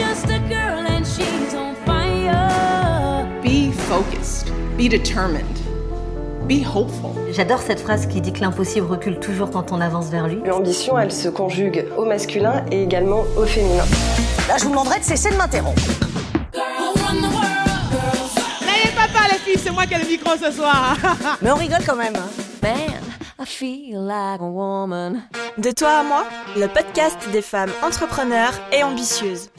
just 0.00 0.24
a 0.30 0.38
girl 0.48 0.86
and 0.86 1.04
she's 1.04 1.54
on 1.54 1.74
fire. 1.86 3.26
Be 3.42 3.70
focused, 3.88 4.50
be 4.76 4.88
determined, 4.88 5.44
be 6.48 6.62
hopeful. 6.62 7.10
J'adore 7.32 7.60
cette 7.60 7.80
phrase 7.80 8.06
qui 8.06 8.20
dit 8.20 8.32
que 8.32 8.40
l'impossible 8.40 8.86
recule 8.86 9.18
toujours 9.20 9.50
quand 9.50 9.72
on 9.72 9.80
avance 9.80 10.06
vers 10.08 10.26
lui. 10.26 10.40
L'ambition, 10.46 10.98
elle 10.98 11.12
se 11.12 11.28
conjugue 11.28 11.86
au 11.96 12.04
masculin 12.06 12.64
et 12.70 12.82
également 12.82 13.24
au 13.36 13.44
féminin. 13.44 13.84
Là, 14.48 14.56
je 14.58 14.64
vous 14.64 14.70
demanderai 14.70 14.98
de 15.00 15.04
cesser 15.04 15.30
de 15.30 15.36
m'interrompre. 15.36 15.82
N'ayez 18.62 18.92
pas 18.96 19.08
peur 19.12 19.28
les 19.30 19.38
filles, 19.38 19.60
c'est 19.62 19.70
moi 19.70 19.86
qui 19.86 19.94
ai 19.94 19.98
le 19.98 20.06
micro 20.08 20.30
ce 20.42 20.50
soir. 20.50 20.96
Mais 21.42 21.50
on 21.50 21.56
rigole 21.56 21.84
quand 21.86 21.96
même. 21.96 22.14
hein. 22.16 22.28
Man, 22.62 23.00
I 23.38 23.44
feel 23.46 24.00
like 24.06 24.40
a 24.40 24.44
woman. 24.44 25.22
De 25.58 25.70
toi 25.72 26.00
à 26.00 26.02
moi, 26.02 26.24
le 26.56 26.66
podcast 26.68 27.16
des 27.32 27.42
femmes 27.42 27.70
entrepreneurs 27.82 28.52
et 28.72 28.82
ambitieuses. 28.82 29.50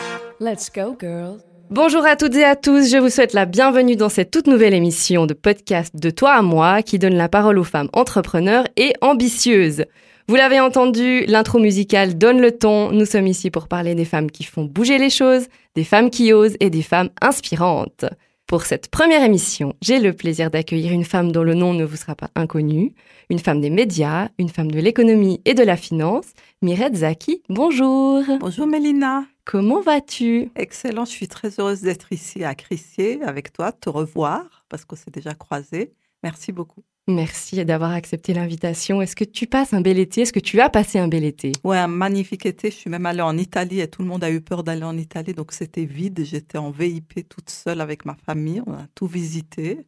Let's 0.44 0.72
go, 0.74 0.98
girls. 1.00 1.44
Bonjour 1.70 2.04
à 2.04 2.16
toutes 2.16 2.34
et 2.34 2.44
à 2.44 2.56
tous, 2.56 2.92
je 2.92 2.98
vous 2.98 3.12
souhaite 3.12 3.34
la 3.34 3.46
bienvenue 3.46 3.96
dans 3.96 4.10
cette 4.10 4.32
toute 4.32 4.48
nouvelle 4.48 4.74
émission 4.74 5.28
de 5.28 5.36
podcast 5.36 5.96
de 5.96 6.10
toi 6.10 6.32
à 6.32 6.42
moi 6.42 6.82
qui 6.82 6.98
donne 6.98 7.14
la 7.14 7.30
parole 7.30 7.60
aux 7.60 7.64
femmes 7.64 7.90
entrepreneurs 7.94 8.66
et 8.76 8.94
ambitieuses. 9.02 9.86
Vous 10.28 10.36
l'avez 10.36 10.60
entendu, 10.60 11.26
l'intro 11.28 11.60
musicale 11.60 12.18
donne 12.18 12.42
le 12.42 12.58
ton. 12.58 12.92
Nous 12.92 13.06
sommes 13.06 13.28
ici 13.28 13.52
pour 13.52 13.68
parler 13.68 13.94
des 13.94 14.04
femmes 14.04 14.32
qui 14.32 14.44
font 14.44 14.66
bouger 14.66 14.98
les 14.98 15.12
choses, 15.12 15.46
des 15.76 15.84
femmes 15.84 16.10
qui 16.10 16.34
osent 16.34 16.58
et 16.60 16.72
des 16.72 16.82
femmes 16.82 17.10
inspirantes. 17.22 18.06
Pour 18.48 18.64
cette 18.64 18.90
première 18.90 19.24
émission, 19.24 19.76
j'ai 19.84 20.00
le 20.00 20.14
plaisir 20.14 20.50
d'accueillir 20.50 20.92
une 20.92 21.06
femme 21.06 21.32
dont 21.32 21.44
le 21.44 21.54
nom 21.54 21.76
ne 21.76 21.86
vous 21.86 21.98
sera 21.98 22.16
pas 22.16 22.32
inconnu, 22.34 22.96
une 23.30 23.38
femme 23.38 23.62
des 23.62 23.70
médias, 23.70 24.30
une 24.40 24.50
femme 24.50 24.72
de 24.72 24.80
l'économie 24.80 25.40
et 25.46 25.54
de 25.54 25.64
la 25.64 25.78
finance, 25.78 26.34
Mirette 26.64 26.96
Zaki. 26.96 27.44
Bonjour. 27.48 28.24
Bonjour 28.40 28.66
Mélina. 28.66 29.26
Comment 29.46 29.82
vas-tu? 29.82 30.52
Excellent, 30.56 31.06
je 31.06 31.12
suis 31.12 31.28
très 31.28 31.60
heureuse 31.60 31.82
d'être 31.82 32.12
ici 32.12 32.44
à 32.44 32.54
Crissier 32.56 33.22
avec 33.24 33.52
toi, 33.54 33.72
de 33.72 33.78
te 33.78 33.90
revoir 33.90 34.66
parce 34.70 34.86
qu'on 34.86 34.96
s'est 34.96 35.12
déjà 35.12 35.34
croisés. 35.34 35.94
Merci 36.24 36.52
beaucoup. 36.52 36.84
Merci 37.08 37.66
d'avoir 37.66 37.92
accepté 37.92 38.34
l'invitation. 38.34 39.02
Est-ce 39.02 39.16
que 39.16 39.24
tu 39.24 39.48
passes 39.48 39.74
un 39.74 39.82
bel 39.82 39.98
été? 39.98 40.22
Est-ce 40.22 40.32
que 40.32 40.40
tu 40.40 40.62
as 40.62 40.70
passé 40.70 41.00
un 41.00 41.08
bel 41.08 41.24
été? 41.24 41.52
Ouais, 41.64 41.80
un 41.80 41.88
magnifique 41.88 42.46
été. 42.46 42.70
Je 42.70 42.76
suis 42.76 42.90
même 42.92 43.08
allée 43.08 43.22
en 43.24 43.38
Italie 43.38 43.80
et 43.82 43.88
tout 43.88 44.04
le 44.04 44.08
monde 44.08 44.24
a 44.24 44.30
eu 44.32 44.40
peur 44.40 44.64
d'aller 44.64 44.84
en 44.84 44.96
Italie, 44.96 45.34
donc 45.34 45.52
c'était 45.52 45.86
vide. 45.86 46.24
J'étais 46.24 46.60
en 46.60 46.70
VIP 46.70 47.28
toute 47.28 47.50
seule 47.50 47.82
avec 47.82 48.06
ma 48.06 48.16
famille. 48.16 48.62
On 48.68 48.74
a 48.74 48.86
tout 48.94 49.08
visité 49.08 49.88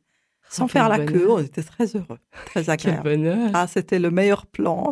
sans 0.50 0.66
Oh, 0.66 0.68
faire 0.68 0.90
la 0.90 0.98
quel 0.98 1.12
queue. 1.14 1.32
On 1.32 1.40
était 1.40 1.62
très 1.64 1.86
heureux, 1.96 2.18
très 2.48 2.64
Quel 2.66 2.70
agréable. 2.72 3.04
bonheur 3.04 3.52
Ah, 3.54 3.68
c'était 3.68 4.00
le 4.00 4.10
meilleur 4.10 4.48
plan. 4.48 4.90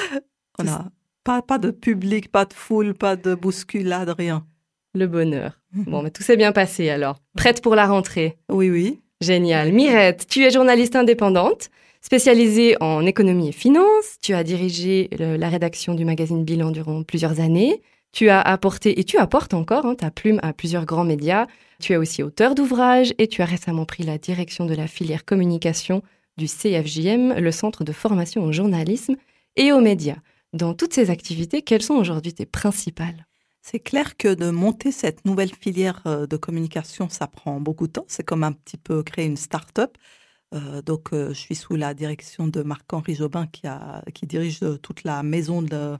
On 0.58 0.66
a 0.66 0.86
pas, 1.28 1.42
pas 1.42 1.58
de 1.58 1.70
public, 1.70 2.32
pas 2.32 2.46
de 2.46 2.54
foule, 2.54 2.94
pas 2.94 3.14
de 3.14 3.34
bousculade, 3.34 4.08
rien. 4.16 4.46
Le 4.94 5.06
bonheur. 5.06 5.60
Bon, 5.74 6.00
mais 6.02 6.10
tout 6.10 6.22
s'est 6.22 6.38
bien 6.38 6.52
passé 6.52 6.88
alors. 6.88 7.18
Prête 7.36 7.60
pour 7.62 7.74
la 7.74 7.86
rentrée? 7.86 8.38
Oui, 8.50 8.70
oui. 8.70 9.00
Génial. 9.20 9.72
Mirette, 9.74 10.26
tu 10.26 10.42
es 10.44 10.50
journaliste 10.50 10.96
indépendante, 10.96 11.68
spécialisée 12.00 12.76
en 12.80 13.04
économie 13.04 13.50
et 13.50 13.52
finance. 13.52 14.16
Tu 14.22 14.32
as 14.32 14.42
dirigé 14.42 15.10
le- 15.18 15.36
la 15.36 15.50
rédaction 15.50 15.92
du 15.94 16.06
magazine 16.06 16.44
Bilan 16.44 16.70
durant 16.70 17.02
plusieurs 17.02 17.40
années. 17.40 17.82
Tu 18.12 18.30
as 18.30 18.40
apporté 18.40 18.98
et 18.98 19.04
tu 19.04 19.18
apportes 19.18 19.52
encore 19.52 19.84
hein, 19.84 19.96
ta 19.96 20.10
plume 20.10 20.40
à 20.42 20.54
plusieurs 20.54 20.86
grands 20.86 21.04
médias. 21.04 21.46
Tu 21.78 21.92
es 21.92 21.96
aussi 21.98 22.22
auteur 22.22 22.54
d'ouvrages 22.54 23.12
et 23.18 23.26
tu 23.28 23.42
as 23.42 23.44
récemment 23.44 23.84
pris 23.84 24.02
la 24.04 24.16
direction 24.16 24.64
de 24.64 24.74
la 24.74 24.86
filière 24.86 25.26
communication 25.26 26.00
du 26.38 26.46
CFJM, 26.46 27.34
le 27.34 27.52
centre 27.52 27.84
de 27.84 27.92
formation 27.92 28.44
au 28.44 28.52
journalisme 28.52 29.16
et 29.56 29.72
aux 29.72 29.80
médias. 29.82 30.16
Dans 30.54 30.74
toutes 30.74 30.94
ces 30.94 31.10
activités, 31.10 31.62
quelles 31.62 31.82
sont 31.82 31.94
aujourd'hui 31.94 32.32
tes 32.32 32.46
principales? 32.46 33.26
C'est 33.60 33.80
clair 33.80 34.16
que 34.16 34.32
de 34.32 34.48
monter 34.50 34.92
cette 34.92 35.26
nouvelle 35.26 35.54
filière 35.54 36.00
euh, 36.06 36.26
de 36.26 36.38
communication, 36.38 37.10
ça 37.10 37.26
prend 37.26 37.60
beaucoup 37.60 37.86
de 37.86 37.92
temps. 37.92 38.06
C'est 38.08 38.22
comme 38.22 38.42
un 38.44 38.52
petit 38.52 38.78
peu 38.78 39.02
créer 39.02 39.26
une 39.26 39.36
start-up. 39.36 39.98
Euh, 40.54 40.80
donc, 40.80 41.12
euh, 41.12 41.34
je 41.34 41.38
suis 41.38 41.54
sous 41.54 41.76
la 41.76 41.92
direction 41.92 42.48
de 42.48 42.62
Marc-Henri 42.62 43.14
Jobin 43.14 43.46
qui, 43.46 44.26
dirige 44.26 44.60
toute 44.82 45.04
la 45.04 45.22
maison 45.22 45.60
de 45.60 45.98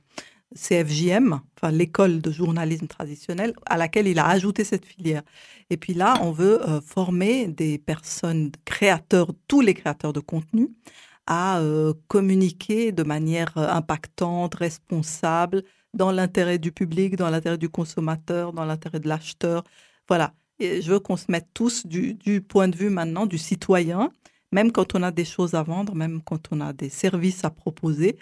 CFJM, 0.54 1.40
enfin 1.56 1.70
l'école 1.70 2.22
de 2.22 2.30
journalisme 2.30 2.86
traditionnel, 2.86 3.52
à 3.66 3.76
laquelle 3.76 4.06
il 4.06 4.18
a 4.18 4.26
ajouté 4.28 4.64
cette 4.64 4.86
filière. 4.86 5.22
Et 5.68 5.76
puis 5.76 5.92
là, 5.92 6.18
on 6.22 6.30
veut 6.32 6.58
former 6.86 7.48
des 7.48 7.76
personnes 7.76 8.50
créateurs, 8.64 9.34
tous 9.46 9.60
les 9.60 9.74
créateurs 9.74 10.14
de 10.14 10.20
contenu, 10.20 10.70
à 11.28 11.60
euh, 11.60 11.92
communiquer 12.08 12.90
de 12.90 13.02
manière 13.02 13.56
euh, 13.58 13.68
impactante, 13.68 14.54
responsable, 14.56 15.62
dans 15.94 16.10
l'intérêt 16.10 16.58
du 16.58 16.72
public, 16.72 17.16
dans 17.16 17.30
l'intérêt 17.30 17.58
du 17.58 17.68
consommateur, 17.68 18.52
dans 18.54 18.64
l'intérêt 18.64 18.98
de 18.98 19.08
l'acheteur. 19.08 19.62
Voilà. 20.08 20.34
Je 20.60 20.90
veux 20.90 21.00
qu'on 21.00 21.16
se 21.16 21.26
mette 21.30 21.48
tous 21.54 21.86
du, 21.86 22.16
point 22.48 22.68
de 22.68 22.76
vue 22.76 22.90
maintenant 22.90 23.26
du 23.26 23.38
citoyen, 23.38 24.10
même 24.52 24.72
quand 24.72 24.94
on 24.94 25.02
a 25.02 25.10
des 25.12 25.24
choses 25.24 25.54
à 25.54 25.62
vendre, 25.62 25.94
même 25.94 26.22
quand 26.22 26.48
on 26.50 26.60
a 26.60 26.72
des 26.72 26.88
services 26.88 27.44
à 27.44 27.50
proposer, 27.50 28.16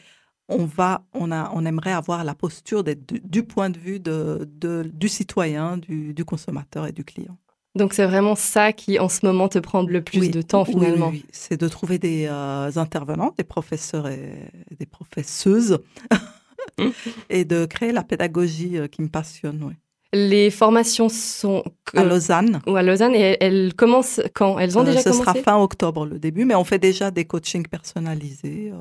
on 0.48 0.64
va, 0.64 1.06
on 1.14 1.32
a, 1.32 1.50
on 1.54 1.64
aimerait 1.64 1.92
avoir 1.92 2.24
la 2.24 2.34
posture 2.34 2.84
du, 2.84 2.96
du 2.96 3.42
point 3.44 3.70
de 3.70 3.78
vue 3.78 4.00
du 4.00 5.08
citoyen, 5.08 5.78
du 5.78 6.24
consommateur 6.24 6.86
et 6.86 6.92
du 6.92 7.04
client. 7.04 7.38
Donc 7.76 7.92
c'est 7.92 8.06
vraiment 8.06 8.34
ça 8.34 8.72
qui 8.72 8.98
en 8.98 9.08
ce 9.08 9.24
moment 9.24 9.48
te 9.48 9.58
prend 9.58 9.82
le 9.82 10.02
plus 10.02 10.18
Oui, 10.20 10.30
de 10.30 10.42
temps 10.42 10.64
finalement. 10.64 11.08
oui, 11.10 11.22
oui. 11.24 11.30
C'est 11.30 11.60
de 11.60 11.68
trouver 11.68 11.98
des 11.98 12.26
euh, 12.28 12.70
intervenants, 12.76 13.34
des 13.36 13.44
professeurs 13.44 14.08
et 14.08 14.32
des 14.78 14.86
professeuses, 14.86 15.78
et 17.30 17.44
de 17.44 17.66
créer 17.66 17.92
la 17.92 18.02
pédagogie 18.02 18.78
euh, 18.78 18.86
qui 18.88 19.02
me 19.02 19.08
passionne. 19.08 19.62
oui. 19.62 19.74
Les 20.12 20.50
formations 20.50 21.08
sont 21.10 21.62
À 21.94 22.04
Lausanne. 22.04 22.60
ou 22.66 22.76
à 22.76 22.82
Lausanne 22.82 23.14
et 23.14 23.36
elles, 23.40 23.74
commencent 23.74 24.20
quand? 24.34 24.58
Elles 24.58 24.78
ont 24.78 24.82
Euh, 24.82 24.84
déjà 24.84 25.00
ce 25.00 25.10
commencé? 25.10 25.24
sera 25.24 25.34
fin 25.34 25.58
octobre 25.60 26.06
le 26.06 26.18
début, 26.18 26.44
mais 26.44 26.54
on 26.54 26.64
fait 26.64 26.78
déjà 26.78 27.10
des 27.10 27.24
coachings 27.26 27.66
personnalisés, 27.66 28.72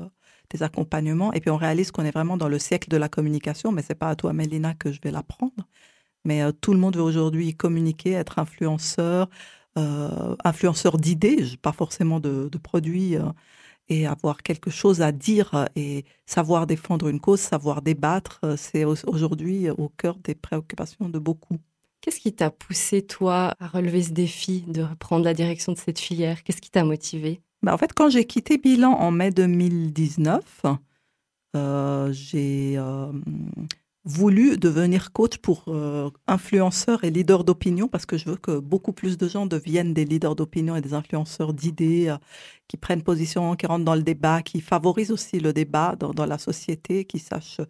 des 0.50 0.62
accompagnements, 0.62 1.32
et 1.34 1.40
puis 1.40 1.50
on 1.50 1.56
réalise 1.56 1.90
qu'on 1.90 2.04
est 2.04 2.10
vraiment 2.12 2.36
dans 2.36 2.48
le 2.48 2.58
siècle 2.58 2.88
de 2.88 2.96
la 2.96 3.08
communication, 3.08 3.72
mais 3.72 3.82
c'est 3.86 3.96
pas 3.96 4.08
à 4.08 4.14
toi, 4.16 4.32
Mélina, 4.32 4.72
que 4.74 4.90
je 4.92 5.00
vais 5.02 5.10
l'apprendre. 5.10 5.52
Mais 6.26 6.42
euh, 6.42 6.52
tout 6.52 6.74
le 6.74 6.80
monde 6.80 6.96
veut 6.96 7.02
aujourd'hui 7.02 7.54
communiquer, 7.56 8.12
être 8.12 8.38
influenceur, 8.40 9.30
euh, 9.78 10.36
influenceur 10.44 10.98
d'idées, 10.98 11.44
pas 11.62 11.72
forcément 11.72 12.20
de, 12.20 12.48
de 12.52 12.58
produits, 12.58 13.16
euh, 13.16 13.22
et 13.88 14.06
avoir 14.06 14.42
quelque 14.42 14.70
chose 14.70 15.02
à 15.02 15.12
dire 15.12 15.66
et 15.76 16.04
savoir 16.26 16.66
défendre 16.66 17.08
une 17.08 17.20
cause, 17.20 17.40
savoir 17.40 17.82
débattre, 17.82 18.40
c'est 18.56 18.84
au- 18.84 18.96
aujourd'hui 19.06 19.70
au 19.70 19.88
cœur 19.90 20.16
des 20.16 20.34
préoccupations 20.34 21.08
de 21.08 21.18
beaucoup. 21.18 21.58
Qu'est-ce 22.00 22.20
qui 22.20 22.32
t'a 22.32 22.50
poussé 22.50 23.02
toi 23.02 23.54
à 23.58 23.66
relever 23.66 24.02
ce 24.02 24.12
défi 24.12 24.62
de 24.68 24.82
reprendre 24.82 25.24
la 25.24 25.34
direction 25.34 25.72
de 25.72 25.78
cette 25.78 25.98
filière? 25.98 26.42
Qu'est-ce 26.44 26.60
qui 26.60 26.70
t'a 26.70 26.84
motivé? 26.84 27.40
Bah, 27.62 27.74
en 27.74 27.78
fait, 27.78 27.92
quand 27.94 28.10
j'ai 28.10 28.26
quitté 28.26 28.58
Bilan 28.58 28.92
en 28.92 29.10
mai 29.10 29.30
2019, 29.30 30.62
euh, 31.56 32.12
j'ai 32.12 32.76
voulu 34.06 34.56
devenir 34.56 35.12
coach 35.12 35.38
pour 35.38 35.64
euh, 35.66 36.10
influenceurs 36.28 37.02
et 37.02 37.10
leaders 37.10 37.42
d'opinion 37.42 37.88
parce 37.88 38.06
que 38.06 38.16
je 38.16 38.26
veux 38.26 38.36
que 38.36 38.60
beaucoup 38.60 38.92
plus 38.92 39.18
de 39.18 39.26
gens 39.26 39.46
deviennent 39.46 39.94
des 39.94 40.04
leaders 40.04 40.36
d'opinion 40.36 40.76
et 40.76 40.80
des 40.80 40.94
influenceurs 40.94 41.52
d'idées 41.52 42.08
euh, 42.08 42.16
qui 42.68 42.76
prennent 42.76 43.02
position, 43.02 43.56
qui 43.56 43.66
rentrent 43.66 43.84
dans 43.84 43.96
le 43.96 44.04
débat, 44.04 44.42
qui 44.42 44.60
favorisent 44.60 45.10
aussi 45.10 45.40
le 45.40 45.52
débat 45.52 45.96
dans, 45.96 46.24
la 46.24 46.38
société, 46.38 47.04
qui 47.04 47.18
sachent 47.18 47.60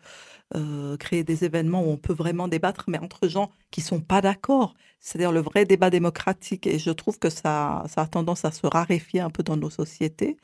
euh, 0.54 0.96
créer 0.98 1.24
des 1.24 1.44
événements 1.44 1.82
où 1.82 1.88
on 1.88 1.96
peut 1.96 2.12
vraiment 2.12 2.48
débattre, 2.48 2.84
mais 2.88 2.98
entre 2.98 3.28
gens 3.28 3.50
qui 3.70 3.80
sont 3.80 4.00
pas 4.00 4.20
d'accord. 4.20 4.74
C'est-à-dire 5.00 5.32
le 5.32 5.40
vrai 5.40 5.64
débat 5.64 5.88
démocratique. 5.90 6.66
Et 6.66 6.78
je 6.78 6.90
trouve 6.90 7.18
que 7.18 7.30
ça, 7.30 7.84
ça 7.88 8.02
a 8.02 8.06
tendance 8.06 8.44
à 8.44 8.50
se 8.50 8.66
raréfier 8.66 9.20
un 9.20 9.30
peu 9.30 9.42
dans 9.42 9.56
nos 9.56 9.70
sociétés. 9.70 10.36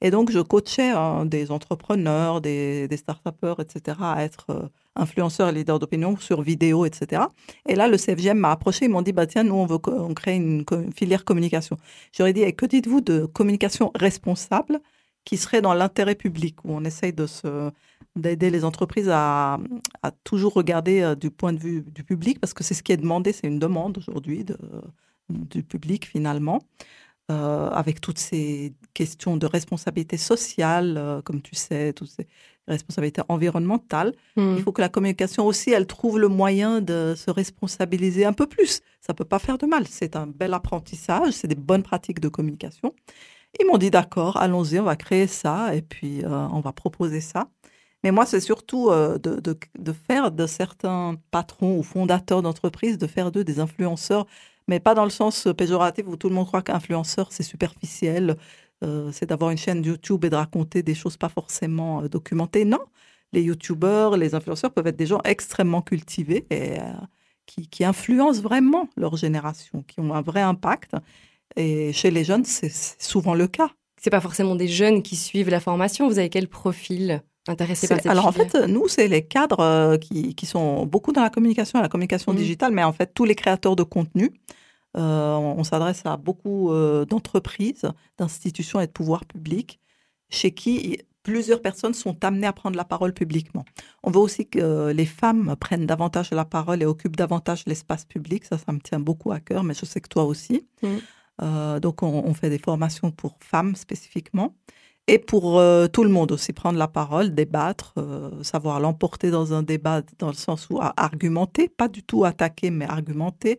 Et 0.00 0.10
donc, 0.10 0.30
je 0.30 0.38
coachais 0.40 0.90
hein, 0.90 1.24
des 1.26 1.50
entrepreneurs, 1.50 2.40
des, 2.40 2.88
des 2.88 2.96
start-upers, 2.96 3.60
etc., 3.60 3.98
à 4.00 4.24
être 4.24 4.46
euh, 4.50 4.68
influenceurs 4.98 5.48
et 5.48 5.52
leaders 5.52 5.78
d'opinion 5.78 6.16
sur 6.16 6.42
vidéo, 6.42 6.84
etc. 6.84 7.22
Et 7.68 7.74
là, 7.74 7.88
le 7.88 7.96
CFGM 7.96 8.38
m'a 8.38 8.50
approché, 8.50 8.86
ils 8.86 8.90
m'ont 8.90 9.02
dit, 9.02 9.12
bah, 9.12 9.26
tiens, 9.26 9.44
nous, 9.44 9.54
on 9.54 9.66
veut 9.66 9.78
on 9.86 10.14
crée 10.14 10.36
une, 10.36 10.64
filière 10.94 11.24
communication. 11.24 11.76
J'aurais 12.12 12.32
dit, 12.32 12.42
Eh, 12.42 12.52
que 12.52 12.66
dites-vous 12.66 13.00
de 13.00 13.26
communication 13.26 13.90
responsable 13.94 14.80
qui 15.24 15.36
serait 15.36 15.60
dans 15.60 15.74
l'intérêt 15.74 16.14
public, 16.14 16.64
où 16.64 16.72
on 16.72 16.84
essaye 16.84 17.14
d'aider 18.16 18.50
les 18.50 18.64
entreprises 18.64 19.10
à, 19.10 19.58
toujours 20.24 20.54
regarder 20.54 21.02
euh, 21.02 21.14
du 21.14 21.30
point 21.30 21.52
de 21.52 21.58
vue 21.58 21.82
du 21.82 22.04
public, 22.04 22.40
parce 22.40 22.54
que 22.54 22.64
c'est 22.64 22.74
ce 22.74 22.82
qui 22.82 22.92
est 22.92 22.96
demandé, 22.96 23.32
c'est 23.32 23.46
une 23.46 23.58
demande 23.58 23.98
aujourd'hui 23.98 24.44
du 25.28 25.62
public 25.62 26.06
finalement, 26.06 26.60
euh, 27.30 27.68
avec 27.68 28.00
toutes 28.00 28.18
ces 28.18 28.72
questions 28.94 29.36
de 29.36 29.46
responsabilité 29.46 30.16
sociale, 30.16 30.96
euh, 30.96 31.20
comme 31.20 31.42
tu 31.42 31.54
sais, 31.54 31.92
toutes 31.92 32.08
ces 32.08 32.26
responsabilités 32.68 33.22
environnementales. 33.28 34.12
Hmm. 34.36 34.54
Il 34.56 34.62
faut 34.62 34.72
que 34.72 34.80
la 34.80 34.88
communication 34.88 35.46
aussi, 35.46 35.70
elle 35.70 35.86
trouve 35.86 36.18
le 36.18 36.28
moyen 36.28 36.80
de 36.80 37.14
se 37.16 37.30
responsabiliser 37.30 38.24
un 38.24 38.32
peu 38.32 38.46
plus. 38.46 38.80
Ça 39.00 39.14
peut 39.14 39.24
pas 39.24 39.38
faire 39.38 39.58
de 39.58 39.66
mal. 39.66 39.86
C'est 39.88 40.16
un 40.16 40.26
bel 40.26 40.54
apprentissage, 40.54 41.32
c'est 41.32 41.48
des 41.48 41.54
bonnes 41.54 41.82
pratiques 41.82 42.20
de 42.20 42.28
communication. 42.28 42.94
Ils 43.60 43.66
m'ont 43.66 43.78
dit 43.78 43.90
d'accord, 43.90 44.36
allons-y, 44.36 44.78
on 44.78 44.84
va 44.84 44.96
créer 44.96 45.26
ça 45.26 45.74
et 45.74 45.82
puis 45.82 46.24
euh, 46.24 46.28
on 46.52 46.60
va 46.60 46.72
proposer 46.72 47.20
ça. 47.20 47.48
Mais 48.04 48.12
moi, 48.12 48.26
c'est 48.26 48.40
surtout 48.40 48.90
euh, 48.90 49.18
de, 49.18 49.40
de, 49.40 49.58
de 49.78 49.92
faire 49.92 50.30
de 50.30 50.46
certains 50.46 51.16
patrons 51.30 51.78
ou 51.78 51.82
fondateurs 51.82 52.42
d'entreprises, 52.42 52.98
de 52.98 53.06
faire 53.06 53.32
d'eux 53.32 53.44
des 53.44 53.58
influenceurs, 53.58 54.26
mais 54.68 54.78
pas 54.80 54.94
dans 54.94 55.04
le 55.04 55.10
sens 55.10 55.48
péjoratif 55.56 56.04
où 56.06 56.16
tout 56.16 56.28
le 56.28 56.34
monde 56.34 56.46
croit 56.46 56.62
qu'influenceur, 56.62 57.32
c'est 57.32 57.42
superficiel, 57.42 58.36
euh, 58.84 59.10
c'est 59.12 59.26
d'avoir 59.26 59.50
une 59.50 59.58
chaîne 59.58 59.82
YouTube 59.84 60.24
et 60.24 60.30
de 60.30 60.36
raconter 60.36 60.82
des 60.82 60.94
choses 60.94 61.16
pas 61.16 61.28
forcément 61.28 62.02
euh, 62.02 62.08
documentées. 62.08 62.64
Non, 62.64 62.80
les 63.32 63.42
YouTubeurs, 63.42 64.16
les 64.16 64.34
influenceurs 64.34 64.72
peuvent 64.72 64.86
être 64.86 64.96
des 64.96 65.06
gens 65.06 65.20
extrêmement 65.24 65.82
cultivés 65.82 66.46
et 66.50 66.78
euh, 66.78 66.82
qui, 67.46 67.66
qui 67.68 67.84
influencent 67.84 68.40
vraiment 68.40 68.88
leur 68.96 69.16
génération, 69.16 69.82
qui 69.86 70.00
ont 70.00 70.14
un 70.14 70.22
vrai 70.22 70.42
impact. 70.42 70.92
Et 71.56 71.92
chez 71.92 72.10
les 72.10 72.24
jeunes, 72.24 72.44
c'est 72.44 72.72
souvent 73.00 73.34
le 73.34 73.48
cas. 73.48 73.70
C'est 74.00 74.10
pas 74.10 74.20
forcément 74.20 74.54
des 74.54 74.68
jeunes 74.68 75.02
qui 75.02 75.16
suivent 75.16 75.50
la 75.50 75.60
formation. 75.60 76.06
Vous 76.08 76.18
avez 76.20 76.28
quel 76.28 76.46
profil 76.46 77.20
intéressé 77.48 77.88
par 77.88 77.96
cette 77.96 78.06
Alors 78.06 78.26
en 78.26 78.32
fait, 78.32 78.54
nous, 78.68 78.86
c'est 78.86 79.08
les 79.08 79.22
cadres 79.22 79.96
qui, 79.96 80.34
qui 80.36 80.46
sont 80.46 80.86
beaucoup 80.86 81.12
dans 81.12 81.22
la 81.22 81.30
communication, 81.30 81.80
la 81.80 81.88
communication 81.88 82.32
Mhm. 82.32 82.38
digitale, 82.38 82.72
mais 82.72 82.84
en 82.84 82.92
fait, 82.92 83.12
tous 83.12 83.24
les 83.24 83.34
créateurs 83.34 83.74
de 83.74 83.82
contenu. 83.82 84.30
Euh, 84.98 85.34
on 85.36 85.58
on 85.58 85.64
s'adresse 85.64 86.02
à 86.04 86.16
beaucoup 86.16 86.72
euh, 86.72 87.04
d'entreprises, 87.04 87.90
d'institutions 88.18 88.80
et 88.80 88.86
de 88.86 88.92
pouvoirs 88.92 89.24
publics, 89.24 89.80
chez 90.30 90.52
qui 90.52 90.98
plusieurs 91.22 91.60
personnes 91.62 91.94
sont 91.94 92.24
amenées 92.24 92.46
à 92.46 92.52
prendre 92.52 92.76
la 92.76 92.84
parole 92.84 93.12
publiquement. 93.12 93.64
On 94.02 94.10
veut 94.10 94.20
aussi 94.20 94.48
que 94.48 94.90
les 94.92 95.06
femmes 95.06 95.56
prennent 95.60 95.86
davantage 95.86 96.30
la 96.30 96.44
parole 96.44 96.82
et 96.82 96.86
occupent 96.86 97.16
davantage 97.16 97.64
l'espace 97.66 98.04
public. 98.04 98.44
Ça, 98.44 98.56
ça 98.56 98.72
me 98.72 98.80
tient 98.80 99.00
beaucoup 99.00 99.32
à 99.32 99.40
cœur, 99.40 99.62
mais 99.64 99.74
je 99.74 99.84
sais 99.84 100.00
que 100.00 100.08
toi 100.08 100.24
aussi. 100.24 100.66
Mhm. 100.82 101.00
Euh, 101.42 101.80
donc, 101.80 102.02
on, 102.02 102.24
on 102.24 102.34
fait 102.34 102.50
des 102.50 102.58
formations 102.58 103.10
pour 103.10 103.36
femmes 103.40 103.76
spécifiquement 103.76 104.54
et 105.08 105.18
pour 105.18 105.58
euh, 105.58 105.88
tout 105.88 106.04
le 106.04 106.10
monde 106.10 106.30
aussi, 106.32 106.52
prendre 106.52 106.78
la 106.78 106.86
parole, 106.86 107.34
débattre, 107.34 107.94
euh, 107.96 108.42
savoir 108.42 108.78
l'emporter 108.78 109.30
dans 109.30 109.54
un 109.54 109.62
débat 109.62 110.02
dans 110.18 110.28
le 110.28 110.34
sens 110.34 110.68
où 110.68 110.78
à 110.80 110.92
argumenter, 110.98 111.70
pas 111.70 111.88
du 111.88 112.02
tout 112.02 112.26
attaquer, 112.26 112.70
mais 112.70 112.84
argumenter. 112.84 113.58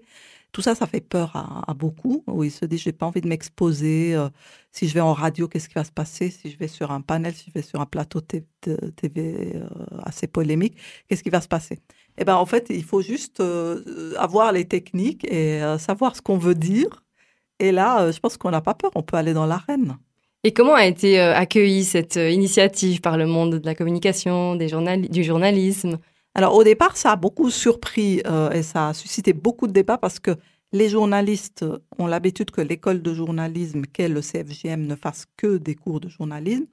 Tout 0.52 0.62
ça, 0.62 0.74
ça 0.74 0.88
fait 0.88 1.02
peur 1.02 1.36
à, 1.36 1.74
beaucoup, 1.76 2.24
où 2.28 2.44
ils 2.44 2.52
se 2.52 2.66
disent, 2.66 2.82
j'ai 2.82 2.92
pas 2.92 3.06
envie 3.06 3.22
de 3.22 3.28
m'exposer. 3.28 4.16
euh, 4.16 4.30
si 4.72 4.88
je 4.88 4.94
vais 4.96 5.00
en 5.00 5.14
radio, 5.14 5.48
qu'est-ce 5.48 5.68
qui 5.70 5.76
va 5.76 5.84
se 5.84 5.92
passer? 5.92 6.32
Si 6.32 6.50
je 6.50 6.58
vais 6.58 6.68
sur 6.68 6.92
un 6.92 7.02
panel, 7.02 7.34
si 7.36 7.46
je 7.48 7.54
vais 7.54 7.62
sur 7.62 7.80
un 7.82 7.86
plateau 7.86 8.22
TV 8.22 8.46
euh, 9.56 9.68
assez 10.04 10.28
polémique, 10.28 10.76
qu'est-ce 11.08 11.22
qui 11.24 11.30
va 11.30 11.42
se 11.42 11.48
passer? 11.48 11.80
Eh 12.18 12.26
ben, 12.26 12.36
en 12.36 12.46
fait, 12.48 12.68
il 12.70 12.84
faut 12.84 13.02
juste 13.02 13.42
euh, 13.42 14.14
avoir 14.18 14.52
les 14.52 14.66
techniques 14.66 15.26
et 15.32 15.62
savoir 15.78 16.16
ce 16.16 16.22
qu'on 16.22 16.38
veut 16.38 16.56
dire. 16.56 17.04
Et 17.60 17.72
là, 17.72 18.12
je 18.12 18.20
pense 18.20 18.38
qu'on 18.38 18.52
n'a 18.52 18.62
pas 18.62 18.74
peur, 18.74 18.92
on 18.96 19.04
peut 19.04 19.18
aller 19.18 19.34
dans 19.34 19.46
l'arène. 19.46 19.98
Et 20.44 20.54
comment 20.54 20.74
a 20.74 20.86
été 20.86 21.20
accueillie 21.20 21.84
cette 21.84 22.16
initiative 22.16 23.02
par 23.02 23.18
le 23.18 23.28
monde 23.28 23.56
de 23.60 23.66
la 23.66 23.76
communication, 23.76 24.56
des 24.56 24.70
du 25.10 25.24
journalisme? 25.24 26.00
Alors 26.36 26.56
au 26.56 26.64
départ, 26.64 26.96
ça 26.96 27.12
a 27.12 27.16
beaucoup 27.16 27.50
surpris 27.50 28.22
euh, 28.26 28.52
et 28.52 28.64
ça 28.64 28.90
a 28.90 28.94
suscité 28.94 29.34
beaucoup 29.34 29.68
de 29.68 29.74
débats 29.74 29.98
parce 29.98 30.20
que 30.20 30.32
les 30.72 30.90
journalistes 30.90 31.66
ont 31.98 32.08
l'habitude 32.08 32.52
que 32.52 32.62
l'école 32.62 33.02
de 33.02 33.14
journalisme 33.14 33.82
qu'est 33.84 34.10
le 34.10 34.22
CFGM 34.22 34.86
ne 34.86 34.96
fasse 34.96 35.26
que 35.36 35.58
des 35.58 35.76
cours 35.76 36.00
de 36.00 36.08
journalisme 36.08 36.68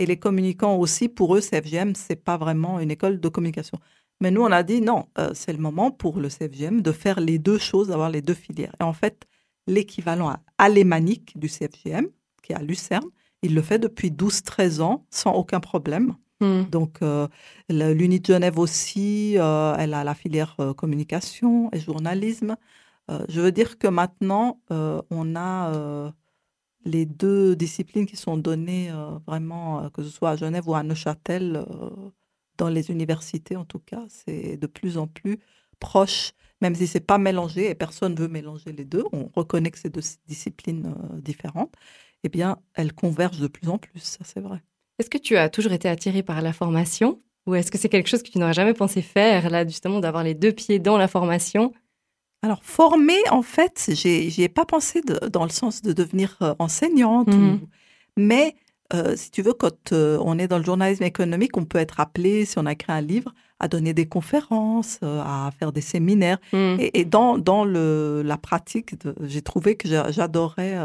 et 0.00 0.06
les 0.06 0.16
communicants 0.18 0.76
aussi, 0.76 1.10
pour 1.10 1.36
eux, 1.36 1.42
CFGM, 1.42 1.94
c'est 1.94 2.16
pas 2.16 2.38
vraiment 2.38 2.80
une 2.80 2.90
école 2.90 3.20
de 3.20 3.28
communication. 3.28 3.78
Mais 4.22 4.30
nous, 4.30 4.40
on 4.40 4.50
a 4.50 4.62
dit 4.62 4.80
non, 4.80 5.06
euh, 5.18 5.32
c'est 5.34 5.52
le 5.52 5.58
moment 5.58 5.90
pour 5.90 6.18
le 6.18 6.30
CFGM 6.30 6.80
de 6.80 6.90
faire 6.90 7.20
les 7.20 7.38
deux 7.38 7.58
choses, 7.58 7.88
d'avoir 7.88 8.08
les 8.08 8.22
deux 8.22 8.34
filières. 8.34 8.74
Et 8.80 8.82
en 8.82 8.94
fait, 8.94 9.26
l'équivalent 9.66 10.34
alémanique 10.56 11.38
du 11.38 11.48
CFGM, 11.48 12.08
qui 12.42 12.52
est 12.52 12.56
à 12.56 12.62
Lucerne, 12.62 13.04
il 13.42 13.54
le 13.54 13.60
fait 13.60 13.78
depuis 13.78 14.10
12-13 14.10 14.80
ans 14.80 15.04
sans 15.10 15.34
aucun 15.34 15.60
problème. 15.60 16.14
Hmm. 16.40 16.62
Donc, 16.70 17.02
euh, 17.02 17.28
l'Uni 17.68 18.20
de 18.20 18.26
Genève 18.26 18.58
aussi, 18.58 19.34
euh, 19.38 19.74
elle 19.78 19.92
a 19.92 20.04
la 20.04 20.14
filière 20.14 20.56
euh, 20.58 20.72
communication 20.72 21.70
et 21.72 21.80
journalisme. 21.80 22.56
Je 23.28 23.40
veux 23.40 23.50
dire 23.50 23.76
que 23.78 23.88
maintenant, 23.88 24.60
on 24.70 25.34
a 25.34 26.12
les 26.84 27.06
deux 27.06 27.56
disciplines 27.56 28.06
qui 28.06 28.16
sont 28.16 28.36
données 28.36 28.92
vraiment, 29.26 29.90
que 29.90 30.04
ce 30.04 30.10
soit 30.10 30.30
à 30.30 30.36
Genève 30.36 30.68
ou 30.68 30.76
à 30.76 30.84
Neuchâtel, 30.84 31.66
dans 32.56 32.68
les 32.68 32.90
universités 32.92 33.56
en 33.56 33.64
tout 33.64 33.80
cas, 33.80 34.04
c'est 34.08 34.56
de 34.56 34.66
plus 34.68 34.96
en 34.96 35.08
plus 35.08 35.40
proche, 35.80 36.34
même 36.60 36.76
si 36.76 36.86
c'est 36.86 37.00
pas 37.00 37.18
mélangé 37.18 37.68
et 37.70 37.74
personne 37.74 38.14
veut 38.14 38.28
mélanger 38.28 38.70
les 38.72 38.84
deux. 38.84 39.02
On 39.12 39.28
reconnaît 39.34 39.72
que 39.72 39.78
c'est 39.80 39.90
deux 39.90 40.02
disciplines 40.28 40.94
différentes. 41.14 41.74
Eh 42.22 42.28
bien, 42.28 42.58
elles 42.74 42.92
convergent 42.92 43.40
de 43.40 43.48
plus 43.48 43.68
en 43.70 43.78
plus, 43.78 43.98
ça 44.00 44.20
c'est 44.22 44.40
vrai. 44.40 44.62
Est-ce 45.00 45.08
que 45.08 45.16
tu 45.16 45.38
as 45.38 45.48
toujours 45.48 45.72
été 45.72 45.88
attirée 45.88 46.22
par 46.22 46.42
la 46.42 46.52
formation 46.52 47.20
ou 47.46 47.54
est-ce 47.54 47.70
que 47.70 47.78
c'est 47.78 47.88
quelque 47.88 48.06
chose 48.06 48.22
que 48.22 48.28
tu 48.30 48.38
n'aurais 48.38 48.52
jamais 48.52 48.74
pensé 48.74 49.00
faire, 49.00 49.48
là, 49.48 49.66
justement, 49.66 49.98
d'avoir 49.98 50.22
les 50.22 50.34
deux 50.34 50.52
pieds 50.52 50.78
dans 50.78 50.98
la 50.98 51.08
formation? 51.08 51.72
Alors, 52.42 52.62
former, 52.62 53.16
en 53.30 53.40
fait, 53.40 53.90
j'ai- 53.94 54.28
j'y 54.28 54.42
ai 54.42 54.50
pas 54.50 54.66
pensé 54.66 55.00
de- 55.00 55.26
dans 55.28 55.44
le 55.44 55.50
sens 55.50 55.80
de 55.80 55.94
devenir 55.94 56.36
euh, 56.42 56.54
enseignante. 56.58 57.28
Ou- 57.32 57.66
mais, 58.18 58.56
euh, 58.92 59.16
si 59.16 59.30
tu 59.30 59.40
veux, 59.40 59.54
quand 59.54 59.94
euh, 59.94 60.18
on 60.22 60.38
est 60.38 60.48
dans 60.48 60.58
le 60.58 60.64
journalisme 60.64 61.04
économique, 61.04 61.56
on 61.56 61.64
peut 61.64 61.78
être 61.78 61.98
appelé, 61.98 62.44
si 62.44 62.58
on 62.58 62.66
a 62.66 62.72
écrit 62.72 62.92
un 62.92 63.00
livre, 63.00 63.32
à 63.58 63.68
donner 63.68 63.94
des 63.94 64.06
conférences, 64.06 64.98
euh, 65.02 65.22
à 65.22 65.50
faire 65.58 65.72
des 65.72 65.80
séminaires. 65.80 66.38
Hmm. 66.52 66.76
Et, 66.78 67.00
et 67.00 67.04
dans, 67.06 67.38
dans 67.38 67.64
le, 67.64 68.22
la 68.22 68.36
pratique, 68.36 68.96
j'ai 69.22 69.40
trouvé 69.40 69.76
que 69.76 69.88
j'a- 69.88 70.10
j'adorais 70.10 70.76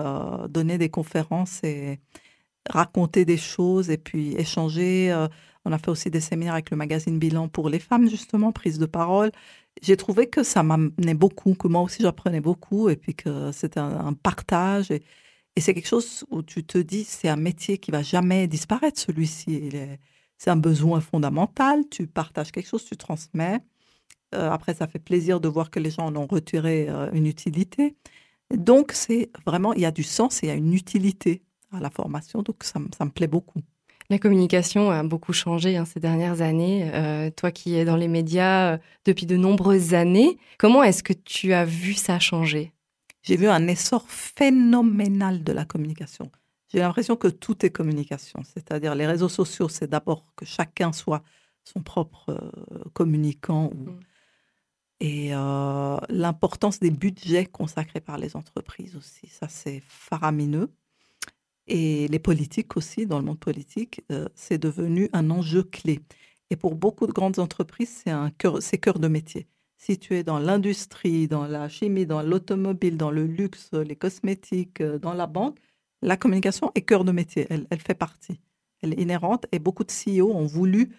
donner 0.50 0.78
des 0.78 0.90
conférences 0.90 1.62
et 1.64 2.00
raconter 2.70 3.26
des 3.26 3.38
choses 3.38 3.90
et 3.90 3.98
puis 3.98 4.36
échanger. 4.36 5.12
euh, 5.12 5.28
on 5.66 5.72
a 5.72 5.80
fait 5.80 5.90
aussi 5.90 6.10
des 6.12 6.22
séminaires 6.22 6.54
avec 6.54 6.70
le 6.70 6.78
magazine 6.78 7.18
Bilan 7.20 7.48
pour 7.48 7.70
les 7.70 7.80
femmes, 7.80 8.10
justement, 8.10 8.52
prise 8.52 8.78
de 8.80 8.86
parole. 8.86 9.32
J'ai 9.82 9.98
trouvé 9.98 10.28
que 10.30 10.44
ça 10.44 10.64
m'amenait 10.64 11.16
beaucoup, 11.16 11.56
que 11.56 11.68
moi 11.68 11.82
aussi 11.82 12.04
j'apprenais 12.04 12.42
beaucoup 12.42 12.90
et 12.90 12.96
puis 12.96 13.16
que 13.16 13.52
c'était 13.52 13.80
un, 13.80 14.14
partage. 14.14 14.92
Et, 14.92 15.04
c'est 15.58 15.74
quelque 15.74 15.88
chose 15.88 16.26
où 16.30 16.44
tu 16.44 16.64
te 16.66 16.78
dis, 16.78 17.04
c'est 17.06 17.30
un 17.30 17.36
métier 17.38 17.78
qui 17.78 17.92
va 17.92 18.04
jamais 18.04 18.48
disparaître, 18.48 19.00
celui-ci. 19.00 19.72
C'est 20.38 20.50
un 20.50 20.56
besoin 20.58 21.00
fondamental. 21.02 21.88
Tu 21.90 22.08
partages 22.08 22.52
quelque 22.52 22.68
chose, 22.68 22.86
tu 22.86 22.98
transmets. 22.98 23.62
Euh, 24.36 24.52
après, 24.52 24.74
ça 24.76 24.88
fait 24.88 25.00
plaisir 25.00 25.40
de 25.40 25.48
voir 25.48 25.72
que 25.72 25.80
les 25.80 25.92
gens 25.92 26.08
en 26.08 26.16
ont 26.16 26.28
retiré 26.28 26.90
euh, 26.90 27.10
une 27.14 27.26
utilité. 27.28 27.96
Donc, 28.54 28.92
c'est 28.94 29.32
vraiment, 29.46 29.74
il 29.74 29.82
y 29.82 29.86
a 29.86 29.92
du 29.92 30.04
sens 30.04 30.44
et 30.44 30.48
il 30.48 30.50
y 30.50 30.52
a 30.52 30.56
une 30.56 30.74
utilité 30.74 31.45
à 31.72 31.80
la 31.80 31.90
formation. 31.90 32.42
Donc, 32.42 32.64
ça, 32.64 32.80
me- 32.80 32.88
ça 32.98 33.06
me 33.06 33.10
plaît 33.12 33.28
beaucoup. 33.28 33.60
La 34.10 34.20
communication 34.20 34.92
a 34.92 35.02
beaucoup 35.04 35.34
changé 35.34 35.78
hein, 35.78 35.86
ces 35.86 36.00
dernières 36.00 36.42
années. 36.42 36.92
Euh, 36.94 37.32
toi 37.32 37.52
qui 37.52 37.76
es 37.76 37.86
dans 37.86 37.96
les 37.96 38.08
médias 38.08 38.74
euh, 38.74 38.78
depuis 39.06 39.26
de 39.26 39.36
nombreuses 39.36 39.94
années, 39.96 40.38
comment 40.60 40.84
est-ce 40.84 41.02
que 41.02 41.14
tu 41.14 41.54
as 41.54 41.66
vu 41.66 41.94
ça 41.96 42.20
changer? 42.20 42.72
J'ai 43.24 43.36
vu 43.36 43.48
un 43.48 43.68
essor 43.68 44.06
phénoménal 44.08 45.44
de 45.44 45.51
la 45.51 45.66
communication. 45.66 46.32
J'ai 46.72 46.80
l'impression 46.80 47.16
que 47.16 47.28
tout 47.28 47.66
est 47.66 47.72
communication. 47.72 48.42
C'est-à-dire, 48.54 48.94
les 48.94 49.08
réseaux 49.08 49.30
sociaux, 49.30 49.70
c'est 49.70 49.89
d'abord 49.89 50.24
que 50.36 50.46
chacun 50.46 50.92
soit 50.94 51.24
son 51.63 51.82
propre 51.82 52.30
euh, 52.30 52.84
communicant. 52.94 53.72
ou- 53.74 53.89
Mm. 53.89 54.00
Et 55.01 55.36
euh, 55.36 55.98
l'importance 56.10 56.80
des 56.80 56.89
budgets 56.92 57.46
consacrés 57.46 58.00
par 58.00 58.18
les 58.18 58.36
entreprises 58.38 58.96
aussi, 58.96 59.28
ça 59.28 59.48
c'est 59.50 59.82
faramineux. 59.88 60.72
Et 61.67 62.07
les 62.07 62.19
politiques 62.19 62.77
aussi, 62.77 63.07
dans 63.07 63.19
le 63.19 63.25
monde 63.25 63.39
politique, 63.39 64.01
euh, 64.12 64.27
c'est 64.36 64.57
devenu 64.57 65.10
un 65.13 65.29
enjeu 65.31 65.63
clé. 65.63 66.00
Et 66.51 66.55
pour 66.55 66.75
beaucoup 66.75 67.07
de 67.07 67.12
grandes 67.12 67.39
entreprises, 67.39 68.01
c'est 68.03 68.12
un 68.12 68.29
cœur, 68.29 68.60
de 69.00 69.07
métier. 69.07 69.48
Si 69.77 70.00
dans 70.24 70.39
l'industrie, 70.39 71.27
dans 71.27 71.48
la 71.48 71.67
chimie, 71.69 72.05
dans 72.05 72.22
l'automobile, 72.22 72.98
dans 72.98 73.12
le 73.12 73.25
luxe, 73.25 73.72
les 73.74 73.95
cosmétiques, 73.95 74.81
euh, 74.81 75.00
dans 75.00 75.13
la 75.13 75.27
banque, 75.27 75.57
la 76.01 76.17
communication 76.17 76.72
est 76.75 76.81
cœur 76.81 77.03
de 77.03 77.12
métier. 77.12 77.48
Elle, 77.50 77.65
elle 77.72 77.79
fait 77.79 77.95
partie. 77.95 78.39
Elle 78.81 78.93
est 78.93 79.01
inhérente. 79.01 79.48
Et 79.51 79.60
beaucoup 79.60 79.84
de 79.84 79.91
CEO 79.91 80.31
ont 80.31 80.45
voulu 80.45 80.95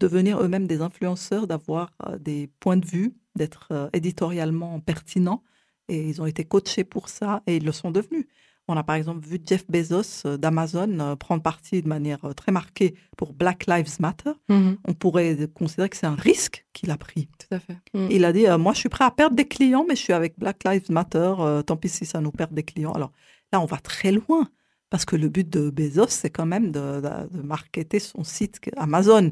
devenir 0.00 0.40
eux-mêmes 0.42 0.66
des 0.66 0.82
influenceurs, 0.82 1.46
d'avoir 1.46 1.92
euh, 2.06 2.18
des 2.18 2.50
points 2.60 2.76
de 2.76 2.86
vue, 2.86 3.14
d'être 3.36 3.90
éditorialement 3.94 4.80
pertinents. 4.80 5.42
Et 5.88 6.08
ils 6.08 6.20
ont 6.20 6.26
été 6.26 6.44
coachés 6.44 6.84
pour 6.84 7.08
ça 7.08 7.42
et 7.46 7.56
ils 7.56 7.64
le 7.64 7.72
sont 7.72 7.90
devenus. 7.90 8.26
On 8.70 8.76
a 8.76 8.84
par 8.84 8.94
exemple 8.94 9.26
vu 9.26 9.40
Jeff 9.44 9.64
Bezos 9.68 10.24
euh, 10.26 10.36
d'Amazon 10.36 11.00
euh, 11.00 11.16
prendre 11.16 11.42
parti 11.42 11.82
de 11.82 11.88
manière 11.88 12.24
euh, 12.24 12.32
très 12.34 12.52
marquée 12.52 12.94
pour 13.16 13.32
Black 13.32 13.66
Lives 13.66 13.96
Matter. 13.98 14.30
On 14.48 14.94
pourrait 14.94 15.36
considérer 15.52 15.88
que 15.88 15.96
c'est 15.96 16.06
un 16.06 16.14
risque 16.14 16.64
qu'il 16.72 16.92
a 16.92 16.96
pris. 16.96 17.28
Tout 17.38 17.56
à 17.56 17.58
fait. 17.58 17.76
Mm. 17.94 18.06
Il 18.10 18.24
a 18.24 18.32
dit 18.32 18.46
euh, 18.46 18.58
Moi, 18.58 18.72
je 18.72 18.78
suis 18.78 18.88
prêt 18.88 19.04
à 19.04 19.10
perdre 19.10 19.34
des 19.34 19.48
clients, 19.48 19.84
mais 19.88 19.96
je 19.96 20.02
suis 20.02 20.12
avec 20.12 20.38
Black 20.38 20.62
Lives 20.64 20.88
Matter. 20.90 21.34
euh, 21.40 21.62
tant 21.62 21.76
pis 21.76 21.88
si 21.88 22.06
ça 22.06 22.20
nous 22.20 22.30
perd 22.30 22.54
des 22.54 22.62
clients. 22.62 22.92
Alors 22.92 23.10
là, 23.52 23.60
on 23.60 23.66
va 23.66 23.78
très 23.78 24.12
loin. 24.12 24.48
Parce 24.88 25.04
que 25.04 25.14
le 25.16 25.28
but 25.28 25.48
de 25.48 25.70
Bezos, 25.70 26.08
c'est 26.08 26.30
quand 26.30 26.46
même 26.46 26.72
de, 26.72 27.00
de, 27.00 27.36
de 27.38 27.42
marketer 27.42 27.98
son 28.00 28.24
site 28.24 28.60
Amazon. 28.76 29.30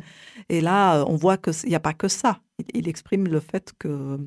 Et 0.48 0.60
là, 0.60 1.04
on 1.08 1.16
voit 1.16 1.36
qu'il 1.36 1.68
n'y 1.68 1.74
a 1.74 1.80
pas 1.80 1.94
que 1.94 2.06
ça. 2.08 2.40
Il, 2.58 2.64
il, 2.74 2.88
exprime 2.88 3.26
le 3.28 3.40
fait 3.40 3.72
que. 3.78 4.18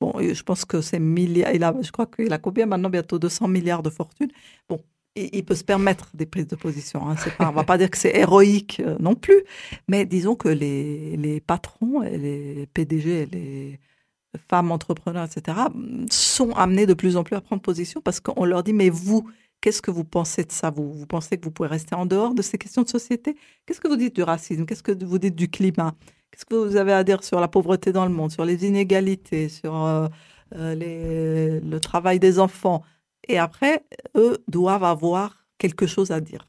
Bon, 0.00 0.12
je 0.20 0.42
pense 0.42 0.64
que 0.64 0.80
c'est 0.80 0.98
milliards. 0.98 1.54
Il 1.54 1.64
a, 1.64 1.74
je 1.80 1.90
crois 1.90 2.06
qu'il 2.06 2.32
a 2.32 2.38
combien 2.38 2.66
maintenant 2.66 2.90
Bientôt 2.90 3.18
200 3.18 3.48
milliards 3.48 3.82
de 3.82 3.90
fortune. 3.90 4.30
Bon, 4.68 4.82
il, 5.16 5.44
peut 5.44 5.54
se 5.54 5.64
permettre 5.64 6.10
des 6.14 6.26
prises 6.26 6.46
de 6.46 6.56
position. 6.56 7.08
Hein. 7.08 7.16
On 7.40 7.50
va 7.50 7.64
pas 7.64 7.78
dire 7.78 7.90
que 7.90 7.96
c'est 7.96 8.14
héroïque 8.14 8.80
euh, 8.80 8.96
non 9.00 9.14
plus, 9.14 9.42
mais 9.88 10.04
disons 10.04 10.34
que 10.34 10.48
les, 10.48 11.16
les 11.16 11.40
patrons, 11.40 12.00
les 12.00 12.66
PDG, 12.74 13.26
les 13.26 13.80
femmes 14.50 14.70
entrepreneurs, 14.70 15.26
etc., 15.26 15.58
sont 16.10 16.50
amenés 16.52 16.86
de 16.86 16.94
plus 16.94 17.16
en 17.16 17.24
plus 17.24 17.36
à 17.36 17.40
prendre 17.40 17.62
position 17.62 18.00
parce 18.00 18.20
qu'on 18.20 18.44
leur 18.44 18.62
dit, 18.62 18.72
mais 18.72 18.90
vous, 18.90 19.28
qu'est-ce 19.60 19.82
que 19.82 19.90
vous 19.90 20.04
pensez 20.04 20.44
de 20.44 20.52
ça? 20.52 20.70
Vous, 20.70 20.92
vous 20.92 21.06
pensez 21.06 21.38
que 21.38 21.44
vous 21.44 21.50
pouvez 21.50 21.68
rester 21.68 21.94
en 21.94 22.06
dehors 22.06 22.34
de 22.34 22.42
ces 22.42 22.58
questions 22.58 22.82
de 22.82 22.88
société? 22.88 23.36
Qu'est-ce 23.64 23.80
que 23.80 23.88
vous 23.88 23.96
dites 23.96 24.14
du 24.14 24.22
racisme? 24.22 24.66
Qu'est-ce 24.66 24.82
que 24.82 25.04
vous 25.04 25.18
dites 25.18 25.36
du 25.36 25.48
climat? 25.48 25.94
Qu'est-ce 26.36 26.44
que 26.44 26.54
vous 26.54 26.76
avez 26.76 26.92
à 26.92 27.02
dire 27.02 27.24
sur 27.24 27.40
la 27.40 27.48
pauvreté 27.48 27.92
dans 27.92 28.04
le 28.04 28.12
monde, 28.12 28.30
sur 28.30 28.44
les 28.44 28.66
inégalités, 28.66 29.48
sur 29.48 29.74
euh, 29.74 30.06
euh, 30.54 31.60
le 31.64 31.78
travail 31.80 32.18
des 32.18 32.38
enfants? 32.38 32.82
Et 33.26 33.38
après, 33.38 33.86
eux 34.16 34.36
doivent 34.46 34.84
avoir 34.84 35.46
quelque 35.56 35.86
chose 35.86 36.10
à 36.10 36.20
dire. 36.20 36.46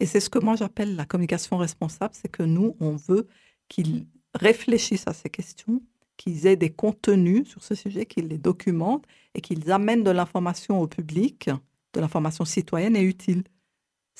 Et 0.00 0.06
c'est 0.06 0.18
ce 0.18 0.28
que 0.28 0.40
moi 0.40 0.56
j'appelle 0.56 0.96
la 0.96 1.04
communication 1.04 1.56
responsable, 1.56 2.12
c'est 2.20 2.32
que 2.32 2.42
nous, 2.42 2.76
on 2.80 2.96
veut 2.96 3.28
qu'ils 3.68 4.08
réfléchissent 4.34 5.06
à 5.06 5.12
ces 5.12 5.30
questions, 5.30 5.80
qu'ils 6.16 6.48
aient 6.48 6.56
des 6.56 6.70
contenus 6.70 7.48
sur 7.48 7.62
ce 7.62 7.76
sujet, 7.76 8.06
qu'ils 8.06 8.26
les 8.26 8.38
documentent 8.38 9.06
et 9.36 9.40
qu'ils 9.40 9.70
amènent 9.70 10.02
de 10.02 10.10
l'information 10.10 10.80
au 10.80 10.88
public, 10.88 11.48
de 11.92 12.00
l'information 12.00 12.44
citoyenne 12.44 12.96
et 12.96 13.02
utile. 13.02 13.44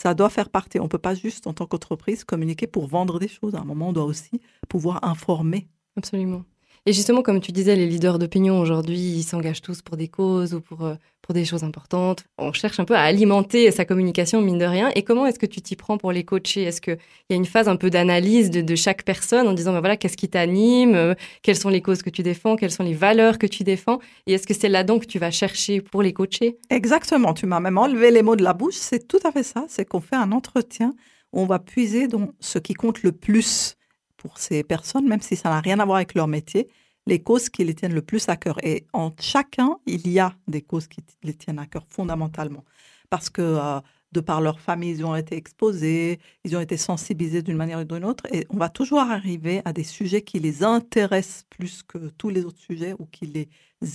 Ça 0.03 0.15
doit 0.15 0.31
faire 0.31 0.51
partie. 0.51 0.81
On 0.81 0.85
ne 0.85 0.89
peut 0.89 0.99
pas 0.99 1.15
juste, 1.15 1.47
en 1.47 1.53
tant 1.55 1.65
qu'entreprise, 1.67 2.25
communiquer 2.25 2.67
pour 2.67 2.89
vendre 2.89 3.21
des 3.21 3.29
choses. 3.29 3.55
À 3.55 3.61
un 3.61 3.65
moment, 3.65 3.91
on 3.91 3.93
doit 3.93 4.05
aussi 4.05 4.41
pouvoir 4.69 5.05
informer. 5.05 5.69
Absolument. 5.97 6.45
Et 6.85 6.93
justement, 6.93 7.23
comme 7.23 7.41
tu 7.41 7.53
disais, 7.53 7.77
les 7.77 7.87
leaders 7.87 8.19
d'opinion 8.19 8.59
aujourd'hui, 8.59 8.99
ils 8.99 9.23
s'engagent 9.23 9.63
tous 9.63 9.83
pour 9.83 9.97
des 9.97 10.09
causes 10.09 10.53
ou 10.53 10.61
pour, 10.61 10.85
euh, 10.85 10.97
pour 11.23 11.33
des 11.33 11.45
choses 11.45 11.63
importantes. 11.63 12.25
On 12.39 12.53
cherche 12.53 12.81
un 12.81 12.85
peu 12.85 12.97
à 12.97 13.03
alimenter 13.03 13.71
sa 13.71 13.85
communication, 13.85 14.43
mine 14.43 14.59
de 14.59 14.65
rien. 14.65 14.91
Et 14.97 15.05
comment 15.05 15.25
est-ce 15.27 15.39
que 15.39 15.47
tu 15.47 15.63
t'y 15.63 15.77
prends 15.77 15.97
pour 15.97 16.11
les 16.11 16.25
coacher? 16.25 16.65
Est-ce 16.65 16.81
qu'il 16.81 16.99
y 17.31 17.35
a 17.35 17.37
une 17.37 17.45
phase 17.45 17.69
un 17.69 17.77
peu 17.77 17.89
d'analyse 17.89 18.51
de, 18.51 18.63
de, 18.63 18.75
chaque 18.75 19.05
personne 19.05 19.47
en 19.47 19.53
disant, 19.53 19.73
ben 19.73 19.79
voilà, 19.79 19.97
qu'est-ce 19.97 20.17
qui 20.17 20.29
t'anime? 20.29 20.97
Euh, 20.97 21.15
Quelles 21.43 21.57
sont 21.57 21.69
les 21.69 21.83
causes 21.83 22.03
que 22.03 22.11
tu 22.11 22.25
défends? 22.25 22.57
Quelles 22.57 22.73
sont 22.73 22.83
les 22.83 22.95
valeurs 22.95 23.39
que 23.39 23.47
tu 23.47 23.63
défends? 23.63 24.01
Et 24.27 24.33
est-ce 24.33 24.49
que 24.49 24.55
c'est 24.55 24.69
là-dedans 24.69 24.99
que 24.99 25.07
tu 25.07 25.21
vas 25.21 25.31
chercher 25.31 25.81
pour 25.81 26.03
les 26.03 26.13
coacher? 26.13 26.59
Exactement. 26.69 27.33
Tu 27.33 27.47
m'as 27.47 27.61
même 27.61 27.79
enlevé 27.79 28.11
les 28.11 28.23
mots 28.23 28.35
de 28.35 28.43
la 28.43 28.55
bouche. 28.55 28.75
C'est 28.75 29.07
tout 29.07 29.21
à 29.23 29.31
fait 29.31 29.45
ça. 29.45 29.67
C'est 29.69 29.85
qu'on 29.85 30.01
fait 30.01 30.17
un 30.17 30.33
entretien 30.33 30.95
où 31.33 31.43
on 31.43 31.47
va 31.47 31.61
puiser 31.61 32.09
dans 32.09 32.33
ce 32.41 32.59
qui 32.59 32.75
compte 32.75 33.05
le 33.05 33.13
plus 33.13 33.77
pour 34.23 34.39
ces 34.39 34.63
personnes, 34.63 35.09
même 35.09 35.21
si 35.21 35.35
ça 35.35 35.51
n'a 35.51 35.61
rien 35.61 35.81
à 35.81 35.85
voir 35.85 35.97
avec 35.97 36.15
leur 36.15 36.29
métier, 36.29 36.69
les 37.09 37.21
causes 37.21 37.49
qui 37.49 37.65
les 37.65 37.75
tiennent 37.75 37.95
le 37.95 38.03
plus 38.03 38.29
à 38.29 38.37
cœur. 38.37 38.65
Et 38.65 38.87
en 38.93 39.11
chacun, 39.19 39.79
il 39.85 40.09
y 40.09 40.21
a 40.21 40.33
des 40.47 40.63
causes 40.63 40.87
qui 40.87 41.01
les 41.25 41.35
tiennent 41.35 41.59
à 41.59 41.67
cœur 41.67 41.85
fondamentalement. 41.89 42.65
Parce 43.11 43.31
que 43.31 43.43
euh, 43.43 43.81
de 44.13 44.21
par 44.21 44.41
leur 44.41 44.61
famille, 44.61 44.93
ils 44.93 45.05
ont 45.05 45.17
été 45.17 45.37
exposés, 45.37 46.21
ils 46.45 46.57
ont 46.57 46.61
été 46.61 46.77
sensibilisés 46.77 47.43
d'une 47.43 47.57
manière 47.57 47.81
ou 47.81 47.85
d'une 47.85 48.05
autre. 48.05 48.25
Et 48.33 48.47
on 48.51 48.59
va 48.59 48.69
toujours 48.69 49.01
arriver 49.01 49.61
à 49.65 49.73
des 49.73 49.83
sujets 49.83 50.23
qui 50.23 50.39
les 50.39 50.63
intéressent 50.63 51.45
plus 51.51 51.83
que 51.83 51.99
tous 52.17 52.29
les 52.29 52.45
autres 52.45 52.61
sujets 52.61 52.95
ou 53.01 53.07
qui 53.07 53.27
les 53.27 53.49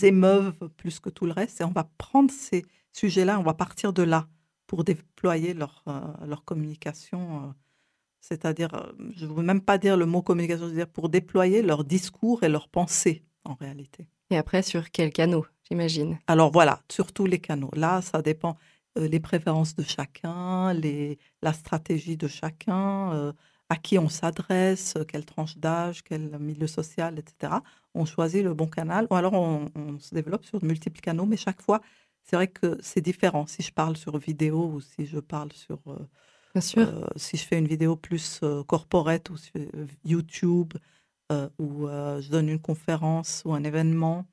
émeuvent 0.06 0.68
plus 0.76 1.00
que 1.00 1.10
tout 1.10 1.26
le 1.26 1.32
reste. 1.32 1.62
Et 1.62 1.64
on 1.64 1.72
va 1.72 1.90
prendre 1.98 2.32
ces 2.32 2.66
sujets-là, 2.92 3.40
on 3.40 3.44
va 3.44 3.54
partir 3.54 3.94
de 3.94 4.04
là 4.04 4.28
pour 4.66 4.84
déployer 4.84 5.54
leur, 5.54 5.84
euh, 5.88 6.36
communication. 6.44 7.46
Euh, 7.46 7.52
c'est-à-dire, 8.28 8.74
euh, 8.74 8.92
je 9.16 9.26
ne 9.26 9.34
veux 9.34 9.44
même 9.44 9.62
pas 9.62 9.78
dire 9.78 9.96
le 9.96 10.06
mot 10.06 10.22
communication, 10.22 10.66
je 10.66 10.72
veux 10.72 10.76
dire 10.76 10.88
pour 10.88 11.10
déployer 11.10 11.62
leur 11.62 11.84
discours 11.84 12.44
et 12.44 12.50
leurs 12.50 12.68
pensées 12.68 13.24
en 13.46 13.54
réalité. 13.54 14.08
Et 14.30 14.38
après, 14.38 14.62
sur 14.62 14.92
quels 14.92 15.14
canaux, 15.14 15.46
j'imagine? 15.70 16.20
Alors 16.28 16.52
voilà, 16.52 16.82
sur 16.92 17.14
tous 17.14 17.26
les 17.26 17.40
canaux. 17.40 17.72
Là, 17.74 18.02
ça 18.02 18.22
dépend 18.22 18.58
euh, 18.98 19.08
les 19.08 19.22
préférences 19.22 19.76
de 19.76 19.84
chacun, 19.84 20.74
les, 20.74 21.18
la 21.42 21.54
stratégie 21.54 22.18
de 22.18 22.28
chacun, 22.28 23.14
euh, 23.14 23.32
à 23.70 23.78
qui 23.78 23.98
on 23.98 24.10
s'adresse, 24.10 24.96
quelle 25.08 25.26
tranche 25.26 25.58
d'âge, 25.58 26.04
quel 26.04 26.38
milieu 26.40 26.68
social, 26.68 27.20
etc. 27.20 27.54
On 27.94 28.06
choisit 28.06 28.44
le 28.44 28.54
bon 28.54 28.68
canal, 28.68 29.08
ou 29.10 29.16
alors 29.16 29.34
on, 29.34 29.70
on 29.76 30.00
se 30.00 30.14
développe 30.14 30.46
sur 30.46 30.60
de 30.60 30.66
multiples 30.66 31.00
canaux, 31.00 31.26
mais 31.26 31.38
chaque 31.38 31.62
fois, 31.62 31.82
c'est 32.24 32.36
vrai 32.36 32.48
que 32.48 32.78
c'est 32.82 33.02
différent. 33.02 33.48
Si 33.48 33.64
je 33.64 33.72
parle 33.72 33.96
sur 33.96 34.18
vidéo 34.18 34.68
ou 34.74 34.82
si 34.82 35.06
je 35.06 35.20
parle 35.20 35.54
sur 35.54 35.80
Bien 36.54 36.62
sûr. 36.62 36.88
Euh, 36.88 37.06
si 37.16 37.38
je 37.38 37.44
fais 37.44 37.58
une 37.60 37.68
vidéo 37.68 37.96
plus 37.96 38.40
euh, 38.44 38.64
corporate 38.64 39.30
ou 39.30 39.38
sur 39.38 39.54
YouTube, 40.06 40.74
euh, 41.32 41.50
ou 41.60 41.88
je 41.88 42.30
donne 42.30 42.50
une 42.50 42.60
conférence 42.60 43.44
ou 43.46 43.54
un 43.54 43.64
événement, 43.64 44.26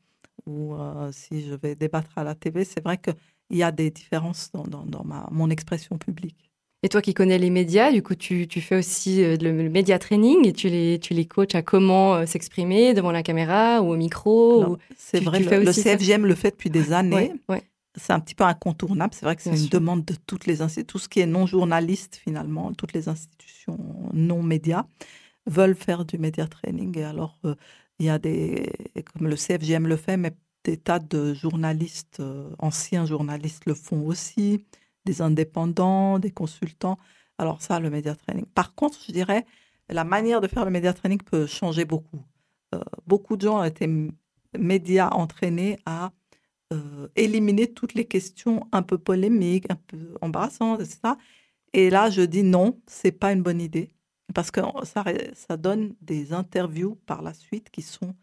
ou 0.47 0.75
si 1.13 1.45
je 1.47 1.55
vais 1.55 1.75
débattre 1.75 2.11
à 2.17 2.25
la 2.25 2.35
TV, 2.35 2.65
c'est 2.65 2.83
vrai 2.83 2.99
qu'il 2.99 3.15
y 3.51 3.63
a 3.63 3.73
des 3.73 3.91
différences 3.91 4.51
dans, 4.53 4.65
dans, 4.65 4.85
dans 4.85 5.05
ma, 5.05 5.29
mon 5.33 5.51
expression 5.51 5.97
publique. 5.99 6.51
Et 6.83 6.91
toi 6.91 7.01
qui 7.01 7.15
connais 7.15 7.39
les 7.39 7.49
médias, 7.49 7.91
du 7.91 8.03
coup, 8.03 8.15
tu, 8.15 8.47
tu 8.47 8.61
fais 8.61 8.77
aussi 8.77 9.23
le, 9.23 9.37
le 9.37 9.71
média 9.71 9.99
training 9.99 10.47
et 10.47 10.53
tu 10.53 10.69
les, 10.69 10.99
tu 11.01 11.15
les 11.15 11.25
coaches 11.25 11.55
à 11.55 11.63
comment 11.63 12.27
s'exprimer 12.27 12.93
devant 12.93 13.11
la 13.11 13.23
caméra 13.23 13.81
ou 13.81 13.93
au 13.93 13.97
micro. 13.97 14.77
C'est 14.99 15.21
vrai, 15.21 15.39
tu 15.39 15.45
le, 15.45 15.49
fais 15.49 15.61
le 15.65 15.73
ça? 15.73 15.97
CFGM 15.97 16.27
le 16.27 16.35
fait 16.35 16.51
depuis 16.51 16.69
des 16.69 16.93
années. 16.93 17.15
Ouais, 17.17 17.33
ouais. 17.49 17.63
C'est 17.97 18.13
un 18.13 18.21
petit 18.21 18.35
peu 18.35 18.45
incontournable. 18.45 19.15
C'est 19.15 19.25
vrai 19.25 19.37
que 19.37 19.43
c'est 19.43 19.51
une 19.51 19.57
sûr. 19.57 19.71
demande 19.71 20.05
de 20.05 20.15
toutes 20.27 20.47
les 20.47 20.63
institutions, 20.63 20.87
tout 20.87 20.99
ce 20.99 21.09
qui 21.09 21.21
est 21.21 21.27
non 21.27 21.47
journaliste 21.47 22.17
finalement, 22.17 22.73
toutes 22.73 22.93
les 22.93 23.09
institutions 23.09 23.79
non 24.13 24.43
médias 24.43 24.85
veulent 25.47 25.77
faire 25.77 26.05
du 26.05 26.19
média 26.19 26.47
training. 26.47 26.99
Et 26.99 27.05
alors, 27.05 27.39
euh, 27.45 27.55
il 27.99 28.07
y 28.07 28.11
a 28.11 28.19
des, 28.19 28.73
comme 29.13 29.29
le 29.29 29.37
CFGM 29.37 29.87
le 29.87 29.97
fait, 29.97 30.17
mais 30.17 30.35
des 30.65 30.77
tas 30.77 30.99
de 30.99 31.35
journalistes, 31.35 32.21
euh, 32.21 32.51
anciens 32.59 33.07
journalistes 33.07 33.67
le 33.67 33.75
font 33.75 34.07
aussi, 34.07 34.65
des 35.05 35.23
indépendants, 35.23 36.19
des 36.19 36.31
consultants. 36.31 36.99
Alors 37.39 37.63
ça, 37.63 37.81
le 37.81 37.91
média 37.91 38.15
training. 38.15 38.47
Par 38.55 38.75
contre, 38.75 38.99
je 39.07 39.13
dirais, 39.13 39.45
la 39.89 40.05
manière 40.05 40.41
de 40.41 40.49
faire 40.49 40.65
le 40.65 40.71
média 40.71 40.93
training 40.93 41.21
peut 41.21 41.47
changer 41.47 41.85
beaucoup. 41.85 42.23
Euh, 42.75 42.81
beaucoup 43.07 43.37
de 43.37 43.43
gens 43.43 43.61
ont 43.61 43.65
été 43.65 43.89
médias 44.59 45.11
entraînés 45.11 45.79
à 45.85 46.13
euh, 46.73 47.09
éliminer 47.17 47.73
toutes 47.73 47.95
les 47.95 48.07
questions 48.07 48.67
un 48.73 48.83
peu 48.83 48.99
polémiques, 48.99 49.71
un 49.71 49.77
peu 49.87 50.15
embarrassantes, 50.21 50.81
etc. 50.81 51.15
Et 51.73 51.91
là, 51.91 52.11
je 52.11 52.23
dis 52.23 52.43
non, 52.43 52.81
c'est 52.87 53.13
pas 53.13 53.33
une 53.33 53.43
bonne 53.43 53.61
idée 53.61 53.95
parce 54.35 54.51
que 54.51 54.61
ça, 54.85 55.57
donne 55.57 55.95
des 56.01 56.33
interviews 56.33 56.97
par 57.07 57.23
la 57.23 57.35
suite 57.35 57.71
qui 57.71 57.83
sont 57.83 58.15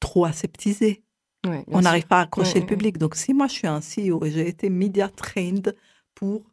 trop 0.00 0.24
aseptisées. 0.24 1.04
Ouais, 1.46 1.64
On 1.68 1.82
n'arrive 1.82 2.06
pas 2.06 2.18
à 2.18 2.22
accrocher 2.22 2.54
Ouais, 2.54 2.60
le 2.60 2.60
ouais, 2.62 2.66
public. 2.66 2.98
Donc, 2.98 3.14
si 3.14 3.34
moi 3.34 3.46
je 3.46 3.52
suis 3.52 3.66
un 3.66 3.80
CEO 3.80 4.24
et 4.24 4.30
j'ai 4.30 4.48
été 4.48 4.70
media 4.70 5.08
trained 5.08 5.76
pour 6.14 6.44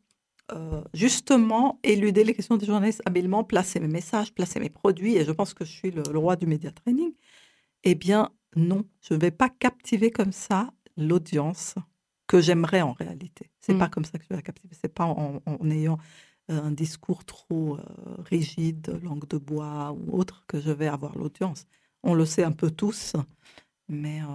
euh, 0.54 0.82
justement 0.94 1.80
éluder 1.84 2.24
les 2.24 2.34
questions 2.34 2.58
des 2.58 2.66
journalistes 2.66 3.02
habilement, 3.06 3.44
placer 3.44 3.80
mes 3.80 3.88
messages, 3.88 4.34
placer 4.34 4.60
mes 4.60 4.70
produits, 4.70 5.16
et 5.18 5.26
je 5.26 5.32
pense 5.32 5.54
que 5.54 5.66
je 5.66 5.72
suis 5.72 5.92
le, 5.92 6.04
le 6.12 6.20
roi 6.20 6.36
du 6.36 6.48
média 6.48 6.72
training, 6.72 7.14
eh 7.84 7.96
bien 7.96 8.32
non, 8.56 8.86
je 9.02 9.14
ne 9.14 9.20
vais 9.20 9.32
pas 9.32 9.50
captiver 9.50 10.12
comme 10.12 10.32
ça 10.32 10.72
l'audience 10.98 11.76
que 12.28 12.42
j'aimerais 12.42 12.82
en 12.82 12.94
réalité. 12.94 13.50
C'est 13.62 13.74
Mm. 13.74 13.80
pas 13.80 13.88
comme 13.90 14.06
ça 14.06 14.18
que 14.18 14.24
je 14.24 14.30
vais 14.30 14.36
la 14.36 14.42
captiver. 14.42 14.76
C'est 14.82 14.94
pas 14.94 15.06
en, 15.06 15.42
en 15.46 15.70
ayant 15.70 15.98
un 16.50 16.72
discours 16.72 17.24
trop 17.26 17.78
euh, 17.78 17.82
rigide, 18.30 19.00
langue 19.04 19.28
de 19.28 19.38
bois 19.38 19.92
ou 19.98 20.18
autre 20.18 20.44
que 20.48 20.60
je 20.60 20.72
vais 20.72 20.88
avoir 20.88 21.18
l'audience. 21.18 21.66
On 22.04 22.14
le 22.14 22.26
sait 22.26 22.44
un 22.44 22.52
peu 22.54 22.70
tous, 22.72 23.14
mais 23.90 24.22
euh, 24.22 24.26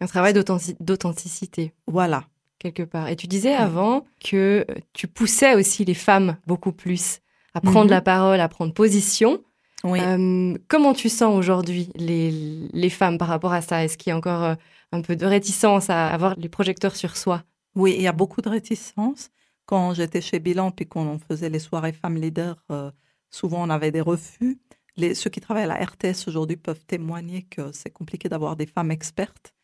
Un 0.00 0.06
travail 0.06 0.32
d'authentic- 0.34 0.76
d'authenticité, 0.80 1.72
voilà. 1.86 2.24
quelque 2.58 2.82
part. 2.82 3.08
Et 3.08 3.14
tu 3.16 3.26
disais 3.28 3.54
avant 3.54 4.04
que 4.24 4.64
euh, 4.68 4.74
tu 4.92 5.06
poussais 5.06 5.54
aussi 5.54 5.84
les 5.84 5.94
femmes 5.94 6.36
beaucoup 6.46 6.72
plus 6.72 7.20
à 7.54 7.60
prendre 7.60 7.84
Mhm. 7.86 7.90
la 7.90 8.00
parole, 8.00 8.40
à 8.40 8.48
prendre 8.48 8.72
position. 8.72 9.40
Oui. 9.84 10.00
Euh, 10.00 10.56
comment 10.66 10.92
tu 10.92 11.08
sens 11.08 11.36
aujourd'hui 11.36 11.90
les, 11.94 12.32
les 12.72 12.90
femmes 12.90 13.16
par 13.16 13.28
rapport 13.28 13.52
à 13.52 13.60
ça? 13.60 13.84
Est-ce 13.84 13.96
qu'il 13.96 14.10
y 14.10 14.12
a 14.12 14.16
encore 14.16 14.56
un 14.92 15.02
peu 15.02 15.16
de 15.16 15.26
réticence 15.26 15.90
à 15.90 16.08
avoir 16.08 16.34
les 16.36 16.48
projecteurs 16.48 16.96
sur 16.96 17.16
soi 17.16 17.44
Oui, 17.74 17.94
il 17.96 18.02
y 18.02 18.06
a 18.06 18.12
beaucoup 18.12 18.40
de 18.40 18.48
réticence. 18.48 19.30
Quand 19.66 19.94
j'étais 19.94 20.20
chez 20.20 20.38
Bilan, 20.38 20.70
puis 20.70 20.86
qu'on 20.86 21.18
faisait 21.18 21.50
les 21.50 21.58
soirées 21.58 21.92
femmes 21.92 22.16
leaders, 22.16 22.64
euh, 22.70 22.90
souvent 23.30 23.62
on 23.66 23.70
avait 23.70 23.90
des 23.92 24.00
refus. 24.00 24.60
Les, 24.96 25.14
ceux 25.14 25.30
qui 25.30 25.40
travaillent 25.40 25.64
à 25.64 25.78
la 25.78 25.84
RTS 25.84 26.26
aujourd'hui 26.26 26.56
peuvent 26.56 26.84
témoigner 26.86 27.42
que 27.42 27.70
c'est 27.72 27.90
compliqué 27.90 28.28
d'avoir 28.28 28.56
des 28.56 28.66
femmes 28.66 28.90
expertes 28.90 29.54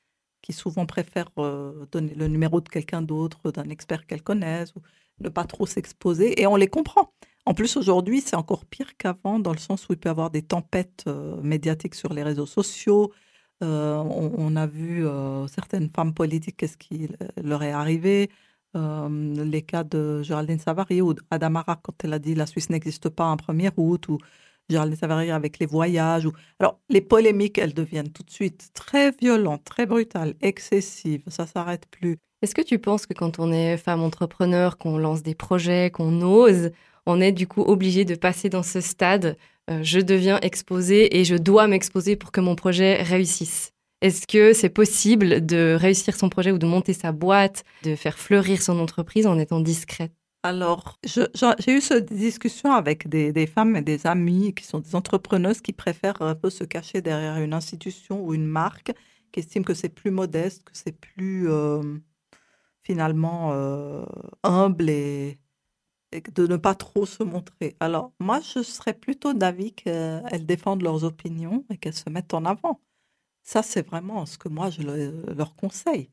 qui 0.42 0.52
souvent 0.52 0.84
préfèrent 0.84 1.30
euh, 1.38 1.86
donner 1.90 2.14
le 2.14 2.28
numéro 2.28 2.60
de 2.60 2.68
quelqu'un 2.68 3.00
d'autre, 3.00 3.50
d'un 3.50 3.70
expert 3.70 4.06
qu'elles 4.06 4.22
connaissent, 4.22 4.74
ou 4.76 4.82
ne 5.20 5.30
pas 5.30 5.44
trop 5.44 5.64
s'exposer. 5.64 6.38
Et 6.40 6.46
on 6.46 6.56
les 6.56 6.66
comprend. 6.66 7.14
En 7.46 7.54
plus, 7.54 7.78
aujourd'hui, 7.78 8.20
c'est 8.20 8.36
encore 8.36 8.66
pire 8.66 8.94
qu'avant, 8.98 9.38
dans 9.38 9.52
le 9.52 9.58
sens 9.58 9.88
où 9.88 9.94
il 9.94 9.98
peut 9.98 10.10
y 10.10 10.10
avoir 10.10 10.30
des 10.30 10.42
tempêtes 10.42 11.04
euh, 11.06 11.40
médiatiques 11.42 11.94
sur 11.94 12.12
les 12.12 12.22
réseaux 12.22 12.46
sociaux. 12.46 13.10
Euh, 13.64 13.96
on, 13.96 14.56
a 14.56 14.66
vu 14.66 15.06
euh, 15.06 15.46
certaines 15.48 15.88
femmes 15.88 16.12
politiques, 16.14 16.56
qu'est-ce 16.58 16.76
qui 16.76 17.08
leur 17.42 17.62
est 17.62 17.72
arrivé. 17.72 18.30
Euh, 18.76 19.08
les 19.44 19.62
cas 19.62 19.84
de 19.84 20.22
Géraldine 20.22 20.58
Savary 20.58 21.00
ou 21.00 21.14
d'Adamara 21.14 21.78
quand 21.82 21.94
elle 22.04 22.12
a 22.12 22.18
dit 22.18 22.34
la 22.34 22.46
Suisse 22.46 22.70
n'existe 22.70 23.08
pas 23.08 23.24
un 23.24 23.36
1er 23.36 23.70
août 23.76 24.08
ou 24.08 24.18
Géraldine 24.68 24.96
Savary 24.96 25.30
avec 25.30 25.58
les 25.58 25.66
voyages. 25.66 26.26
Ou... 26.26 26.32
Alors, 26.58 26.80
les 26.88 27.00
polémiques, 27.00 27.58
elles 27.58 27.74
deviennent 27.74 28.10
tout 28.10 28.22
de 28.22 28.30
suite 28.30 28.70
très 28.74 29.12
violentes, 29.12 29.64
très 29.64 29.86
brutales, 29.86 30.34
excessives. 30.40 31.22
Ça 31.28 31.46
s'arrête 31.46 31.86
plus. 31.90 32.18
Est-ce 32.42 32.54
que 32.54 32.62
tu 32.62 32.78
penses 32.78 33.06
que 33.06 33.14
quand 33.14 33.38
on 33.38 33.52
est 33.52 33.76
femme 33.78 34.02
entrepreneur, 34.02 34.76
qu'on 34.76 34.98
lance 34.98 35.22
des 35.22 35.34
projets, 35.34 35.90
qu'on 35.90 36.20
ose, 36.20 36.70
on 37.06 37.20
est 37.20 37.32
du 37.32 37.46
coup 37.46 37.62
obligé 37.62 38.04
de 38.04 38.14
passer 38.14 38.48
dans 38.48 38.62
ce 38.62 38.80
stade. 38.80 39.36
Euh, 39.70 39.80
je 39.82 40.00
deviens 40.00 40.38
exposée 40.40 41.18
et 41.18 41.24
je 41.24 41.36
dois 41.36 41.66
m'exposer 41.66 42.16
pour 42.16 42.32
que 42.32 42.40
mon 42.40 42.54
projet 42.54 43.02
réussisse. 43.02 43.72
Est-ce 44.00 44.26
que 44.26 44.52
c'est 44.52 44.68
possible 44.68 45.46
de 45.46 45.76
réussir 45.78 46.14
son 46.14 46.28
projet 46.28 46.52
ou 46.52 46.58
de 46.58 46.66
monter 46.66 46.92
sa 46.92 47.12
boîte, 47.12 47.64
de 47.84 47.96
faire 47.96 48.18
fleurir 48.18 48.60
son 48.60 48.78
entreprise 48.78 49.26
en 49.26 49.38
étant 49.38 49.60
discrète? 49.60 50.12
Alors, 50.42 50.98
j'ai 51.04 51.72
eu 51.74 51.80
cette 51.80 52.12
discussion 52.12 52.72
avec 52.72 53.08
des, 53.08 53.46
femmes 53.46 53.76
et 53.76 53.82
des 53.82 54.06
amis 54.06 54.52
qui 54.52 54.64
sont 54.64 54.80
des 54.80 54.94
entrepreneuses 54.94 55.62
qui 55.62 55.72
préfèrent 55.72 56.20
un 56.20 56.34
peu 56.34 56.50
se 56.50 56.64
cacher 56.64 57.00
derrière 57.00 57.38
une 57.38 57.54
institution 57.54 58.22
ou 58.22 58.34
une 58.34 58.44
marque, 58.44 58.92
qui 59.32 59.40
estiment 59.40 59.64
que 59.64 59.72
c'est 59.72 59.88
plus 59.88 60.10
modeste, 60.10 60.64
que 60.64 60.72
c'est 60.74 61.00
plus 61.00 61.50
euh, 61.50 61.82
finalement 62.82 63.52
euh, 63.54 64.04
humble 64.42 64.90
et, 64.90 65.38
de 66.22 66.46
ne 66.46 66.56
pas 66.56 66.74
trop 66.74 67.06
se 67.06 67.22
montrer. 67.22 67.76
Alors, 67.80 68.12
moi, 68.20 68.40
je 68.40 68.62
serais 68.62 68.94
plutôt 68.94 69.32
d'avis 69.34 69.72
qu'elles 69.72 70.46
défendent 70.46 70.82
leurs 70.82 71.04
opinions 71.04 71.64
et 71.70 71.78
qu'elles 71.78 71.94
se 71.94 72.10
mettent 72.10 72.34
en 72.34 72.44
avant. 72.44 72.80
Ça, 73.44 73.62
c'est 73.62 73.86
vraiment 73.86 74.26
ce 74.26 74.38
que 74.38 74.48
moi, 74.48 74.70
je 74.70 74.82
le- 74.82 75.34
leur 75.34 75.56
conseille. 75.56 76.10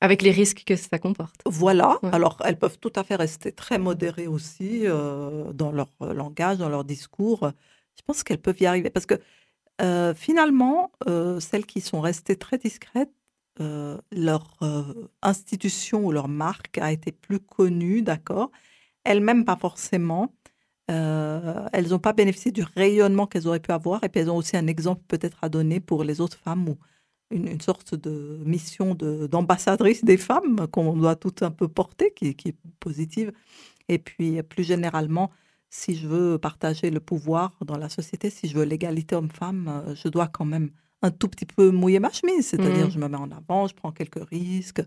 avec 0.00 0.22
les 0.22 0.30
risques 0.32 0.64
que 0.66 0.76
ça 0.76 0.98
comporte 0.98 1.40
Voilà. 1.46 1.98
Ouais. 2.02 2.10
Alors, 2.12 2.36
elles 2.44 2.58
peuvent 2.58 2.78
tout 2.78 2.92
à 2.96 3.04
fait 3.04 3.16
rester 3.16 3.52
très 3.52 3.78
modérées 3.78 4.26
aussi 4.26 4.82
euh, 4.86 5.52
dans 5.52 5.72
leur 5.72 5.88
langage, 6.00 6.58
dans 6.58 6.68
leur 6.68 6.84
discours. 6.84 7.50
Je 7.96 8.02
pense 8.06 8.22
qu'elles 8.22 8.40
peuvent 8.40 8.60
y 8.60 8.66
arriver. 8.66 8.90
Parce 8.90 9.06
que 9.06 9.14
euh, 9.82 10.14
finalement, 10.14 10.92
euh, 11.08 11.40
celles 11.40 11.66
qui 11.66 11.80
sont 11.80 12.00
restées 12.00 12.36
très 12.36 12.58
discrètes, 12.58 13.12
leur 14.12 14.58
institution 15.22 16.04
ou 16.06 16.12
leur 16.12 16.28
marque 16.28 16.78
a 16.78 16.92
été 16.92 17.12
plus 17.12 17.40
connue, 17.40 18.02
d'accord? 18.02 18.50
Elles-mêmes, 19.04 19.44
pas 19.44 19.56
forcément. 19.56 20.34
Euh, 20.90 21.66
elles 21.72 21.88
n'ont 21.90 21.98
pas 21.98 22.12
bénéficié 22.12 22.50
du 22.52 22.62
rayonnement 22.62 23.26
qu'elles 23.26 23.46
auraient 23.48 23.60
pu 23.60 23.72
avoir. 23.72 24.04
Et 24.04 24.08
puis, 24.08 24.20
elles 24.20 24.30
ont 24.30 24.36
aussi 24.36 24.56
un 24.56 24.66
exemple 24.66 25.02
peut-être 25.08 25.38
à 25.42 25.48
donner 25.48 25.80
pour 25.80 26.04
les 26.04 26.20
autres 26.20 26.38
femmes 26.38 26.68
ou 26.68 26.76
une, 27.30 27.48
une 27.48 27.60
sorte 27.60 27.94
de 27.94 28.40
mission 28.44 28.94
de- 28.94 29.26
d'ambassadrice 29.26 30.04
des 30.04 30.18
femmes 30.18 30.66
qu'on 30.70 30.94
doit 30.96 31.16
tout 31.16 31.34
un 31.40 31.50
peu 31.50 31.68
porter, 31.68 32.12
qui, 32.14 32.34
qui 32.34 32.48
est 32.50 32.56
positive. 32.80 33.32
Et 33.88 33.98
puis, 33.98 34.42
plus 34.42 34.64
généralement, 34.64 35.30
si 35.70 35.96
je 35.96 36.06
veux 36.06 36.38
partager 36.38 36.90
le 36.90 37.00
pouvoir 37.00 37.56
dans 37.64 37.78
la 37.78 37.88
société, 37.88 38.30
si 38.30 38.46
je 38.48 38.56
veux 38.56 38.64
l'égalité 38.64 39.14
homme-femme, 39.16 39.94
je 39.94 40.08
dois 40.08 40.28
quand 40.28 40.44
même 40.44 40.70
un 41.02 41.10
tout 41.10 41.28
petit 41.28 41.46
peu 41.46 41.70
mouiller 41.70 41.98
ma 42.00 42.10
chemise. 42.12 42.46
C'est-à-dire, 42.46 42.86
Mhm. 42.86 42.90
je 42.92 42.98
me 42.98 43.08
mets 43.08 43.16
en 43.18 43.30
avant, 43.30 43.66
je 43.66 43.74
prends 43.74 43.92
quelques 43.92 44.22
risques, 44.28 44.82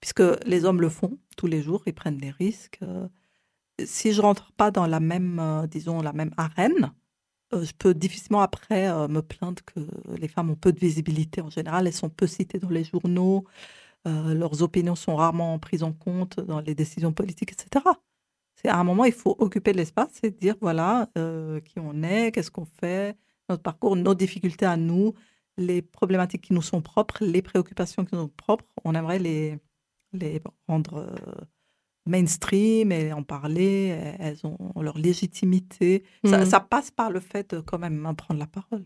puisque 0.00 0.22
les 0.46 0.64
hommes 0.64 0.80
le 0.80 0.88
font 0.88 1.18
tous 1.36 1.46
les 1.48 1.60
jours, 1.62 1.82
ils 1.86 1.94
prennent 1.94 2.16
des 2.18 2.30
risques. 2.30 2.78
Euh, 2.82 3.06
Si 3.86 4.12
je 4.12 4.20
rentre 4.20 4.52
pas 4.52 4.70
dans 4.70 4.86
la 4.86 5.00
même, 5.00 5.38
euh, 5.38 5.66
disons, 5.66 6.02
la 6.02 6.12
même 6.12 6.32
arène, 6.36 6.92
euh, 7.52 7.64
je 7.64 7.72
peux 7.72 7.94
difficilement 7.94 8.40
après 8.40 8.88
euh, 8.88 9.08
me 9.08 9.22
plaindre 9.22 9.62
que 9.64 9.80
les 10.16 10.28
femmes 10.28 10.50
ont 10.50 10.56
peu 10.56 10.72
de 10.72 10.78
visibilité 10.78 11.40
en 11.40 11.50
général, 11.50 11.86
elles 11.86 11.92
sont 11.92 12.10
peu 12.10 12.26
citées 12.26 12.58
dans 12.58 12.70
les 12.70 12.84
journaux, 12.84 13.44
leurs 14.06 14.62
opinions 14.62 14.96
sont 14.96 15.14
rarement 15.16 15.58
prises 15.58 15.82
en 15.82 15.92
compte 15.92 16.40
dans 16.40 16.60
les 16.60 16.74
décisions 16.74 17.12
politiques, 17.12 17.52
etc. 17.52 17.84
C'est 18.54 18.68
à 18.68 18.78
un 18.78 18.84
moment, 18.84 19.04
il 19.04 19.12
faut 19.12 19.36
occuper 19.38 19.74
l'espace 19.74 20.20
et 20.22 20.30
dire 20.30 20.56
voilà 20.62 21.10
qui 21.66 21.78
on 21.78 22.02
est, 22.02 22.32
qu'est-ce 22.32 22.50
qu'on 22.50 22.64
fait, 22.64 23.16
notre 23.50 23.62
parcours, 23.62 23.96
nos 23.96 24.14
difficultés 24.14 24.64
à 24.64 24.78
nous, 24.78 25.12
les 25.58 25.82
problématiques 25.82 26.42
qui 26.42 26.54
nous 26.54 26.62
sont 26.62 26.80
propres, 26.80 27.22
les 27.22 27.42
préoccupations 27.42 28.06
qui 28.06 28.14
nous 28.14 28.22
sont 28.22 28.28
propres. 28.28 28.64
On 28.84 28.94
aimerait 28.94 29.18
les, 29.18 29.58
les 30.14 30.40
rendre 30.66 31.06
mainstream 32.06 32.92
et 32.92 33.12
en 33.12 33.22
parler. 33.22 33.96
Elles 34.18 34.38
ont 34.44 34.56
leur 34.80 34.98
légitimité. 34.98 36.04
Ça, 36.24 36.38
Mhm. 36.38 36.46
ça 36.46 36.60
passe 36.60 36.90
par 36.90 37.10
le 37.10 37.20
fait 37.20 37.54
de 37.54 37.60
quand 37.60 37.78
même 37.78 38.12
prendre 38.16 38.40
la 38.40 38.46
parole. 38.46 38.84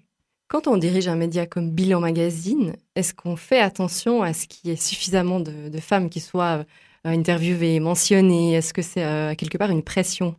Quand 0.49 0.66
on 0.68 0.76
dirige 0.76 1.09
un 1.09 1.16
média 1.16 1.47
comme 1.47 1.71
Bilan 1.71 2.00
Magazine, 2.00 2.76
est-ce 2.94 3.14
qu'on 3.14 3.35
fait 3.37 3.61
attention 3.61 4.23
à 4.23 4.33
ce 4.35 4.47
qu'il 4.47 4.71
y 4.71 4.73
ait 4.73 4.76
suffisamment 4.76 5.40
de, 5.40 5.68
de 5.68 5.78
femmes 5.80 6.11
qui 6.11 6.21
soient 6.21 6.59
euh, 6.59 6.64
interviewées, 7.04 7.80
mentionnées? 7.80 8.53
Est-ce 8.55 8.74
que 8.74 8.83
c'est 8.83 9.05
euh, 9.05 9.35
quelque 9.35 9.57
part 9.59 9.70
une 9.70 9.83
pression? 9.83 10.37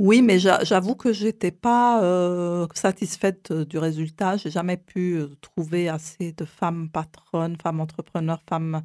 Oui, 0.00 0.20
mais 0.22 0.40
j'a- 0.40 0.64
j'avoue 0.64 0.96
que 0.96 1.12
j'étais 1.12 1.52
pas 1.52 2.02
euh, 2.02 2.66
satisfaite 2.74 3.52
du 3.52 3.78
résultat. 3.78 4.36
J'ai 4.36 4.50
jamais 4.50 4.76
pu 4.76 5.20
trouver 5.40 5.88
assez 5.88 6.32
de 6.32 6.44
femmes 6.44 6.90
patronnes, 6.90 7.56
femmes 7.62 7.80
entrepreneurs, 7.80 8.42
femmes 8.48 8.82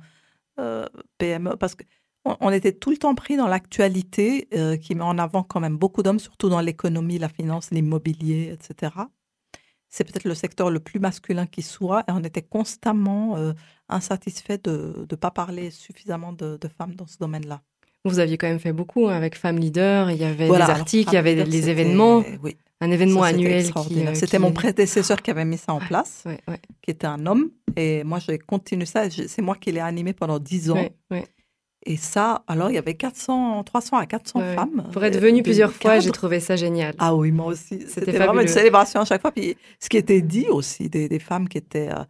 euh, 0.59 0.85
PME, 1.17 1.57
parce 1.57 1.73
que 1.73 1.83
on, 2.25 2.51
était 2.51 2.73
tout 2.73 2.91
le 2.91 2.97
temps 2.97 3.15
pris 3.15 3.37
dans 3.37 3.47
l'actualité 3.47 4.47
euh, 4.53 4.77
qui 4.77 4.93
met 4.95 5.03
en 5.03 5.17
avant 5.17 5.43
quand 5.43 5.59
même 5.59 5.77
beaucoup 5.77 6.03
d'hommes, 6.03 6.19
surtout 6.19 6.49
dans 6.49 6.61
l'économie, 6.61 7.17
la 7.17 7.29
finance, 7.29 7.71
l'immobilier, 7.71 8.51
etc. 8.53 8.91
C'est 9.89 10.03
peut-être 10.03 10.25
le 10.25 10.35
secteur 10.35 10.69
le 10.69 10.79
plus 10.79 10.99
masculin 10.99 11.47
qui 11.47 11.61
soit, 11.63 12.01
et 12.07 12.11
on 12.11 12.23
était 12.23 12.43
constamment 12.43 13.37
euh, 13.37 13.53
insatisfait 13.87 14.59
de 14.63 15.07
ne 15.09 15.15
pas 15.15 15.31
parler 15.31 15.71
suffisamment 15.71 16.31
de, 16.33 16.57
de 16.57 16.67
femmes 16.67 16.93
dans 16.95 17.07
ce 17.07 17.17
domaine-là. 17.17 17.61
Vous 18.05 18.19
aviez 18.19 18.37
quand 18.37 18.47
même 18.47 18.59
fait 18.59 18.71
beaucoup 18.71 19.07
hein, 19.07 19.13
avec 19.15 19.35
Femmes 19.35 19.57
Leaders, 19.57 20.11
il 20.11 20.17
y 20.17 20.23
avait 20.23 20.47
Voilà, 20.47 20.65
des 20.65 20.71
alors, 20.71 20.81
articles, 20.81 21.09
il 21.11 21.15
y 21.15 21.17
avait 21.17 21.43
les 21.43 21.69
événements, 21.69 22.23
Oui, 22.43 22.55
un 22.81 22.91
événement 22.91 23.21
ça, 23.23 23.27
annuel 23.29 23.65
euh, 23.75 24.13
C'était 24.13 24.37
qui- 24.37 24.41
mon 24.43 24.51
prédécesseur 24.53 25.21
qui 25.21 25.31
avait 25.31 25.43
mis 25.43 25.57
ça 25.57 25.73
en 25.73 25.79
place, 25.79 26.23
Ouais, 26.25 26.39
ouais, 26.47 26.59
qui 26.81 26.91
était 26.91 27.07
un 27.07 27.25
homme. 27.25 27.49
Et 27.75 28.03
moi, 28.05 28.19
j'ai 28.19 28.37
continué 28.37 28.85
ça. 28.85 29.09
C'est 29.09 29.41
moi 29.41 29.55
qui 29.55 29.71
l'ai 29.71 29.79
animé 29.81 30.13
pendant 30.13 30.39
dix 30.39 30.69
ans. 30.71 30.87
ouais. 31.11 31.25
Et 31.91 31.97
ça, 31.97 32.43
alors, 32.47 32.69
il 32.69 32.75
y 32.75 32.77
avait 32.77 32.93
400, 32.93 33.63
300 33.63 33.97
à 33.97 34.05
400 34.05 34.39
Ouais. 34.39 34.53
femmes. 34.55 34.87
Pour 34.93 35.03
être 35.03 35.15
euh, 35.15 35.19
venue 35.19 35.39
de 35.39 35.43
plusieurs 35.43 35.73
fois, 35.73 35.97
j'ai 35.99 36.05
cadres. 36.09 36.13
trouvé 36.19 36.39
ça 36.39 36.55
génial. 36.55 36.93
Ah 36.99 37.15
oui, 37.15 37.31
moi 37.31 37.47
aussi. 37.47 37.83
C'était 37.87 38.11
vraiment 38.11 38.41
une 38.41 38.47
célébration 38.47 39.01
à 39.01 39.05
chaque 39.05 39.21
fois. 39.21 39.31
Puis 39.31 39.57
ce 39.79 39.89
qui 39.89 39.97
était 39.97 40.21
dit 40.21 40.45
aussi, 40.49 40.87
des, 40.87 41.09
des 41.09 41.17
femmes 41.17 41.49
qui 41.49 41.57
étaient 41.57 41.89
euh, 41.89 42.03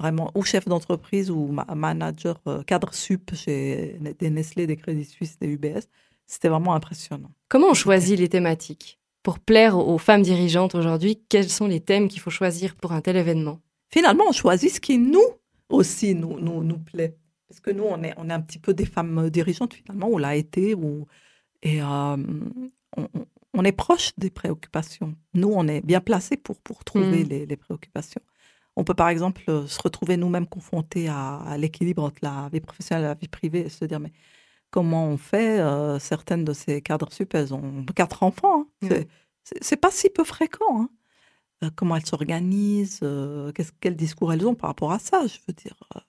vraiment 0.00 0.32
ou 0.34 0.42
chefs 0.42 0.66
d'entreprise 0.66 1.30
ou 1.30 1.46
ma- 1.46 1.66
managers, 1.72 2.32
euh, 2.48 2.64
cadres 2.64 2.92
sup 2.92 3.30
chez 3.36 3.96
des 4.18 4.30
Nestlé, 4.30 4.66
des 4.66 4.76
Crédits 4.76 5.04
Suisses, 5.04 5.38
des 5.38 5.46
UBS, 5.46 5.86
c'était 6.26 6.48
vraiment 6.48 6.74
impressionnant. 6.74 7.30
Comment 7.48 7.68
on 7.70 7.74
choisit 7.74 8.18
les 8.18 8.28
thématiques? 8.28 8.98
Pour 9.22 9.38
plaire 9.38 9.78
aux 9.78 9.98
femmes 9.98 10.22
dirigeantes 10.22 10.74
aujourd'hui, 10.74 11.22
quels 11.28 11.48
sont 11.48 11.68
les 11.68 11.78
thèmes 11.78 12.08
qu'il 12.08 12.20
faut 12.20 12.30
choisir 12.30 12.74
pour 12.74 12.90
un 12.90 13.00
tel 13.00 13.16
événement? 13.16 13.60
Finalement, 13.88 14.24
on 14.28 14.32
choisit 14.32 14.72
ce 14.74 14.80
qui 14.80 14.98
nous 14.98 15.22
aussi 15.68 16.16
nous, 16.16 16.40
nous, 16.40 16.64
nous 16.64 16.78
plaît. 16.78 17.14
Parce 17.52 17.60
que 17.60 17.70
nous, 17.70 17.84
on 17.84 18.02
est, 18.02 18.14
on 18.16 18.30
est 18.30 18.32
un 18.32 18.40
petit 18.40 18.58
peu 18.58 18.72
des 18.72 18.86
femmes 18.86 19.18
euh, 19.18 19.30
dirigeantes 19.30 19.74
finalement, 19.74 20.08
on 20.10 20.16
l'a 20.16 20.36
été, 20.36 20.74
ou, 20.74 21.06
et 21.62 21.82
euh, 21.82 22.16
on, 23.54 23.64
est 23.64 23.72
proche 23.72 24.12
des 24.16 24.30
préoccupations. 24.30 25.14
Nous, 25.34 25.52
on 25.54 25.68
est 25.68 25.82
bien 25.84 26.00
placés 26.00 26.36
pour, 26.38 26.58
pour 26.60 26.82
trouver 26.84 27.24
Mm. 27.24 27.28
les, 27.28 27.46
les 27.46 27.56
préoccupations. 27.56 28.22
On 28.74 28.84
peut 28.84 28.94
par 28.94 29.10
exemple 29.10 29.42
euh, 29.50 29.66
se 29.66 29.80
retrouver 29.82 30.16
nous-mêmes 30.16 30.46
confrontés 30.46 31.08
à, 31.08 31.36
à 31.42 31.58
l'équilibre 31.58 32.02
entre 32.04 32.20
la 32.22 32.48
vie 32.50 32.60
professionnelle 32.60 33.04
et 33.04 33.08
la 33.08 33.14
vie 33.14 33.28
privée 33.28 33.60
et 33.66 33.68
se 33.68 33.84
dire, 33.84 34.00
mais 34.00 34.12
comment 34.70 35.06
on 35.08 35.18
fait 35.18 35.60
euh, 35.60 35.98
Certaines 35.98 36.44
de 36.46 36.54
ces 36.54 36.80
cadres 36.80 37.12
sup, 37.12 37.34
elles 37.34 37.52
ont 37.52 37.84
quatre 37.94 38.22
enfants. 38.22 38.66
hein. 38.82 38.86
Mm. 38.88 39.04
C'est- 39.60 39.76
pas 39.76 39.90
si 39.90 40.08
peu 40.08 40.24
fréquent. 40.24 40.88
hein. 41.62 41.70
Comment 41.76 41.96
elles 41.96 42.06
s'organisent, 42.06 43.00
euh, 43.02 43.52
qu'est-ce- 43.52 43.72
quel 43.78 43.94
discours 43.94 44.32
elles 44.32 44.46
ont 44.46 44.54
par 44.54 44.68
rapport 44.70 44.92
à 44.92 44.98
ça, 44.98 45.26
je 45.26 45.38
veux 45.46 45.52
dire. 45.54 45.76
euh. 45.96 46.00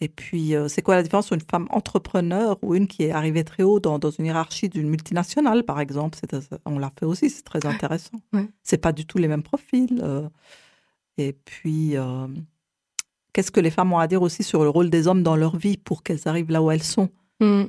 Et 0.00 0.08
puis, 0.08 0.54
euh, 0.54 0.68
c'est 0.68 0.82
quoi 0.82 0.94
la 0.94 1.02
différence 1.02 1.26
entre 1.32 1.34
une 1.42 1.48
femme 1.50 1.66
entrepreneur 1.70 2.58
ou 2.62 2.74
une 2.74 2.86
qui 2.86 3.04
est 3.04 3.12
arrivée 3.12 3.44
très 3.44 3.62
haut 3.62 3.80
dans, 3.80 3.98
dans 3.98 4.10
une 4.10 4.26
hiérarchie 4.26 4.68
d'une 4.68 4.88
multinationale, 4.90 5.64
par 5.64 5.80
exemple? 5.80 6.18
Euh, 6.34 6.40
On 6.66 6.78
l'a 6.78 6.92
fait 6.98 7.06
aussi, 7.06 7.30
c'est 7.30 7.42
très 7.44 7.64
intéressant. 7.64 8.20
Ouais. 8.34 8.46
C'est 8.62 8.76
pas 8.76 8.92
du 8.92 9.06
tout 9.06 9.16
les 9.16 9.28
mêmes 9.28 9.42
profils. 9.42 9.98
euh. 10.02 10.28
Et 11.16 11.32
puis, 11.32 11.96
euh, 11.96 12.26
qu'est-ce 13.32 13.50
que 13.50 13.60
les 13.60 13.70
femmes 13.70 13.92
ont 13.94 13.98
à 13.98 14.06
dire 14.06 14.20
aussi 14.20 14.42
sur 14.42 14.62
le 14.64 14.68
rôle 14.68 14.90
des 14.90 15.08
hommes 15.08 15.22
dans 15.22 15.34
leur 15.36 15.56
vie 15.56 15.78
pour 15.78 16.02
qu'elles 16.02 16.28
arrivent 16.28 16.50
là 16.50 16.60
où 16.62 16.70
elles 16.70 16.82
sont? 16.82 17.08
Hmm. 17.40 17.64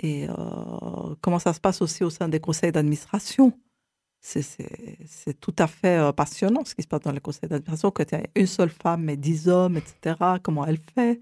et 0.00 0.28
euh, 0.28 1.14
comment 1.20 1.40
ça 1.40 1.52
se 1.52 1.58
passe 1.60 1.82
aussi 1.82 2.04
au 2.04 2.10
sein 2.10 2.28
des 2.28 2.38
conseils 2.38 2.70
d'administration? 2.70 3.52
C'est- 4.20 5.38
tout 5.40 5.54
à 5.58 5.66
fait 5.66 5.98
euh, 5.98 6.12
passionnant 6.12 6.64
ce 6.64 6.74
qui 6.74 6.82
se 6.82 6.88
passe 6.88 7.00
dans 7.02 7.12
les 7.12 7.20
conseils 7.20 7.48
d'administration, 7.48 7.90
quand 7.90 8.04
il 8.10 8.14
y 8.18 8.18
a 8.18 8.24
une 8.34 8.46
seule 8.46 8.70
femme 8.70 9.08
et 9.08 9.16
dix 9.16 9.48
hommes, 9.48 9.76
etc., 9.76 10.16
comment 10.42 10.66
elle 10.66 10.78
fait. 10.94 11.20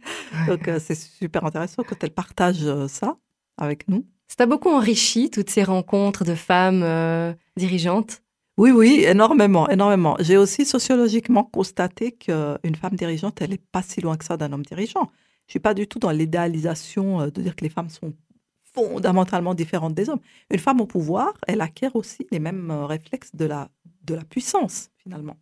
Donc 0.49 0.67
euh, 0.69 0.79
c'est 0.83 0.95
super 0.95 1.45
intéressant 1.45 1.83
quand 1.85 2.03
elle 2.03 2.11
partage 2.13 2.65
euh, 2.65 2.89
ça 2.89 3.17
avec 3.59 3.87
nous. 3.89 4.07
Ça 4.29 4.37
t'a 4.37 4.47
beaucoup 4.47 4.71
enrichi, 4.71 5.31
toutes 5.31 5.51
ces 5.51 5.63
rencontres 5.63 6.25
de 6.25 6.35
femmes 6.35 6.83
euh, 6.83 7.33
dirigeantes? 7.57 8.23
Oui, 8.59 8.71
oui, 8.71 9.05
énormément, 9.07 9.69
énormément. 9.69 10.17
J'ai 10.19 10.39
aussi 10.39 10.65
sociologiquement 10.65 11.45
constaté 11.45 12.13
qu'une 12.13 12.75
femme 12.81 12.95
dirigeante, 12.97 13.41
elle 13.43 13.51
n'est 13.51 13.61
pas 13.71 13.83
si 13.83 14.01
loin 14.01 14.17
que 14.17 14.25
ça 14.25 14.37
d'un 14.39 14.51
homme 14.53 14.65
dirigeant. 14.65 15.11
Je 15.47 15.53
suis 15.53 15.61
pas 15.61 15.75
du 15.75 15.87
tout 15.87 15.99
dans 15.99 16.11
l'idéalisation 16.11 17.21
euh, 17.21 17.31
de 17.31 17.43
dire 17.43 17.55
que 17.55 17.63
les 17.65 17.71
femmes 17.71 17.91
sont 17.91 18.15
fondamentalement 18.77 19.55
différentes 19.55 19.95
des 19.95 20.09
hommes. 20.09 20.21
Une 20.51 20.59
femme 20.59 20.81
au 20.81 20.87
pouvoir, 20.87 21.33
elle 21.47 21.61
acquiert 21.61 21.97
aussi 21.97 22.27
les 22.31 22.39
mêmes 22.39 22.71
euh, 22.71 22.87
réflexes 22.87 23.35
de 23.35 23.47
la, 23.47 23.71
de 24.05 24.15
la 24.15 24.25
puissance, 24.25 24.91
finalement. 24.99 25.37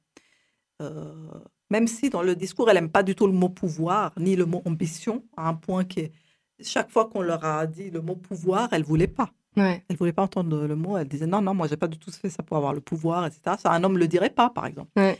Euh, 0.80 1.30
même 1.70 1.88
si 1.88 2.10
dans 2.10 2.22
le 2.22 2.36
discours, 2.36 2.70
elle 2.70 2.76
n'aime 2.76 2.90
pas 2.90 3.02
du 3.02 3.14
tout 3.14 3.26
le 3.26 3.32
mot 3.32 3.48
pouvoir, 3.48 4.12
ni 4.18 4.36
le 4.36 4.46
mot 4.46 4.62
ambition, 4.64 5.24
à 5.36 5.48
un 5.48 5.54
point 5.54 5.84
qui 5.84 6.00
est... 6.00 6.12
chaque 6.60 6.90
fois 6.90 7.06
qu'on 7.06 7.22
leur 7.22 7.44
a 7.44 7.66
dit 7.66 7.90
le 7.90 8.00
mot 8.00 8.16
pouvoir, 8.16 8.68
elles 8.72 8.84
voulaient 8.84 9.06
pas. 9.08 9.30
Ouais. 9.56 9.84
Elles 9.88 9.96
voulaient 9.96 10.12
pas 10.12 10.22
entendre 10.22 10.66
le 10.66 10.76
mot. 10.76 10.96
Elles 10.96 11.08
disaient 11.08 11.26
non, 11.26 11.40
non, 11.40 11.54
moi 11.54 11.68
j'ai 11.68 11.76
pas 11.76 11.86
du 11.86 11.98
tout 11.98 12.10
fait 12.10 12.30
ça 12.30 12.42
pour 12.42 12.56
avoir 12.56 12.72
le 12.72 12.80
pouvoir, 12.80 13.26
etc. 13.26 13.56
Ça, 13.58 13.70
un 13.70 13.84
homme 13.84 13.98
le 13.98 14.08
dirait 14.08 14.30
pas, 14.30 14.50
par 14.50 14.66
exemple. 14.66 14.90
Ouais. 14.96 15.18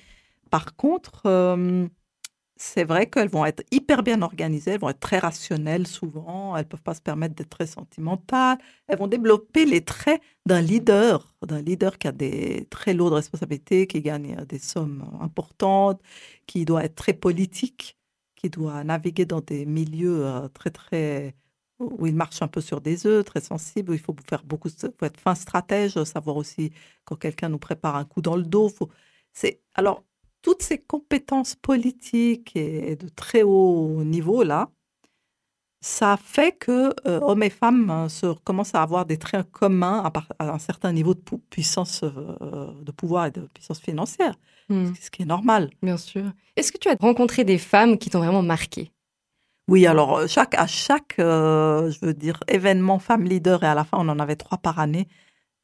Par 0.50 0.76
contre, 0.76 1.22
euh, 1.26 1.86
c'est 2.56 2.84
vrai 2.84 3.08
qu'elles 3.10 3.28
vont 3.28 3.44
être 3.44 3.62
hyper 3.72 4.02
bien 4.02 4.22
organisées, 4.22 4.72
elles 4.72 4.80
vont 4.80 4.88
être 4.90 5.00
très 5.00 5.18
rationnelles 5.18 5.86
souvent, 5.86 6.56
elles 6.56 6.66
peuvent 6.68 6.82
pas 6.82 6.94
se 6.94 7.00
permettre 7.00 7.34
d'être 7.34 7.50
très 7.50 7.66
sentimentales, 7.66 8.58
elles 8.86 8.98
vont 8.98 9.08
développer 9.08 9.66
les 9.66 9.84
traits 9.84 10.22
d'un 10.46 10.60
leader, 10.60 11.34
d'un 11.46 11.62
leader 11.62 11.98
qui 11.98 12.08
a 12.08 12.12
des 12.12 12.66
très 12.70 12.94
lourdes 12.94 13.14
responsabilités, 13.14 13.86
qui 13.86 14.00
gagne 14.02 14.36
euh, 14.38 14.44
des 14.44 14.58
sommes 14.58 15.04
importantes, 15.20 16.00
qui 16.46 16.64
doit 16.64 16.84
être 16.84 16.94
très 16.94 17.12
politique, 17.14 17.98
qui 18.36 18.50
doit 18.50 18.84
naviguer 18.84 19.24
dans 19.26 19.40
des 19.40 19.66
milieux 19.66 20.24
euh, 20.26 20.48
très 20.48 20.70
très 20.70 21.34
où 21.80 22.06
il 22.06 22.14
marche 22.14 22.40
un 22.42 22.48
peu 22.48 22.60
sur 22.60 22.80
des 22.80 23.06
œufs, 23.06 23.24
très 23.24 23.40
sensible, 23.40 23.90
où 23.90 23.94
il 23.94 24.00
faut 24.00 24.14
faire 24.28 24.44
beaucoup, 24.44 24.68
faut 24.70 25.06
être 25.06 25.20
fin 25.20 25.34
stratège, 25.34 26.02
savoir 26.04 26.36
aussi 26.36 26.72
quand 27.04 27.16
quelqu'un 27.16 27.48
nous 27.48 27.58
prépare 27.58 27.96
un 27.96 28.04
coup 28.04 28.22
dans 28.22 28.36
le 28.36 28.44
dos. 28.44 28.70
C'est 29.32 29.60
alors 29.74 30.04
toutes 30.44 30.62
ces 30.62 30.78
compétences 30.78 31.56
politiques 31.56 32.54
et 32.56 32.96
de 32.96 33.08
très 33.08 33.42
haut 33.42 34.04
niveau 34.04 34.44
là, 34.44 34.70
ça 35.80 36.16
fait 36.16 36.52
que 36.52 36.94
euh, 37.06 37.20
hommes 37.22 37.42
et 37.42 37.50
femmes 37.50 37.90
euh, 37.90 38.08
se, 38.08 38.26
commencent 38.44 38.74
à 38.74 38.82
avoir 38.82 39.04
des 39.06 39.18
traits 39.18 39.50
communs 39.50 40.02
à, 40.38 40.52
un 40.54 40.58
certain 40.58 40.92
niveau 40.92 41.14
de 41.14 41.20
pu- 41.20 41.38
puissance 41.50 42.02
euh, 42.04 42.72
de 42.82 42.92
pouvoir 42.92 43.26
et 43.26 43.30
de 43.30 43.42
puissance 43.54 43.80
financière, 43.80 44.34
Hmm, 44.70 44.92
ce 44.98 45.10
qui 45.10 45.22
est 45.22 45.26
normal. 45.26 45.70
bien 45.82 45.98
sûr. 45.98 46.24
Est-ce 46.56 46.72
que 46.72 46.78
tu 46.78 46.88
as 46.88 46.96
rencontré 46.98 47.44
des 47.44 47.58
femmes 47.58 47.98
qui 47.98 48.08
t'ont 48.10 48.20
vraiment 48.20 48.42
marqué? 48.42 48.92
Oui, 49.68 49.86
alors 49.86 50.28
chaque, 50.28 50.54
à 50.54 50.66
chaque, 50.66 51.18
euh, 51.18 51.90
je 51.90 52.04
veux 52.04 52.14
dire, 52.14 52.40
événement 52.48 52.98
femme 52.98 53.24
leader, 53.24 53.62
et 53.62 53.66
à 53.66 53.74
la 53.74 53.84
fin 53.84 53.98
on 53.98 54.08
en 54.08 54.18
avait 54.18 54.36
trois 54.36 54.58
par 54.58 54.78
année, 54.78 55.08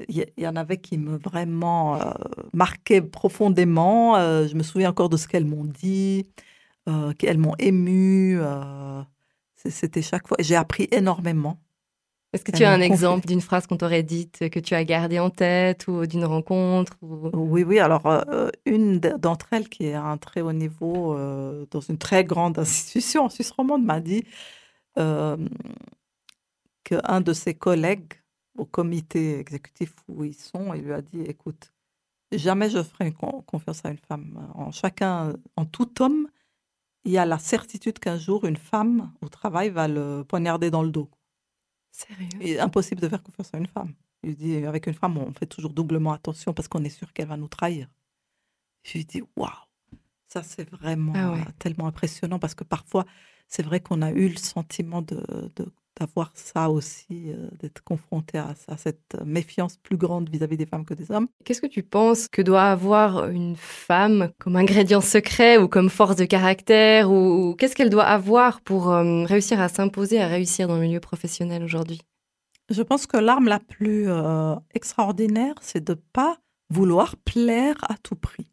il 0.08 0.26
y, 0.36 0.46
en 0.46 0.56
avait 0.56 0.78
qui 0.78 0.98
me 0.98 1.16
vraiment 1.16 2.00
euh, 2.00 2.12
marquaient 2.52 3.02
profondément. 3.02 4.16
Euh, 4.16 4.46
je 4.46 4.54
me 4.54 4.62
souviens 4.62 4.90
encore 4.90 5.08
de 5.08 5.16
ce 5.16 5.26
qu'elles 5.28 5.44
m'ont 5.44 5.64
dit, 5.64 6.26
euh, 6.88 7.12
qu'elles 7.14 7.38
m'ont 7.38 7.54
émue. 7.58 8.38
euh, 8.40 9.02
C'était 9.56 10.02
chaque 10.02 10.28
fois. 10.28 10.36
J'ai 10.40 10.56
appris 10.56 10.88
énormément. 10.92 11.58
Est-ce 12.32 12.44
que 12.44 12.52
tu 12.52 12.62
as 12.62 12.70
un 12.70 12.80
exemple 12.80 13.26
d'une 13.26 13.40
phrase 13.40 13.66
qu'on 13.66 13.76
t'aurait 13.76 14.04
dite 14.04 14.48
que 14.50 14.60
tu 14.60 14.74
as 14.74 14.84
gardée 14.84 15.18
en 15.18 15.30
tête 15.30 15.88
ou 15.88 16.06
d'une 16.06 16.24
rencontre 16.24 16.92
ou... 17.02 17.28
Oui, 17.34 17.64
oui. 17.64 17.80
Alors, 17.80 18.06
une 18.66 19.00
d'entre 19.00 19.48
elles 19.52 19.68
qui 19.68 19.86
est 19.86 19.94
à 19.94 20.04
un 20.04 20.16
très 20.16 20.40
haut 20.40 20.52
niveau 20.52 21.16
dans 21.72 21.80
une 21.80 21.98
très 21.98 22.24
grande 22.24 22.56
institution 22.60 23.24
en 23.24 23.30
Suisse 23.30 23.50
romande 23.50 23.84
m'a 23.84 24.00
dit 24.00 24.22
qu'un 24.94 25.38
de 27.20 27.32
ses 27.32 27.54
collègues 27.54 28.19
au 28.60 28.66
comité 28.66 29.38
exécutif 29.38 29.94
où 30.08 30.24
ils 30.24 30.34
sont, 30.34 30.74
il 30.74 30.82
lui 30.84 30.92
a 30.92 31.02
dit 31.02 31.22
écoute, 31.22 31.72
jamais 32.32 32.70
je 32.70 32.82
ferai 32.82 33.12
con- 33.12 33.42
confiance 33.42 33.84
à 33.84 33.90
une 33.90 33.98
femme. 33.98 34.52
En 34.54 34.70
chacun, 34.72 35.34
en 35.56 35.66
tout 35.66 36.02
homme, 36.02 36.28
il 37.04 37.12
y 37.12 37.18
a 37.18 37.26
la 37.26 37.38
certitude 37.38 37.98
qu'un 37.98 38.18
jour, 38.18 38.44
une 38.46 38.56
femme 38.72 39.12
au 39.22 39.28
travail 39.28 39.70
va 39.70 39.88
le 39.88 40.24
poignarder 40.28 40.70
dans 40.70 40.82
le 40.82 40.90
dos. 40.90 41.08
Sérieux? 41.90 42.28
Il 42.40 42.50
est 42.50 42.60
impossible 42.60 43.00
de 43.00 43.08
faire 43.08 43.22
confiance 43.22 43.50
à 43.54 43.58
une 43.58 43.66
femme. 43.66 43.94
Il 44.22 44.36
dit, 44.36 44.56
avec 44.66 44.86
une 44.86 44.94
femme, 44.94 45.16
on 45.18 45.32
fait 45.32 45.46
toujours 45.46 45.72
doublement 45.72 46.12
attention 46.12 46.52
parce 46.52 46.68
qu'on 46.68 46.84
est 46.84 46.90
sûr 46.90 47.12
qu'elle 47.12 47.28
va 47.28 47.36
nous 47.38 47.48
trahir. 47.48 47.88
Je 48.84 48.98
lui 48.98 49.04
dis, 49.04 49.22
waouh, 49.36 49.50
ça 50.28 50.42
c'est 50.42 50.68
vraiment 50.70 51.14
Ah 51.14 51.32
ouais. 51.32 51.44
tellement 51.58 51.86
impressionnant 51.86 52.38
parce 52.38 52.54
que 52.54 52.64
parfois, 52.64 53.04
c'est 53.48 53.62
vrai 53.62 53.80
qu'on 53.80 54.02
a 54.02 54.10
eu 54.12 54.28
le 54.28 54.36
sentiment 54.36 55.02
de, 55.02 55.24
de- 55.56 55.72
d'avoir 55.98 56.30
ça 56.34 56.70
aussi, 56.70 57.30
euh, 57.30 57.48
d'être 57.58 57.82
confronté 57.82 58.38
à, 58.38 58.54
à 58.68 58.76
cette 58.76 59.16
méfiance 59.24 59.76
plus 59.76 59.96
grande 59.96 60.30
vis-à-vis 60.30 60.56
des 60.56 60.66
femmes 60.66 60.84
que 60.84 60.94
des 60.94 61.10
hommes. 61.10 61.28
Qu'est-ce 61.44 61.60
que 61.60 61.66
tu 61.66 61.82
penses 61.82 62.28
que 62.28 62.42
doit 62.42 62.64
avoir 62.64 63.28
une 63.28 63.56
femme 63.56 64.30
comme 64.38 64.56
ingrédient 64.56 65.00
secret 65.00 65.58
ou 65.58 65.68
comme 65.68 65.90
force 65.90 66.16
de 66.16 66.24
caractère 66.24 67.10
ou, 67.10 67.50
ou 67.50 67.54
qu'est-ce 67.54 67.74
qu'elle 67.74 67.90
doit 67.90 68.04
avoir 68.04 68.60
pour 68.62 68.90
euh, 68.90 69.24
réussir 69.24 69.60
à 69.60 69.68
s'imposer, 69.68 70.20
à 70.20 70.26
réussir 70.28 70.68
dans 70.68 70.76
le 70.76 70.82
milieu 70.82 71.00
professionnel 71.00 71.62
aujourd'hui? 71.62 72.00
Je 72.70 72.82
pense 72.82 73.06
que 73.06 73.16
l'arme 73.16 73.48
la 73.48 73.58
plus 73.58 74.08
euh, 74.08 74.54
extraordinaire, 74.74 75.54
c'est 75.60 75.82
de 75.82 75.94
pas 75.94 76.38
vouloir 76.70 77.16
plaire 77.16 77.76
à 77.82 77.96
tout 77.98 78.14
prix. 78.14 78.46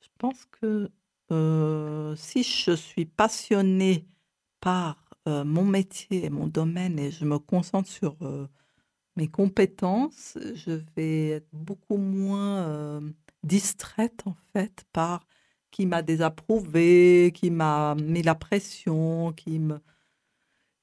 Je 0.00 0.08
pense 0.18 0.46
que 0.46 0.90
euh, 1.30 2.16
si 2.16 2.42
je 2.42 2.72
suis 2.72 3.04
passionnée 3.04 4.06
par 4.60 4.96
euh, 5.28 5.44
mon 5.44 5.64
métier 5.64 6.24
et 6.24 6.30
mon 6.30 6.46
domaine 6.46 6.98
et 6.98 7.10
je 7.10 7.24
me 7.26 7.38
concentre 7.38 7.88
sur 7.88 8.16
euh, 8.22 8.46
mes 9.16 9.28
compétences, 9.28 10.38
je 10.54 10.80
vais 10.96 11.28
être 11.30 11.48
beaucoup 11.52 11.98
moins 11.98 12.58
euh, 12.68 13.00
distraite 13.42 14.22
en 14.26 14.36
fait 14.52 14.84
par 14.92 15.26
qui 15.70 15.86
m'a 15.86 16.02
désapprouvé, 16.02 17.32
qui 17.34 17.50
m'a 17.50 17.94
mis 17.96 18.22
la 18.22 18.34
pression, 18.34 19.32
qui 19.32 19.58
me 19.58 19.80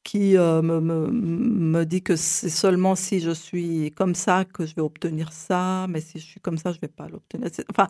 qui 0.04 0.36
me, 0.36 0.80
me, 0.80 1.84
dit 1.86 2.04
que 2.04 2.16
c'est 2.16 2.50
seulement 2.50 2.96
si 2.96 3.20
je 3.22 3.32
suis 3.32 3.92
comme 3.96 4.14
ça 4.14 4.46
que 4.46 4.66
je 4.68 4.76
vais 4.76 4.84
obtenir 4.84 5.34
ça, 5.34 5.88
mais 5.90 6.00
si 6.00 6.20
je 6.20 6.26
suis 6.26 6.40
comme 6.40 6.60
ça, 6.60 6.72
je 6.72 6.78
ne 6.78 6.82
vais 6.82 6.88
pas 6.90 7.08
l'obtenir. 7.10 7.50
Enfin, 7.72 7.90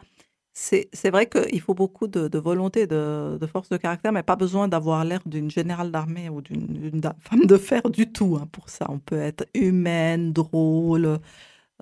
c'est 0.57 1.09
vrai 1.11 1.27
qu'il 1.27 1.59
faut 1.61 1.73
beaucoup 1.73 2.07
de, 2.07 2.29
de 2.29 2.37
volonté, 2.39 2.87
de, 2.87 3.37
de 3.39 3.45
force 3.47 3.67
de 3.69 3.75
caractère, 3.77 4.13
mais 4.13 4.23
pas 4.23 4.37
besoin 4.37 4.69
d'avoir 4.69 5.03
l'air 5.03 5.19
d'une 5.25 5.51
générale 5.51 5.91
d'armée 5.91 6.29
ou 6.29 6.41
d'une 6.41 7.01
femme 7.19 7.45
de 7.45 7.57
fer 7.57 7.81
du 7.89 8.11
tout 8.11 8.37
hein, 8.41 8.47
pour 8.53 8.69
ça. 8.69 8.85
On 8.89 8.99
peut 8.99 9.19
être 9.19 9.45
humaine, 9.53 10.31
drôle, 10.31 11.19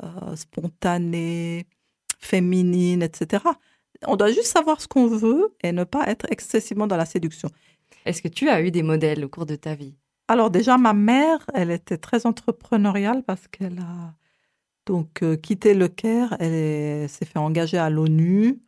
euh, 0.04 0.36
spontanée, 0.36 1.68
féminine, 2.20 3.04
etc. 3.04 3.58
On 4.08 4.16
doit 4.18 4.32
juste 4.32 4.48
savoir 4.48 4.82
ce 4.82 4.88
qu'on 4.88 5.08
veut 5.08 5.56
et 5.64 5.72
ne 5.72 5.84
pas 5.84 6.08
être 6.08 6.28
excessivement 6.32 6.88
dans 6.88 6.98
la 6.98 7.06
séduction. 7.06 7.50
Est-ce 8.06 8.22
que 8.22 8.30
tu 8.30 8.50
as 8.50 8.62
eu 8.62 8.72
des 8.72 8.84
modèles 8.84 9.26
au 9.26 9.30
cours 9.30 9.46
de 9.46 9.56
ta 9.56 9.76
vie? 9.76 9.96
Alors 10.28 10.50
déjà, 10.52 10.78
ma 10.78 10.94
mère, 10.94 11.46
elle 11.54 11.72
était 11.72 11.98
très 11.98 12.26
entrepreneuriale 12.26 13.24
parce 13.24 13.48
qu'elle 13.48 13.80
a 13.80 14.14
donc 14.86 15.22
euh, 15.24 15.36
quitté 15.36 15.74
le 15.74 15.88
Caire, 15.88 16.36
elle 16.40 16.54
est- 16.54 17.08
s'est 17.08 17.26
fait 17.26 17.40
engager 17.40 17.78
à 17.78 17.90
l'ONU. 17.90 18.60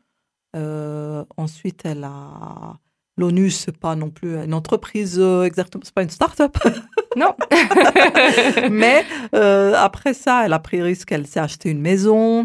Euh, 0.55 1.25
ensuite, 1.37 1.81
elle 1.85 2.03
a 2.05 2.77
l'ONU, 3.17 3.49
c'est 3.49 3.77
pas 3.77 3.95
non 3.95 4.09
plus 4.09 4.35
une 4.37 4.53
entreprise 4.53 5.17
euh, 5.19 5.43
exactement, 5.43 5.83
c'est 5.85 5.93
pas 5.93 6.03
une 6.03 6.09
start-up. 6.09 6.57
Non. 7.17 7.33
Mais 8.69 9.05
euh, 9.33 9.73
après 9.77 10.13
ça, 10.13 10.45
elle 10.45 10.51
a 10.51 10.59
pris 10.59 10.81
risque, 10.81 11.13
elle 11.13 11.25
s'est 11.27 11.39
acheté 11.39 11.69
une 11.69 11.79
maison. 11.79 12.43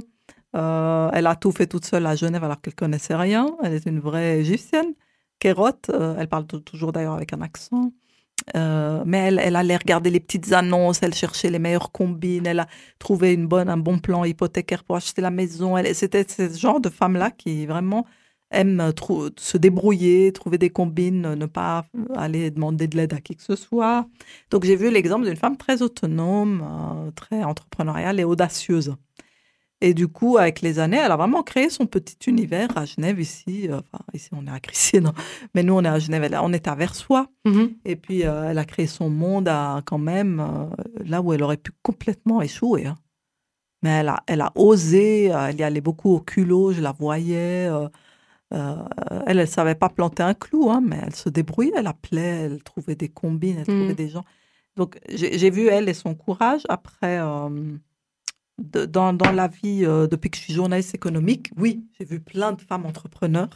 Elle 0.54 1.26
a 1.26 1.36
tout 1.40 1.50
fait 1.50 1.66
toute 1.66 1.84
seule 1.84 2.06
à 2.06 2.14
Genève 2.14 2.44
alors 2.44 2.60
qu'elle 2.60 2.76
connaissait 2.76 3.16
rien. 3.16 3.56
Elle 3.64 3.74
est 3.74 3.86
une 3.86 3.98
vraie 3.98 4.38
égyptienne. 4.38 4.94
Kérote, 5.40 5.90
elle 6.18 6.28
parle 6.28 6.46
tou- 6.46 6.60
toujours 6.60 6.92
d'ailleurs 6.92 7.14
avec 7.14 7.32
un 7.32 7.40
accent. 7.40 7.92
Euh, 8.56 9.02
mais 9.06 9.18
elle, 9.18 9.40
elle 9.42 9.56
allait 9.56 9.76
regarder 9.76 10.10
les 10.10 10.20
petites 10.20 10.52
annonces, 10.52 11.02
elle 11.02 11.14
cherchait 11.14 11.50
les 11.50 11.58
meilleures 11.58 11.92
combines, 11.92 12.46
elle 12.46 12.60
a 12.60 12.66
trouvé 12.98 13.32
une 13.34 13.46
bonne, 13.46 13.68
un 13.68 13.76
bon 13.76 13.98
plan 13.98 14.24
hypothécaire 14.24 14.84
pour 14.84 14.96
acheter 14.96 15.22
la 15.22 15.30
maison. 15.30 15.76
C'était 15.94 16.26
ce 16.28 16.56
genre 16.56 16.80
de 16.80 16.88
femme-là 16.88 17.30
qui 17.30 17.66
vraiment 17.66 18.06
aime 18.50 18.80
euh, 18.80 19.30
se 19.36 19.56
débrouiller, 19.56 20.32
trouver 20.32 20.58
des 20.58 20.70
combines, 20.70 21.34
ne 21.34 21.46
pas 21.46 21.84
aller 22.16 22.50
demander 22.50 22.88
de 22.88 22.96
l'aide 22.96 23.14
à 23.14 23.20
qui 23.20 23.36
que 23.36 23.42
ce 23.42 23.56
soit. 23.56 24.06
Donc 24.50 24.64
j'ai 24.64 24.76
vu 24.76 24.90
l'exemple 24.90 25.26
d'une 25.26 25.36
femme 25.36 25.56
très 25.56 25.82
autonome, 25.82 26.62
euh, 26.62 27.10
très 27.12 27.42
entrepreneuriale 27.44 28.20
et 28.20 28.24
audacieuse. 28.24 28.94
Et 29.82 29.94
du 29.94 30.08
coup, 30.08 30.36
avec 30.36 30.60
les 30.60 30.78
années, 30.78 30.98
elle 30.98 31.10
a 31.12 31.16
vraiment 31.16 31.42
créé 31.42 31.70
son 31.70 31.86
petit 31.86 32.16
univers 32.28 32.68
à 32.76 32.84
Genève 32.84 33.18
ici. 33.18 33.66
euh, 33.70 33.80
Enfin, 33.80 34.04
ici 34.12 34.28
on 34.32 34.46
est 34.46 34.50
à 34.50 34.60
Crissy, 34.60 35.00
non 35.00 35.12
mais 35.54 35.62
nous 35.62 35.74
on 35.74 35.82
est 35.84 35.88
à 35.88 35.98
Genève, 35.98 36.24
elle- 36.24 36.38
on 36.42 36.52
est 36.52 36.68
à 36.68 36.74
Versoix. 36.74 37.26
Mhm. 37.46 37.70
Et 37.86 37.96
puis 37.96 38.24
euh, 38.26 38.50
elle 38.50 38.58
a 38.58 38.64
créé 38.66 38.86
son 38.86 39.08
monde 39.08 39.48
à, 39.48 39.80
quand 39.86 39.98
même 39.98 40.38
euh, 40.40 41.04
là 41.04 41.22
où 41.22 41.32
elle 41.32 41.42
aurait 41.42 41.56
pu 41.56 41.72
complètement 41.82 42.42
échouer. 42.42 42.86
hein. 42.86 42.96
Mais 43.82 43.90
elle 44.00 44.08
a, 44.10 44.22
elle 44.26 44.42
a 44.42 44.52
osé, 44.56 45.32
euh, 45.34 45.46
elle 45.48 45.58
y 45.58 45.62
allait 45.62 45.80
beaucoup 45.80 46.10
au 46.14 46.20
culot, 46.20 46.72
je 46.72 46.82
la 46.82 46.92
voyais. 46.92 47.70
elle, 48.50 49.38
elle 49.38 49.48
savait 49.48 49.74
pas 49.74 49.88
planter 49.88 50.22
un 50.22 50.34
clou, 50.34 50.70
hein, 50.70 50.82
mais 50.84 50.98
elle 51.02 51.14
se 51.14 51.28
débrouillait, 51.28 51.72
elle 51.76 51.86
appelait, 51.86 52.42
elle 52.44 52.62
trouvait 52.62 52.96
des 52.96 53.08
combines, 53.08 53.58
elle 53.58 53.66
trouvait 53.66 53.84
Mhm. 53.90 53.94
des 53.94 54.08
gens. 54.08 54.24
Donc 54.76 54.98
j'ai 55.08 55.50
vu 55.50 55.68
elle 55.68 55.88
et 55.88 55.94
son 55.94 56.14
courage 56.14 56.62
après. 56.68 57.18
Dans, 58.60 59.32
la 59.32 59.48
vie, 59.48 59.84
euh, 59.84 60.06
depuis 60.06 60.30
que 60.30 60.36
je 60.36 60.42
suis 60.42 60.54
journaliste 60.54 60.94
économique, 60.94 61.50
oui, 61.56 61.84
j'ai 61.98 62.04
vu 62.04 62.20
plein 62.20 62.52
de 62.52 62.60
femmes 62.60 62.86
entrepreneurs, 62.86 63.48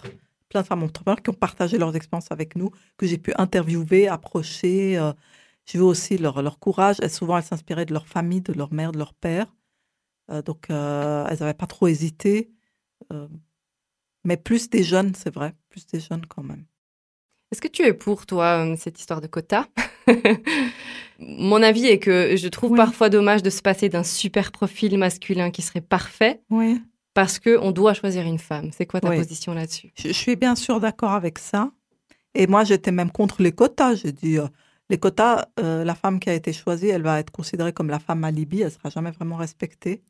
plein 0.49 0.63
de 0.63 0.67
femmes 0.67 0.83
entrepreneurs 0.83 1.23
qui 1.23 1.31
ont 1.31 1.35
partagé 1.35 1.79
leurs 1.79 1.95
expériences 1.97 2.31
avec 2.31 2.57
nous, 2.57 2.71
que 2.97 3.07
j'ai 3.07 3.19
pu 3.19 3.33
interviewer, 3.37 4.09
approcher. 4.09 4.99
euh, 4.99 5.13
j'ai 5.67 5.79
vu 5.79 5.85
aussi 5.85 6.19
leur, 6.19 6.43
leur 6.43 6.59
courage. 6.59 6.97
Et 7.03 7.09
souvent, 7.09 7.39
elles 7.39 7.45
s'inspiraient 7.45 7.87
de 7.87 7.93
leur 7.93 8.07
famille, 8.07 8.41
de 8.41 8.53
leur 8.53 8.73
mère, 8.73 8.93
de 8.93 8.99
leur 8.99 9.15
père. 9.15 9.55
Euh, 10.31 10.43
donc, 10.43 10.71
euh, 10.71 11.27
elles 11.31 11.39
n'avaient 11.39 11.55
pas 11.55 11.67
trop 11.67 11.87
hésité. 11.87 12.51
Mais 14.25 14.37
plus 14.37 14.71
des 14.71 14.83
jeunes, 14.83 15.15
c'est 15.15 15.33
vrai, 15.33 15.55
plus 15.69 15.87
des 15.87 16.01
jeunes 16.01 16.27
quand 16.27 16.43
même. 16.43 16.65
Est-ce 17.55 17.61
que 17.63 17.69
tu 17.69 17.83
es 17.83 17.93
pour 17.93 18.27
toi 18.27 18.67
euh, 18.67 18.75
cette 18.77 18.99
histoire 18.99 19.21
de 19.21 19.29
quota? 19.29 19.69
Mon 21.21 21.63
avis 21.63 21.87
est 21.87 22.01
que 22.01 22.35
je 22.35 22.49
trouve 22.49 22.73
Oui. 22.73 22.77
parfois 22.77 23.09
dommage 23.11 23.45
de 23.45 23.51
se 23.51 23.63
passer 23.63 23.89
d'un 23.89 24.03
super 24.03 24.51
profil 24.51 24.99
masculin 24.99 25.53
qui 25.53 25.63
serait 25.63 25.81
parfait 25.81 26.41
Oui. 26.51 26.83
parce 27.15 27.39
que 27.39 27.57
on 27.61 27.71
doit 27.71 27.95
choisir 27.95 28.27
une 28.27 28.41
femme. 28.41 28.71
C'est 28.77 28.87
quoi 28.87 29.01
ta 29.01 29.09
Oui. 29.11 29.17
position 29.19 29.55
là-dessus? 29.55 29.93
Je, 29.97 30.09
je 30.09 30.13
suis 30.13 30.35
bien 30.35 30.57
sûr 30.57 30.81
d'accord 30.81 31.13
avec 31.13 31.39
ça. 31.39 31.71
Et 32.35 32.49
moi, 32.49 32.65
j'étais 32.65 32.91
même 32.91 33.13
contre 33.13 33.41
les 33.41 33.53
quotas. 33.53 33.95
J'ai 33.95 34.11
dit, 34.11 34.37
euh, 34.39 34.49
les 34.91 34.99
quotas, 34.99 35.47
euh, 35.61 35.85
la 35.85 35.95
femme 35.95 36.19
qui 36.19 36.31
a 36.31 36.35
été 36.35 36.53
choisie, 36.53 36.89
elle 36.89 37.03
va 37.03 37.21
être 37.21 37.31
considérée 37.31 37.73
comme 37.73 37.89
la 37.89 38.01
femme 38.01 38.25
alibi. 38.25 38.63
Elle 38.63 38.73
sera 38.73 38.91
jamais 38.91 39.13
vraiment 39.13 39.37
respectée. 39.37 40.03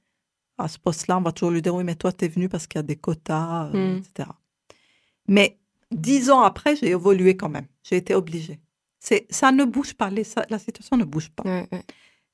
À 0.56 0.66
ce 0.66 0.78
poste-là, 0.78 1.18
on 1.18 1.20
va 1.20 1.32
toujours 1.32 1.50
lui 1.50 1.60
dire, 1.60 1.74
oui, 1.74 1.84
mais 1.84 1.94
toi, 1.94 2.10
tu 2.10 2.24
es 2.24 2.28
venue 2.28 2.48
parce 2.48 2.66
qu'il 2.66 2.78
y 2.78 2.80
a 2.80 2.84
des 2.84 2.96
quotas, 2.96 3.66
euh, 3.74 3.96
Mm. 3.96 3.98
etc. 3.98 4.30
Mais 5.28 5.58
dix 5.94 6.30
ans 6.30 6.42
après, 6.42 6.76
j'ai 6.76 6.88
évolué 6.90 7.36
quand 7.36 7.48
même. 7.48 7.66
J'ai 7.82 7.96
été 7.96 8.14
obligée. 8.14 8.60
C'est, 9.00 9.26
ça 9.30 9.52
ne 9.52 9.64
bouge 9.64 9.94
pas. 9.94 10.10
Les- 10.10 10.24
ça- 10.24 10.46
la 10.50 10.58
situation 10.58 10.96
ne 10.96 11.04
bouge 11.04 11.30
pas. 11.30 11.42
Ouais, 11.44 11.68
ouais. 11.72 11.82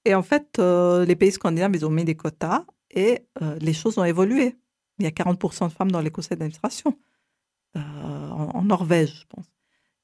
Et 0.04 0.14
en 0.14 0.22
fait, 0.22 0.58
euh, 0.58 1.04
les 1.04 1.16
pays 1.16 1.32
scandinaves, 1.32 1.72
ils 1.74 1.84
ont 1.84 1.90
mis 1.90 2.04
des 2.04 2.14
quotas 2.16 2.64
et 2.90 3.20
euh, 3.42 3.56
les 3.60 3.72
choses 3.74 3.98
ont 3.98 4.04
évolué. 4.04 4.56
Il 4.98 5.04
y 5.04 5.06
a 5.06 5.10
40% 5.10 5.68
de 5.68 5.72
femmes 5.72 5.90
dans 5.90 6.00
les 6.00 6.10
conseils 6.10 6.36
d'administration 6.38 6.96
euh, 7.76 7.80
en, 7.80 8.50
en 8.58 8.62
Norvège, 8.62 9.20
je 9.20 9.24
pense. 9.28 9.46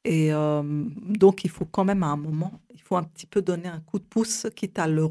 Et 0.08 0.30
donc, 0.32 1.42
il 1.44 1.50
faut 1.50 1.64
quand 1.64 1.84
même 1.84 2.04
à 2.04 2.06
un 2.06 2.16
moment, 2.16 2.52
il 2.72 2.80
faut 2.80 2.94
un 2.96 3.02
petit 3.02 3.26
peu 3.26 3.42
donner 3.42 3.66
un 3.68 3.80
coup 3.80 3.98
de 3.98 4.04
pouce, 4.04 4.46
quitte 4.54 4.78
à 4.78 4.86
le 4.86 5.08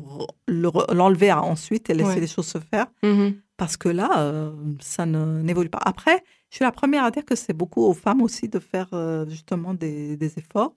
le 0.47 0.69
l'enlever 0.93 1.29
à 1.31 1.41
ensuite 1.43 1.89
et 1.89 1.93
laisser 1.93 2.11
Ouais. 2.11 2.19
les 2.21 2.27
choses 2.27 2.47
se 2.47 2.59
faire, 2.59 2.87
Mhm. 3.03 3.35
parce 3.57 3.75
que 3.75 3.89
là, 3.89 4.53
ça 4.79 5.05
ne- 5.05 5.41
n'évolue 5.41 5.69
pas. 5.69 5.81
Après, 5.83 6.23
je 6.49 6.57
suis 6.57 6.63
la 6.63 6.71
première 6.71 7.03
à 7.03 7.11
dire 7.11 7.25
que 7.25 7.35
c'est 7.35 7.53
beaucoup 7.53 7.81
aux 7.81 7.93
femmes 7.93 8.21
aussi 8.21 8.47
de 8.49 8.59
faire 8.59 8.89
euh, 8.93 9.27
justement 9.27 9.73
des, 9.73 10.15
des 10.17 10.39
efforts 10.39 10.75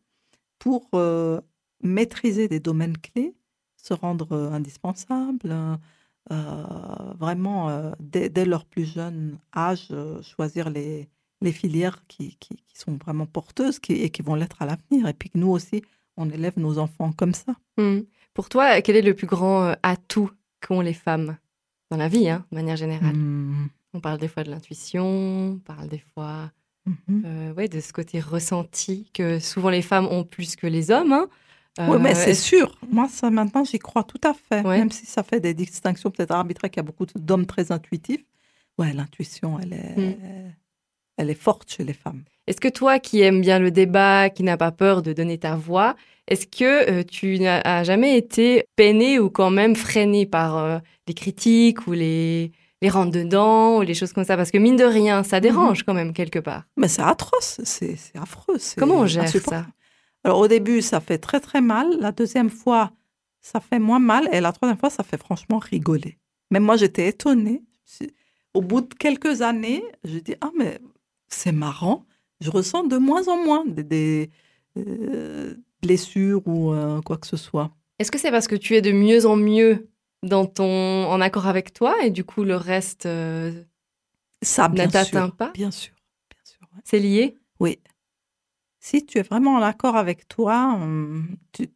pour 0.59 0.89
euh, 0.95 1.41
maîtriser 1.83 2.49
des 2.49 2.61
domaines 2.61 2.99
clés, 2.99 3.35
se 3.77 3.95
rendre 3.95 4.33
euh, 4.33 4.51
indispensable, 4.51 5.79
euh, 6.31 6.65
vraiment 7.19 7.93
dès, 8.01 8.29
dès 8.29 8.45
leur 8.45 8.67
plus 8.67 8.85
jeune 8.85 9.39
âge, 9.57 9.89
choisir 10.23 10.69
les, 10.69 11.09
les 11.41 11.53
filières 11.53 12.05
qui, 12.07 12.37
qui, 12.37 12.57
qui 12.57 12.79
sont 12.79 12.99
vraiment 13.03 13.25
porteuses 13.25 13.79
qui, 13.79 13.95
et 13.95 14.11
qui 14.11 14.21
vont 14.23 14.35
l'être 14.35 14.61
à 14.61 14.67
l'avenir. 14.67 15.09
Et 15.09 15.15
puis 15.15 15.31
que 15.31 15.39
nous 15.39 15.49
aussi, 15.49 15.83
on 16.19 16.29
élève 16.29 16.59
nos 16.59 16.79
enfants 16.79 17.13
comme 17.13 17.33
ça. 17.33 17.55
Mhm. 17.79 18.05
Pour 18.35 18.51
toi, 18.51 18.83
quel 18.83 18.97
est 18.97 19.03
le 19.03 19.15
plus 19.15 19.27
grand 19.27 19.75
atout 19.83 20.31
qu'ont 20.61 20.83
les 20.83 20.93
femmes 20.93 21.39
dans 21.91 21.97
la 21.97 22.09
vie, 22.09 22.29
hein, 22.29 22.45
de 22.51 22.57
manière 22.57 22.77
générale? 22.77 23.17
Mhm. 23.17 23.71
On 23.95 24.01
parle 24.01 24.19
des 24.19 24.29
fois 24.29 24.45
de 24.45 24.51
l'intuition, 24.51 25.07
on 25.07 25.59
parle 25.59 25.89
des 25.89 26.03
fois 26.15 26.51
Mhm. 26.87 27.23
euh, 27.27 27.53
ouais, 27.55 27.69
de 27.69 27.81
ce 27.81 27.93
côté 27.93 28.19
ressenti 28.21 29.11
que 29.13 29.39
souvent 29.41 29.69
les 29.71 29.83
femmes 29.83 30.07
ont 30.07 30.25
plus 30.25 30.57
que 30.57 30.67
les 30.67 30.91
hommes. 30.91 31.13
hein. 31.13 31.29
Oui, 31.81 31.97
mais 32.01 32.11
Euh, 32.11 32.15
c'est 32.15 32.35
sûr. 32.35 32.77
Moi, 32.91 33.09
ça, 33.09 33.31
maintenant, 33.31 33.63
j'y 33.65 33.79
crois 33.79 34.03
tout 34.03 34.21
à 34.25 34.35
fait. 34.35 34.63
Ouais. 34.67 34.79
Même 34.79 34.91
si 34.91 35.07
ça 35.07 35.23
fait 35.23 35.39
des 35.39 35.55
distinctions 35.55 36.11
peut-être 36.11 36.33
arbitraires, 36.33 36.71
qu'il 36.71 36.79
y 36.79 36.85
a 36.85 36.91
beaucoup 36.91 37.07
d'hommes 37.15 37.47
très 37.47 37.71
intuitifs. 37.71 38.25
Ouais, 38.79 38.93
l'intuition, 38.93 39.59
elle 39.61 39.73
est, 39.75 39.97
Mm. 39.97 40.53
elle 41.19 41.31
est 41.31 41.35
forte 41.35 41.71
chez 41.71 41.85
les 41.85 41.93
femmes. 41.93 42.25
Est-ce 42.47 42.61
que 42.61 42.69
toi 42.69 42.99
qui 42.99 43.21
aimes 43.21 43.41
bien 43.43 43.59
le 43.61 43.71
débat, 43.71 44.29
qui 44.31 44.43
n'as 44.43 44.57
pas 44.57 44.73
peur 44.73 45.03
de 45.03 45.13
donner 45.13 45.39
ta 45.39 45.55
voix, 45.55 45.95
est-ce 46.27 46.47
que 46.47 46.91
euh, 46.91 47.03
tu 47.05 47.39
n'as 47.39 47.61
as 47.61 47.85
jamais 47.85 48.17
été 48.17 48.65
peiné 48.75 49.19
ou 49.21 49.29
quand 49.31 49.51
même 49.51 49.77
freiné 49.77 50.27
par 50.27 50.57
euh, 50.57 50.79
les 51.07 51.15
critiques 51.15 51.87
ou 51.87 51.93
les, 51.93 52.51
les 52.81 52.89
rentre-dedans 52.89 53.79
ou 53.79 53.83
les 53.83 53.95
choses 53.95 54.13
comme 54.13 54.25
ça 54.25 54.37
Parce 54.37 54.51
que 54.51 54.59
mine 54.59 54.77
de 54.77 54.85
rien, 54.85 55.23
ça 55.23 55.41
dérange 55.41 55.83
quand 55.83 55.95
même 55.95 56.13
quelque 56.13 56.39
part. 56.39 56.65
Mais 56.77 56.89
c'est 56.89 57.03
atroce, 57.03 57.61
c'est 57.65 57.97
affreux. 58.15 58.57
c'est 58.59 58.79
Comment 58.79 59.01
on 59.01 59.07
gère 59.07 59.25
insupportable. 59.25 59.67
ça? 59.67 59.73
Alors, 60.25 60.39
au 60.41 60.49
début, 60.49 60.83
ça 60.83 61.01
fait 61.01 61.19
très, 61.19 61.41
très 61.41 61.61
mal. 61.61 61.99
La 62.01 62.13
deuxième 62.13 62.51
fois, 62.51 62.93
ça 63.41 63.61
fait 63.61 63.79
moins 63.79 63.99
mal. 63.99 64.29
Et 64.33 64.41
la 64.41 64.53
troisième 64.53 64.79
fois, 64.79 64.91
ça 64.91 65.03
fait 65.03 65.17
franchement 65.17 65.59
rigoler. 65.59 66.19
Même 66.51 66.65
moi, 66.65 66.77
j'étais 66.77 67.09
étonnée. 67.09 67.63
Au 68.55 68.63
bout 68.63 68.81
de 68.83 68.95
quelques 68.95 69.43
années, 69.43 69.83
je 70.05 70.19
dis 70.19 70.35
Ah, 70.41 70.51
mais 70.57 70.81
c'est 71.29 71.53
marrant. 71.53 72.05
Je 72.41 72.51
ressens 72.51 72.85
de 72.85 72.97
moins 72.97 73.27
en 73.29 73.43
moins 73.43 73.65
des, 73.67 73.83
des, 73.83 74.31
euh, 74.77 75.55
blessures 75.83 76.47
ou 76.47 76.73
euh, 76.73 77.01
quoi 77.03 77.17
que 77.17 77.27
ce 77.27 77.37
soit. 77.37 77.71
Est-ce 77.99 78.11
que 78.11 78.19
c'est 78.19 78.31
parce 78.31 78.47
que 78.47 78.55
tu 78.55 78.77
es 78.77 78.83
de 78.83 78.93
mieux 78.93 79.27
en 79.27 79.37
mieux 79.37 79.89
dans 80.23 80.47
ton 80.47 81.05
en 81.07 81.21
accord 81.21 81.47
avec 81.47 81.73
toi 81.73 81.95
et 82.05 82.11
du 82.11 82.25
coup 82.25 82.45
le 82.45 82.57
reste 82.57 83.07
euh, 83.07 83.65
Ça, 84.43 84.69
ne 84.69 84.87
t'atteint 84.87 85.31
pas? 85.31 85.53
Bien 85.55 85.71
sûr. 85.71 85.95
Bien 86.31 86.41
sûr 86.45 86.61
ouais. 86.75 86.81
C'est 86.85 86.99
lié? 87.01 87.37
Oui. 87.61 87.79
Si 88.81 89.05
tu 89.05 89.19
es 89.19 89.23
vraiment 89.23 89.55
en 89.57 89.63
accord 89.63 89.97
avec 89.97 90.29
toi, 90.29 90.79
tu, 91.53 91.69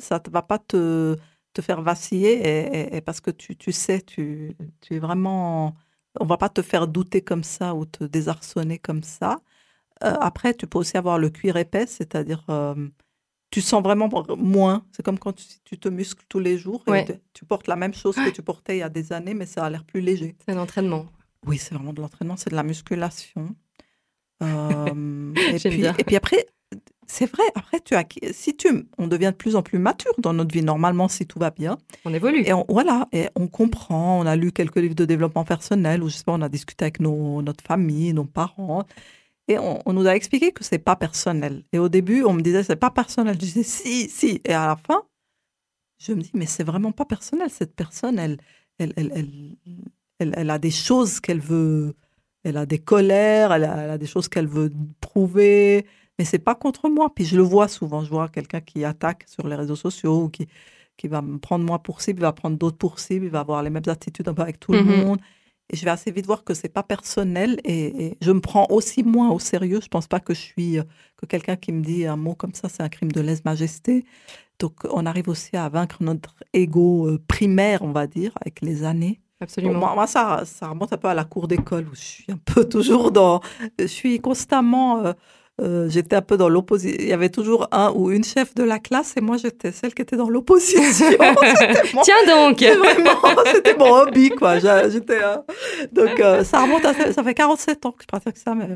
ça 0.00 0.20
ne 0.26 0.30
va 0.30 0.42
pas 0.42 0.58
te, 0.58 1.16
te 1.52 1.62
faire 1.62 1.82
vaciller 1.82 2.32
et, 2.34 2.80
et- 2.94 2.96
et 2.96 3.00
parce 3.00 3.20
que 3.20 3.30
tu, 3.30 3.56
tu 3.56 3.72
sais, 3.72 4.00
tu, 4.00 4.56
tu 4.80 4.94
es 4.94 4.98
vraiment... 4.98 5.76
On 6.18 6.24
va 6.24 6.38
pas 6.38 6.48
te 6.48 6.62
faire 6.62 6.88
douter 6.88 7.20
comme 7.22 7.44
ça 7.44 7.74
ou 7.74 7.84
te 7.84 8.04
désarçonner 8.04 8.78
comme 8.78 9.02
ça. 9.02 9.38
Euh, 10.04 10.14
après, 10.20 10.54
tu 10.54 10.66
peux 10.66 10.78
aussi 10.78 10.96
avoir 10.98 11.18
le 11.18 11.30
cuir 11.30 11.56
épais, 11.58 11.86
c'est-à-dire 11.86 12.44
euh, 12.50 12.74
tu 13.50 13.60
sens 13.60 13.82
vraiment 13.82 14.08
moins. 14.36 14.84
C'est 14.92 15.04
comme 15.04 15.18
quand 15.18 15.32
tu, 15.32 15.44
tu 15.64 15.78
te 15.78 15.88
muscles 15.88 16.24
tous 16.28 16.40
les 16.40 16.58
jours 16.58 16.82
et 16.88 16.90
Ouais. 16.90 17.04
tu, 17.04 17.12
tu 17.32 17.44
portes 17.44 17.68
la 17.68 17.76
même 17.76 17.94
chose 17.94 18.16
que 18.16 18.30
tu 18.30 18.42
portais 18.42 18.76
il 18.76 18.80
y 18.80 18.82
a 18.82 18.88
des 18.88 19.12
années, 19.12 19.34
mais 19.34 19.46
ça 19.46 19.64
a 19.64 19.70
l'air 19.70 19.84
plus 19.84 20.00
léger. 20.00 20.36
C'est 20.44 20.52
un 20.52 20.58
entraînement. 20.58 21.06
Oui, 21.46 21.58
c'est 21.58 21.74
vraiment 21.74 21.92
de 21.92 22.00
l'entraînement, 22.00 22.36
c'est 22.36 22.50
de 22.50 22.56
la 22.56 22.62
musculation. 22.64 23.54
Euh, 24.42 25.32
et, 25.34 25.58
J'aime 25.58 25.72
puis, 25.72 25.80
bien. 25.80 25.94
et 25.96 26.04
puis 26.04 26.14
après, 26.16 26.44
c'est 27.06 27.24
vrai, 27.24 27.42
après, 27.54 27.80
tu 27.80 27.94
as, 27.94 28.04
si 28.32 28.54
tu, 28.54 28.86
on 28.98 29.06
devient 29.06 29.30
de 29.32 29.36
plus 29.36 29.56
en 29.56 29.62
plus 29.62 29.78
mature 29.78 30.12
dans 30.18 30.34
notre 30.34 30.52
vie, 30.52 30.62
normalement, 30.62 31.08
si 31.08 31.26
tout 31.26 31.38
va 31.38 31.50
bien. 31.50 31.78
On 32.04 32.12
évolue. 32.12 32.42
Et 32.44 32.52
on, 32.52 32.66
voilà, 32.68 33.08
et 33.12 33.28
on 33.34 33.48
comprend, 33.48 34.20
on 34.20 34.26
a 34.26 34.36
lu 34.36 34.52
quelques 34.52 34.76
livres 34.76 34.94
de 34.94 35.06
développement 35.06 35.44
personnel, 35.44 36.02
ou 36.02 36.10
je 36.10 36.16
sais 36.16 36.24
pas, 36.24 36.32
on 36.32 36.42
a 36.42 36.50
discuté 36.50 36.84
avec 36.84 37.00
nos, 37.00 37.40
notre 37.40 37.64
famille, 37.64 38.12
nos 38.12 38.24
parents, 38.24 38.84
et 39.48 39.58
on, 39.58 39.80
on 39.86 39.92
nous 39.92 40.06
a 40.06 40.14
expliqué 40.16 40.52
que 40.52 40.64
c'est 40.64 40.78
pas 40.78 40.96
personnel. 40.96 41.64
Et 41.72 41.78
au 41.78 41.88
début, 41.88 42.24
on 42.24 42.32
me 42.32 42.42
disait, 42.42 42.62
c'est 42.64 42.76
pas 42.76 42.90
personnel. 42.90 43.34
Je 43.34 43.40
disais, 43.40 43.62
si, 43.62 44.08
si. 44.08 44.40
Et 44.44 44.52
à 44.54 44.66
la 44.68 44.76
fin, 44.76 45.02
je 45.98 46.12
me 46.12 46.20
dis, 46.22 46.30
mais 46.34 46.46
c'est 46.46 46.64
vraiment 46.64 46.92
pas 46.92 47.04
personnel. 47.04 47.50
Cette 47.50 47.74
personne, 47.74 48.18
elle, 48.18 48.38
elle, 48.78 48.92
elle, 48.96 49.56
elle, 50.18 50.34
elle, 50.36 50.50
a 50.50 50.58
des 50.58 50.70
choses 50.70 51.20
qu'elle 51.20 51.40
veut, 51.40 51.94
elle 52.44 52.56
a 52.56 52.66
des 52.66 52.78
colères, 52.78 53.52
elle 53.52 53.64
a, 53.64 53.84
elle 53.84 53.90
a 53.90 53.98
des 53.98 54.06
choses 54.06 54.28
qu'elle 54.28 54.46
veut 54.46 54.72
prouver, 55.00 55.86
mais 56.18 56.24
c'est 56.24 56.38
pas 56.38 56.54
contre 56.54 56.88
moi. 56.88 57.12
Puis 57.14 57.24
je 57.24 57.36
le 57.36 57.42
vois 57.42 57.68
souvent, 57.68 58.04
je 58.04 58.10
vois 58.10 58.28
quelqu'un 58.28 58.60
qui 58.60 58.84
attaque 58.84 59.24
sur 59.28 59.48
les 59.48 59.56
réseaux 59.56 59.76
sociaux 59.76 60.24
ou 60.24 60.28
qui, 60.30 60.46
qui 60.96 61.08
va 61.08 61.22
me 61.22 61.38
prendre 61.38 61.64
moi 61.64 61.78
pour 61.82 62.00
cible, 62.02 62.20
il 62.20 62.22
va 62.22 62.32
prendre 62.32 62.56
d'autres 62.58 62.78
pour 62.78 62.98
cible, 62.98 63.26
il 63.26 63.30
va 63.30 63.40
avoir 63.40 63.62
les 63.62 63.70
mêmes 63.70 63.82
attitudes 63.88 64.28
avec 64.28 64.60
tout 64.60 64.72
Mhm. 64.72 64.78
le 64.78 64.84
monde. 64.84 65.20
Et 65.70 65.76
je 65.76 65.84
vais 65.84 65.90
assez 65.90 66.10
vite 66.12 66.26
voir 66.26 66.44
que 66.44 66.54
c'est 66.54 66.68
pas 66.68 66.82
personnel 66.84 67.58
et, 67.64 68.06
et 68.06 68.18
je 68.20 68.30
me 68.30 68.40
prends 68.40 68.66
aussi 68.70 69.02
moins 69.02 69.30
au 69.30 69.38
sérieux. 69.38 69.80
Je 69.82 69.88
pense 69.88 70.06
pas 70.06 70.20
que 70.20 70.32
je 70.34 70.40
suis, 70.40 70.78
euh, 70.78 70.84
que 71.16 71.26
quelqu'un 71.26 71.56
qui 71.56 71.72
me 71.72 71.82
dit 71.82 72.06
un 72.06 72.16
mot 72.16 72.34
comme 72.34 72.54
ça, 72.54 72.68
c'est 72.68 72.82
un 72.82 72.88
crime 72.88 73.10
de 73.12 73.20
lèse-majesté. 73.20 74.04
Donc 74.58 74.74
on 74.90 75.06
arrive 75.06 75.28
aussi 75.28 75.56
à 75.56 75.68
vaincre 75.68 75.98
notre 76.02 76.34
ego 76.52 77.08
euh, 77.08 77.18
primaire, 77.28 77.82
on 77.82 77.92
va 77.92 78.06
dire, 78.06 78.32
avec 78.40 78.60
les 78.62 78.84
années. 78.84 79.20
Absolument. 79.40 79.74
Bon, 79.74 79.78
moi, 79.80 79.94
moi, 79.94 80.06
ça, 80.06 80.44
ça 80.46 80.68
remonte 80.68 80.92
un 80.92 80.96
peu 80.96 81.08
à 81.08 81.14
la 81.14 81.24
cour 81.24 81.46
d'école 81.48 81.88
où 81.88 81.94
je 81.94 82.00
suis 82.00 82.32
un 82.32 82.38
peu 82.38 82.64
toujours 82.68 83.10
dans. 83.12 83.40
Je 83.78 83.86
suis 83.86 84.20
constamment. 84.20 85.04
euh, 85.04 85.12
euh, 85.62 85.88
j'étais 85.88 86.16
un 86.16 86.22
peu 86.22 86.36
dans 86.36 86.48
l'opposition. 86.50 86.96
Il 87.00 87.08
y 87.08 87.12
avait 87.12 87.30
toujours 87.30 87.66
un 87.72 87.90
ou 87.92 88.10
une 88.10 88.24
chef 88.24 88.54
de 88.54 88.62
la 88.62 88.78
classe 88.78 89.14
et 89.16 89.20
moi 89.22 89.36
j'étais 89.38 89.72
celle 89.72 89.94
qui 89.94 90.02
était 90.02 90.16
dans 90.16 90.28
l'opposition. 90.28 90.80
Mon- 91.94 92.02
Tiens 92.02 92.26
donc 92.26 92.58
c'était 93.54 93.76
mon 93.76 93.94
hobby, 93.94 94.30
quoi. 94.30 94.58
J'étais, 94.58 95.22
euh, 95.22 95.36
donc, 95.92 96.20
euh, 96.20 96.44
ça 96.44 96.62
remonte 96.62 96.84
à, 96.84 97.12
ça 97.12 97.22
fait 97.22 97.34
47 97.34 97.86
ans 97.86 97.92
que 97.92 98.02
je 98.02 98.06
pratique 98.06 98.36
ça, 98.36 98.54
mais, 98.54 98.68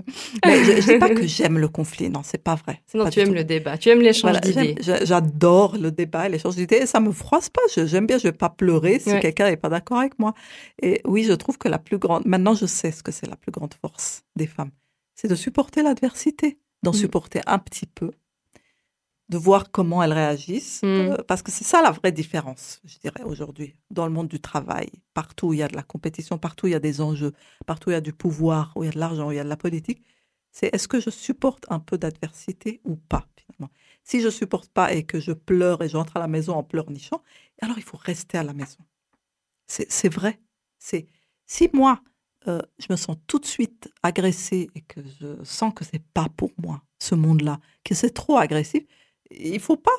mais 0.45 0.65
je, 0.65 0.81
je 0.81 0.93
dis 0.93 0.99
pas 0.99 1.11
que 1.11 1.27
j'aime 1.27 1.59
le 1.59 1.69
conflit. 1.69 2.09
Non, 2.11 2.23
c'est 2.25 2.43
pas 2.43 2.55
vrai. 2.55 2.81
Non, 2.95 3.05
pas 3.05 3.11
tu 3.11 3.21
aimes 3.21 3.29
tout. 3.29 3.35
le 3.35 3.45
débat, 3.45 3.77
tu 3.79 3.91
aimes 3.91 4.01
l'échange 4.01 4.31
Voilà, 4.33 4.41
d'idées. 4.41 4.75
J'adore 5.03 5.77
le 5.79 5.91
débat 5.91 6.27
et 6.27 6.31
l'échange 6.31 6.57
d'idées. 6.57 6.77
Et 6.77 6.87
ça 6.87 7.01
me 7.01 7.13
froisse 7.13 7.51
pas. 7.51 7.61
J'aime 7.77 8.07
bien. 8.07 8.17
Je 8.19 8.25
vais 8.25 8.33
pas 8.33 8.49
pleurer 8.49 8.99
si 8.99 9.11
Ouais. 9.11 9.21
quelqu'un 9.21 9.51
n'est 9.51 9.57
pas 9.57 9.69
d'accord 9.69 9.99
avec 9.99 10.19
moi. 10.19 10.35
Et 10.83 11.01
oui, 11.05 11.25
je 11.25 11.33
trouve 11.33 11.59
que 11.59 11.69
la 11.69 11.79
plus 11.79 11.99
grande. 11.99 12.25
Maintenant, 12.27 12.55
je 12.55 12.67
sais 12.67 12.91
ce 12.91 13.03
que 13.03 13.13
c'est 13.13 13.27
la 13.29 13.37
plus 13.37 13.51
grande 13.53 13.75
force 13.81 14.23
des 14.37 14.47
femmes. 14.47 14.71
C'est 15.15 15.29
de 15.29 15.35
supporter 15.35 15.83
l'adversité, 15.83 16.59
d'en 16.83 16.93
Mm. 16.93 16.95
supporter 16.95 17.41
un 17.47 17.59
petit 17.59 17.87
peu, 17.87 18.11
de 19.29 19.39
voir 19.39 19.71
comment 19.71 20.03
elles 20.03 20.13
réagissent. 20.13 20.83
Mm. 20.83 20.87
euh, 20.87 21.17
parce 21.29 21.43
que 21.43 21.53
c'est 21.53 21.65
ça 21.65 21.83
la 21.83 21.91
vraie 21.93 22.13
différence, 22.13 22.81
je 22.85 22.99
dirais, 22.99 23.23
aujourd'hui, 23.23 23.77
dans 23.91 24.07
le 24.07 24.13
monde 24.13 24.29
du 24.29 24.41
travail. 24.41 24.91
Partout 25.15 25.49
où 25.49 25.53
il 25.55 25.59
y 25.61 25.63
a 25.63 25.69
de 25.69 25.77
la 25.77 25.83
compétition, 25.85 26.39
partout 26.39 26.67
où 26.67 26.69
il 26.69 26.73
y 26.73 26.75
a 26.75 26.81
des 26.81 27.01
enjeux, 27.01 27.33
partout 27.67 27.89
où 27.89 27.93
il 27.93 27.95
y 27.95 27.97
a 27.97 28.01
du 28.01 28.13
pouvoir, 28.13 28.73
où 28.77 28.83
il 28.83 28.87
y 28.87 28.89
a 28.89 28.93
de 28.93 28.99
l'argent, 28.99 29.29
où 29.29 29.33
il 29.33 29.37
y 29.37 29.41
a 29.41 29.45
de 29.45 29.49
la 29.49 29.57
politique. 29.57 30.03
C'est 30.53 30.75
est-ce 30.75 30.89
que 30.89 31.01
je 31.01 31.11
supporte 31.11 31.65
un 31.71 31.79
peu 31.79 31.97
d'adversité 31.97 32.81
ou 32.85 32.97
pas, 32.97 33.29
finalement? 33.37 33.71
Si 34.03 34.21
je 34.21 34.29
supporte 34.31 34.69
pas 34.73 34.93
et 34.93 35.05
que 35.05 35.21
je 35.21 35.31
pleure 35.33 35.83
et 35.83 35.89
j'entre 35.89 36.17
à 36.17 36.21
la 36.21 36.27
maison 36.27 36.55
en 36.57 36.65
pleurnichant, 36.65 37.23
alors 37.63 37.79
il 37.79 37.85
faut 37.85 37.99
rester 37.99 38.37
à 38.39 38.43
la 38.43 38.53
maison. 38.53 38.79
C'est 39.69 39.91
c'est 39.93 40.09
vrai. 40.09 40.41
C'est 40.79 41.07
si 41.47 41.71
moi 41.73 42.03
euh, 42.49 42.61
je 42.79 42.87
me 42.91 42.97
sens 42.97 43.17
tout 43.27 43.39
de 43.39 43.47
suite 43.47 43.91
agressée 44.03 44.71
et 44.75 44.81
que 44.83 45.01
je 45.21 45.43
sens 45.45 45.73
que 45.75 45.85
c'est 45.85 46.03
pas 46.15 46.29
pour 46.37 46.51
moi 46.59 46.83
ce 46.99 47.15
monde-là, 47.15 47.61
que 47.85 47.95
c'est 47.95 48.11
trop 48.11 48.39
agressif, 48.39 48.85
il 49.31 49.61
faut 49.61 49.77
pas. 49.77 49.91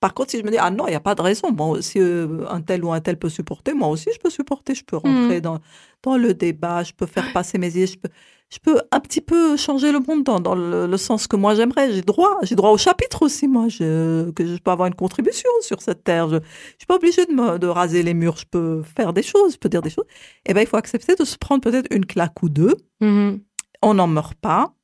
Par 0.00 0.12
contre, 0.12 0.30
si 0.30 0.38
je 0.38 0.44
me 0.44 0.50
dis, 0.50 0.58
ah 0.58 0.70
non, 0.70 0.86
il 0.86 0.90
n'y 0.90 0.96
a 0.96 1.00
pas 1.00 1.14
de 1.14 1.22
raison, 1.22 1.50
bon, 1.52 1.80
si 1.80 1.98
euh, 1.98 2.44
un 2.50 2.60
tel 2.60 2.84
ou 2.84 2.92
un 2.92 3.00
tel 3.00 3.18
peut 3.18 3.30
supporter, 3.30 3.72
moi 3.72 3.88
aussi, 3.88 4.10
je 4.12 4.18
peux 4.18 4.30
supporter, 4.30 4.74
je 4.74 4.84
peux 4.84 4.96
rentrer 4.96 5.40
dans, 5.40 5.58
dans 6.02 6.16
le 6.18 6.34
débat, 6.34 6.82
je 6.82 6.92
peux 6.92 7.06
faire 7.06 7.32
passer 7.32 7.56
mes 7.56 7.68
idées, 7.68 7.86
je 7.86 7.98
peux, 7.98 8.10
je 8.50 8.58
peux 8.58 8.80
un 8.92 9.00
petit 9.00 9.22
peu 9.22 9.56
changer 9.56 9.92
le 9.92 10.00
monde 10.00 10.22
dans, 10.22 10.38
dans 10.38 10.54
le, 10.54 10.86
le 10.86 10.96
sens 10.98 11.26
que 11.26 11.34
moi 11.34 11.54
j'aimerais. 11.54 11.92
J'ai 11.92 12.02
droit, 12.02 12.38
j'ai 12.42 12.54
droit 12.54 12.70
au 12.70 12.76
chapitre 12.76 13.22
aussi, 13.22 13.48
moi, 13.48 13.68
je, 13.68 14.30
que 14.32 14.46
je 14.46 14.56
peux 14.58 14.70
avoir 14.70 14.86
une 14.86 14.94
contribution 14.94 15.48
sur 15.62 15.80
cette 15.80 16.04
terre. 16.04 16.28
Je 16.28 16.36
ne 16.36 16.40
suis 16.78 16.86
pas 16.86 16.96
obligée 16.96 17.24
de, 17.24 17.32
me, 17.32 17.58
de 17.58 17.66
raser 17.66 18.02
les 18.02 18.14
murs, 18.14 18.36
je 18.36 18.44
peux 18.50 18.82
faire 18.82 19.12
des 19.14 19.22
choses, 19.22 19.54
je 19.54 19.58
peux 19.58 19.68
dire 19.70 19.82
des 19.82 19.90
choses. 19.90 20.06
Eh 20.44 20.52
ben, 20.54 20.60
il 20.60 20.66
faut 20.66 20.76
accepter 20.76 21.14
de 21.14 21.24
se 21.24 21.38
prendre 21.38 21.62
peut-être 21.62 21.88
une 21.90 22.04
claque 22.04 22.42
ou 22.42 22.50
deux. 22.50 22.76
Mhm. 23.00 23.40
On 23.82 23.94
n'en 23.94 24.06
meurt 24.06 24.34
pas 24.34 24.74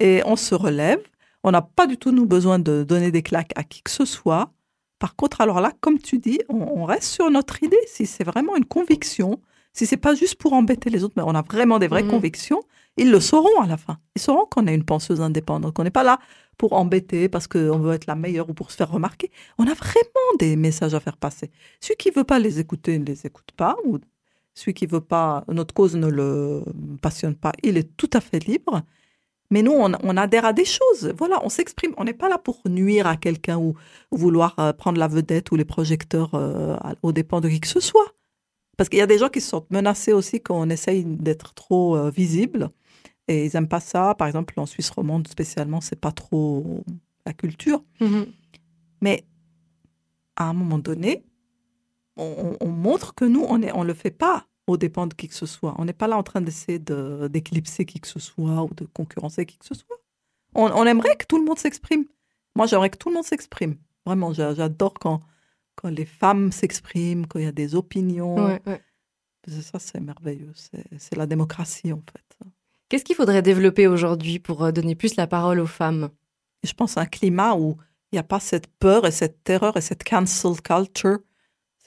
et 0.00 0.22
on 0.26 0.36
se 0.36 0.54
relève. 0.54 1.00
On 1.44 1.50
n'a 1.52 1.62
pas 1.62 1.86
du 1.86 1.96
tout, 1.96 2.10
nous, 2.12 2.26
besoin 2.26 2.58
de 2.58 2.82
donner 2.84 3.10
des 3.10 3.22
claques 3.22 3.52
à 3.56 3.64
qui 3.64 3.82
que 3.82 3.90
ce 3.90 4.04
soit. 4.04 4.52
Par 4.98 5.16
contre, 5.16 5.40
alors 5.40 5.60
là, 5.60 5.72
comme 5.80 5.98
tu 5.98 6.18
dis, 6.18 6.40
on, 6.48 6.56
on 6.80 6.84
reste 6.84 7.04
sur 7.04 7.30
notre 7.30 7.62
idée. 7.62 7.78
Si 7.86 8.04
c'est 8.06 8.24
vraiment 8.24 8.56
une 8.56 8.66
conviction, 8.66 9.40
si 9.72 9.86
c'est 9.86 9.96
pas 9.96 10.14
juste 10.14 10.34
pour 10.36 10.52
embêter 10.52 10.90
les 10.90 11.02
autres, 11.04 11.14
mais 11.16 11.22
on 11.26 11.34
a 11.34 11.42
vraiment 11.42 11.78
des 11.78 11.88
vraies 11.88 12.02
Mhm. 12.02 12.10
convictions, 12.10 12.62
ils 12.96 13.10
le 13.10 13.20
sauront 13.20 13.60
à 13.62 13.66
la 13.66 13.76
fin. 13.78 13.98
Ils 14.16 14.20
sauront 14.20 14.44
qu'on 14.44 14.66
est 14.66 14.74
une 14.74 14.84
penseuse 14.84 15.20
indépendante, 15.22 15.72
qu'on 15.74 15.84
n'est 15.84 15.90
pas 15.90 16.02
là 16.02 16.18
pour 16.58 16.74
embêter 16.74 17.30
parce 17.30 17.46
qu'on 17.46 17.78
veut 17.78 17.94
être 17.94 18.06
la 18.06 18.16
meilleure 18.16 18.50
ou 18.50 18.52
pour 18.54 18.70
se 18.70 18.76
faire 18.76 18.90
remarquer. 18.90 19.30
On 19.56 19.66
a 19.66 19.72
vraiment 19.72 20.30
des 20.38 20.56
messages 20.56 20.94
à 20.94 21.00
faire 21.00 21.16
passer. 21.16 21.50
Celui 21.80 21.96
qui 21.96 22.10
veut 22.10 22.24
pas 22.24 22.38
les 22.38 22.58
écouter 22.60 22.98
ne 22.98 23.04
les 23.06 23.24
écoute 23.26 23.52
pas, 23.56 23.76
ou 23.86 23.98
celui 24.52 24.74
qui 24.74 24.84
veut 24.84 25.00
pas, 25.00 25.44
notre 25.48 25.72
cause 25.72 25.96
ne 25.96 26.08
le 26.08 26.62
passionne 27.00 27.34
pas, 27.36 27.52
il 27.62 27.78
est 27.78 27.96
tout 27.96 28.10
à 28.12 28.20
fait 28.20 28.40
libre. 28.44 28.82
Mais 29.50 29.62
nous, 29.62 29.72
on, 29.72 29.92
on 30.02 30.16
adhère 30.16 30.44
à 30.44 30.52
des 30.52 30.64
choses. 30.64 31.12
Voilà, 31.18 31.40
on 31.44 31.48
s'exprime. 31.48 31.92
On 31.96 32.04
n'est 32.04 32.12
pas 32.14 32.28
là 32.28 32.38
pour 32.38 32.60
nuire 32.68 33.06
à 33.06 33.16
quelqu'un 33.16 33.58
ou 33.58 33.74
vouloir 34.12 34.54
euh, 34.60 34.72
prendre 34.72 34.98
la 34.98 35.08
vedette 35.08 35.50
ou 35.50 35.56
les 35.56 35.64
projecteurs 35.64 36.30
euh, 36.34 36.76
aux 37.02 37.12
dépens 37.12 37.40
de 37.40 37.48
qui 37.48 37.60
que 37.60 37.66
ce 37.66 37.80
soit. 37.80 38.14
Parce 38.76 38.88
qu'il 38.88 38.98
y 39.00 39.02
a 39.02 39.06
des 39.06 39.18
gens 39.18 39.28
qui 39.28 39.40
se 39.40 39.48
sentent 39.50 39.70
menacés 39.70 40.12
aussi 40.12 40.40
quand 40.40 40.58
on 40.58 40.70
essaye 40.70 41.04
d'être 41.04 41.52
trop 41.54 41.96
euh, 41.96 42.10
visible. 42.10 42.70
Et 43.28 43.46
ils 43.46 43.50
n'aiment 43.54 43.68
pas 43.68 43.80
ça. 43.80 44.14
Par 44.14 44.28
exemple, 44.28 44.54
en 44.58 44.66
Suisse 44.66 44.90
romande 44.90 45.26
spécialement, 45.28 45.80
c'est 45.80 46.00
pas 46.00 46.12
trop 46.12 46.84
la 47.26 47.32
culture. 47.32 47.82
Mhm. 48.00 48.26
Mais 49.02 49.24
à 50.36 50.44
un 50.44 50.52
moment 50.52 50.78
donné, 50.78 51.24
on, 52.16 52.56
on- 52.60 52.66
on 52.66 52.70
montre 52.70 53.14
que 53.14 53.24
nous, 53.24 53.44
on 53.48 53.58
ne 53.58 53.68
on 53.74 53.82
le 53.82 53.94
fait 53.94 54.10
pas 54.10 54.46
aux 54.70 54.76
dépens 54.76 55.06
de 55.06 55.14
qui 55.14 55.28
que 55.28 55.34
ce 55.34 55.46
soit. 55.46 55.74
On 55.78 55.84
n'est 55.84 55.92
pas 55.92 56.08
là 56.08 56.16
en 56.16 56.22
train 56.22 56.40
d'essayer 56.40 56.78
de- 56.78 57.28
d'éclipser 57.28 57.84
qui 57.84 58.00
que 58.00 58.08
ce 58.08 58.18
soit 58.18 58.62
ou 58.64 58.70
de 58.74 58.86
concurrencer 58.86 59.46
qui 59.46 59.58
que 59.58 59.66
ce 59.66 59.74
soit. 59.74 59.96
On, 60.54 60.64
on 60.72 60.84
aimerait 60.86 61.16
que 61.16 61.26
tout 61.26 61.38
le 61.38 61.44
monde 61.44 61.58
s'exprime. 61.58 62.04
Moi, 62.56 62.66
j'aimerais 62.66 62.90
que 62.90 62.98
tout 62.98 63.08
le 63.10 63.14
monde 63.14 63.24
s'exprime. 63.24 63.76
Vraiment, 64.06 64.32
j'a- 64.32 64.54
j'adore 64.54 64.94
quand, 64.94 65.22
quand 65.76 65.88
les 65.90 66.04
femmes 66.06 66.50
s'expriment, 66.52 67.26
quand 67.26 67.38
il 67.38 67.44
y 67.44 67.48
a 67.48 67.52
des 67.52 67.74
opinions. 67.74 68.34
Ouais, 68.46 68.60
ouais. 68.66 68.82
Ça, 69.62 69.78
c'est 69.78 70.00
merveilleux. 70.00 70.52
C'est 70.98 71.16
la 71.16 71.26
démocratie, 71.26 71.92
en 71.92 72.02
fait. 72.12 72.48
Qu'est-ce 72.88 73.04
qu'il 73.04 73.14
faudrait 73.16 73.42
développer 73.42 73.86
aujourd'hui 73.86 74.38
pour 74.40 74.64
euh, 74.64 74.72
donner 74.72 74.94
plus 74.96 75.14
la 75.16 75.26
parole 75.26 75.60
aux 75.60 75.66
femmes? 75.66 76.10
Je 76.64 76.72
pense 76.72 76.96
à 76.96 77.02
un 77.02 77.06
climat 77.06 77.54
où 77.54 77.76
il 78.10 78.16
n'y 78.16 78.18
a 78.18 78.24
pas 78.24 78.40
cette 78.40 78.66
peur 78.66 79.06
et 79.06 79.12
cette 79.12 79.44
terreur 79.44 79.76
et 79.76 79.80
cette 79.80 80.02
cancel 80.02 80.60
culture, 80.60 81.18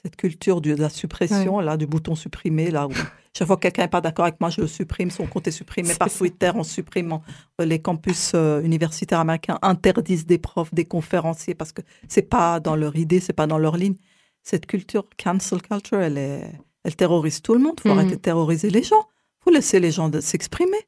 cette 0.04 0.16
culture 0.16 0.60
de 0.60 0.74
la 0.74 0.90
suppression, 0.90 1.60
là, 1.60 1.76
du 1.76 1.86
bouton 1.86 2.14
supprimer, 2.14 2.70
là 2.70 2.86
où 2.86 2.90
chaque 3.36 3.46
fois 3.46 3.56
que 3.56 3.62
quelqu'un 3.62 3.82
n'est 3.82 3.88
pas 3.88 4.00
d'accord 4.02 4.26
avec 4.26 4.38
moi, 4.40 4.50
je 4.50 4.60
le 4.60 4.66
supprime, 4.66 5.10
son 5.10 5.26
compte 5.26 5.48
est 5.48 5.50
supprimé 5.50 5.94
par. 5.94 6.08
Twitter, 6.12 6.50
on 6.54 6.62
supprime. 6.62 7.12
en- 7.12 7.22
Les 7.64 7.80
campus 7.80 8.32
euh, 8.34 8.60
universitaires 8.62 9.20
américains 9.20 9.58
interdisent 9.62 10.26
des 10.26 10.38
profs, 10.38 10.72
des 10.74 10.84
conférenciers 10.84 11.54
parce 11.54 11.72
que 11.72 11.80
c'est 12.08 12.28
pas 12.28 12.60
dans 12.60 12.76
leur 12.76 12.94
idée, 12.96 13.18
c'est 13.20 13.32
pas 13.32 13.46
dans 13.46 13.58
leur 13.58 13.76
ligne. 13.78 13.96
Cette 14.42 14.66
culture 14.66 15.04
cancel 15.16 15.62
culture, 15.62 16.00
elle, 16.00 16.18
est, 16.18 16.52
elle 16.84 16.94
terrorise 16.96 17.40
tout 17.40 17.54
le 17.54 17.60
monde. 17.60 17.80
faut 17.80 17.88
Mhm. 17.88 17.98
arrêter 17.98 18.16
de 18.16 18.20
terroriser 18.20 18.68
les 18.70 18.82
gens. 18.82 19.04
faut 19.42 19.50
laisser 19.50 19.80
les 19.80 19.90
gens 19.90 20.10
s'exprimer. 20.20 20.78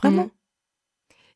Vraiment. 0.00 0.24
Mhm. 0.24 0.30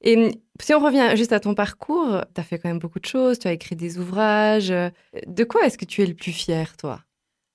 Et 0.03 0.31
si 0.61 0.75
on 0.75 0.81
revient 0.81 1.17
juste 1.17 1.33
à 1.33 1.41
ton 1.41 1.55
parcours, 1.55 2.21
tu 2.35 2.41
as 2.41 2.45
fait 2.45 2.59
quand 2.59 2.69
même 2.69 2.79
beaucoup 2.79 3.01
de 3.01 3.07
choses, 3.07 3.39
tu 3.39 3.49
as 3.49 3.53
écrit 3.53 3.77
des 3.77 3.99
ouvrages. 3.99 4.69
De 4.69 5.45
quoi 5.45 5.67
est-ce 5.67 5.79
que 5.79 5.85
tu 5.85 6.03
es 6.03 6.07
le 6.07 6.15
plus 6.15 6.33
fier, 6.33 6.77
toi? 6.77 7.03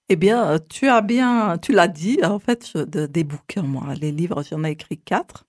Eh 0.10 0.16
bien, 0.18 0.60
tu 0.70 0.88
as 0.90 1.02
bien, 1.02 1.58
tu 1.58 1.72
l'as 1.72 1.88
dit, 1.88 2.20
en 2.24 2.40
fait, 2.40 2.78
des 2.78 3.24
bouquins, 3.24 3.64
moi. 3.64 3.94
Les 3.96 4.12
livres, 4.12 4.44
j'en 4.44 4.64
ai 4.64 4.72
écrit 4.72 4.98
quatre. 4.98 5.46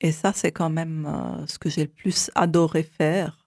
Et 0.00 0.12
ça, 0.12 0.32
c'est 0.32 0.52
quand 0.52 0.70
même 0.70 1.06
euh, 1.06 1.46
ce 1.46 1.58
que 1.58 1.68
j'ai 1.68 1.82
le 1.82 1.90
plus 1.90 2.30
adoré 2.34 2.82
faire, 2.82 3.46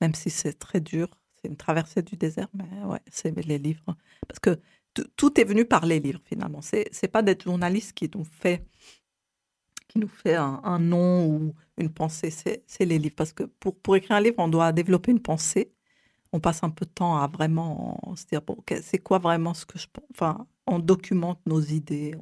même 0.00 0.14
si 0.14 0.30
c'est 0.30 0.54
très 0.58 0.80
dur. 0.80 1.08
C'est 1.40 1.48
une 1.48 1.56
traversée 1.56 2.02
du 2.02 2.16
désert, 2.16 2.48
mais 2.54 2.64
ouais, 2.84 3.00
c'est 3.10 3.34
les 3.46 3.58
livres. 3.58 3.96
Parce 4.26 4.40
que 4.40 4.60
tout- 5.16 5.40
est 5.40 5.44
venu 5.44 5.64
par 5.64 5.86
les 5.86 6.00
livres, 6.00 6.20
finalement. 6.24 6.62
C'est 6.62 6.88
c'est 6.92 7.08
pas 7.08 7.22
d'être 7.22 7.44
journaliste 7.44 7.92
qui 7.92 8.10
nous 8.14 8.24
fait, 8.24 8.64
qui 9.96 10.00
nous 10.00 10.08
fait 10.08 10.36
un, 10.36 10.78
nom 10.78 11.26
ou 11.26 11.54
une 11.78 11.90
pensée, 11.90 12.30
c'est 12.30 12.84
les 12.84 12.98
livres. 12.98 13.14
Parce 13.16 13.32
que 13.32 13.44
pour, 13.44 13.76
pour 13.76 13.96
écrire 13.96 14.16
un 14.16 14.20
livre, 14.20 14.36
on 14.38 14.48
doit 14.48 14.72
développer 14.72 15.10
une 15.12 15.22
pensée 15.22 15.72
on 16.32 16.40
passe 16.40 16.62
un 16.62 16.70
peu 16.70 16.84
de 16.84 16.90
temps 16.90 17.16
à 17.16 17.26
vraiment 17.26 18.00
se 18.14 18.26
dire 18.26 18.40
c'est 18.82 18.98
quoi 18.98 19.18
vraiment 19.18 19.54
ce 19.54 19.64
que 19.64 19.78
je 19.78 19.86
pense. 19.92 20.04
Enfin, 20.12 20.46
on 20.66 20.78
documente 20.78 21.40
nos 21.46 21.60
idées, 21.60 22.14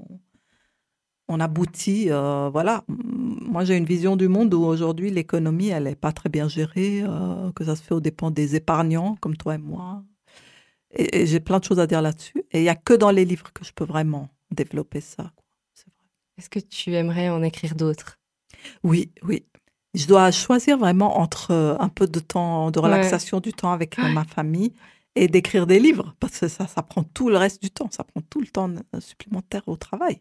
on, 1.29 1.41
aboutit. 1.41 2.11
euh, 2.11 2.49
voilà. 2.51 2.85
Moi, 2.89 3.65
j'ai 3.65 3.77
une 3.77 3.85
vision 3.85 4.17
du 4.17 4.29
monde 4.29 4.55
où 4.55 4.63
aujourd'hui 4.63 5.11
l'économie, 5.11 5.69
elle 5.69 5.85
n'est 5.85 5.97
pas 5.97 6.13
très 6.13 6.29
bien 6.29 6.49
gérée, 6.49 7.03
euh, 7.03 7.51
que 7.53 7.65
ça 7.65 7.77
se 7.77 7.83
fait 7.83 7.95
aux 7.95 8.01
dépens 8.01 8.31
des 8.31 8.57
épargnants 8.57 9.17
comme 9.21 9.37
toi 9.37 9.55
et 9.57 9.59
moi. 9.59 10.05
Et, 10.93 11.23
et 11.23 11.27
j'ai 11.27 11.41
plein 11.41 11.59
de 11.59 11.65
choses 11.65 11.81
à 11.81 11.87
dire 11.87 12.03
là-dessus. 12.03 12.45
Et 12.53 12.61
il 12.61 12.65
y 12.65 12.69
a 12.69 12.77
que 12.77 12.95
dans 12.95 13.11
les 13.11 13.25
livres 13.25 13.53
que 13.53 13.65
je 13.65 13.73
peux 13.73 13.85
vraiment 13.85 14.29
développer 14.51 15.01
ça. 15.01 15.33
Est-ce 16.39 16.51
que 16.51 16.59
tu 16.59 16.95
aimerais 16.95 17.29
en 17.29 17.43
écrire 17.43 17.75
d'autres? 17.75 18.19
Oui, 18.83 19.13
oui. 19.23 19.45
Je 19.95 20.07
dois 20.07 20.31
choisir 20.33 20.77
vraiment 20.79 21.19
entre 21.21 21.53
euh, 21.53 21.77
un 21.79 21.89
peu 21.89 22.07
de 22.09 22.19
temps, 22.19 22.71
de 22.73 22.79
relaxation 22.81 23.39
du 23.41 23.53
temps 23.53 23.71
avec 23.73 23.99
euh, 23.99 24.09
ma 24.09 24.25
famille 24.25 24.73
et 25.15 25.29
d'écrire 25.29 25.67
des 25.69 25.79
livres, 25.79 26.17
parce 26.19 26.41
que 26.41 26.49
ça, 26.49 26.67
ça 26.67 26.83
prend 26.83 27.05
tout 27.05 27.29
le 27.29 27.37
reste 27.37 27.63
du 27.63 27.71
temps, 27.71 27.89
ça 27.93 28.03
prend 28.03 28.21
tout 28.29 28.41
le 28.41 28.49
temps 28.49 28.69
euh, 28.69 29.01
supplémentaire 29.01 29.63
au 29.69 29.77
travail. 29.77 30.21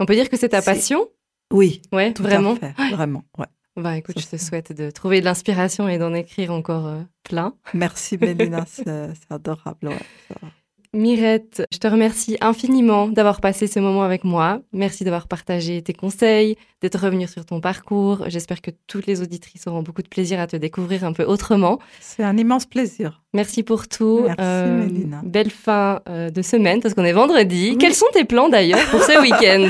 On 0.00 0.06
peut 0.06 0.14
dire 0.16 0.28
que 0.28 0.36
c'est 0.36 0.48
ta 0.48 0.62
passion? 0.62 1.08
Oui, 1.52 1.80
Ouais, 1.92 2.12
tout 2.12 2.24
vraiment? 2.24 2.54
à 2.54 2.56
fait, 2.56 2.74
vraiment. 2.92 3.22
Ouais. 3.38 3.46
Bah 3.76 3.96
écoute, 3.96 4.18
je 4.18 4.26
te 4.26 4.36
souhaite 4.36 4.72
de 4.72 4.90
trouver 4.90 5.20
de 5.20 5.26
l'inspiration 5.26 5.86
et 5.88 5.98
d'en 5.98 6.12
écrire 6.12 6.50
encore 6.50 6.86
euh, 6.86 7.02
plein. 7.22 7.54
Merci 7.74 8.18
Mélina, 8.18 8.64
c'est 8.68 9.12
adorable. 9.30 9.88
ouais. 9.88 10.48
Mirette, 10.92 11.64
je 11.72 11.78
te 11.78 11.86
remercie 11.86 12.36
infiniment 12.40 13.08
d'avoir 13.08 13.40
passé 13.40 13.66
ce 13.66 13.78
moment 13.80 14.02
avec 14.02 14.24
moi. 14.24 14.60
Merci 14.72 15.04
d'avoir 15.04 15.28
partagé 15.28 15.82
tes 15.82 15.92
conseils, 15.92 16.56
d'être 16.80 16.98
revenue 16.98 17.26
sur 17.26 17.44
ton 17.44 17.60
parcours. 17.60 18.24
J'espère 18.28 18.60
que 18.62 18.70
toutes 18.86 19.06
les 19.06 19.20
auditrices 19.22 19.66
auront 19.66 19.82
beaucoup 19.82 20.02
de 20.02 20.08
plaisir 20.08 20.40
à 20.40 20.46
te 20.46 20.56
découvrir 20.56 21.04
un 21.04 21.12
peu 21.12 21.24
autrement. 21.24 21.78
C'est 22.00 22.22
un 22.22 22.36
immense 22.36 22.66
plaisir. 22.66 23.22
Merci 23.34 23.62
pour 23.62 23.88
tout. 23.88 24.22
Merci, 24.26 24.70
Mélina. 24.92 25.20
Belle 25.24 25.50
fin 25.50 26.00
euh, 26.08 26.30
de 26.30 26.42
semaine 26.42 26.80
parce 26.80 26.94
qu'on 26.94 27.04
est 27.04 27.12
vendredi. 27.12 27.70
Oui. 27.72 27.78
Quels 27.78 27.94
sont 27.94 28.06
tes 28.12 28.24
plans 28.24 28.48
d'ailleurs 28.48 28.84
pour 28.90 29.02
ce 29.02 29.20
week-end? 29.22 29.68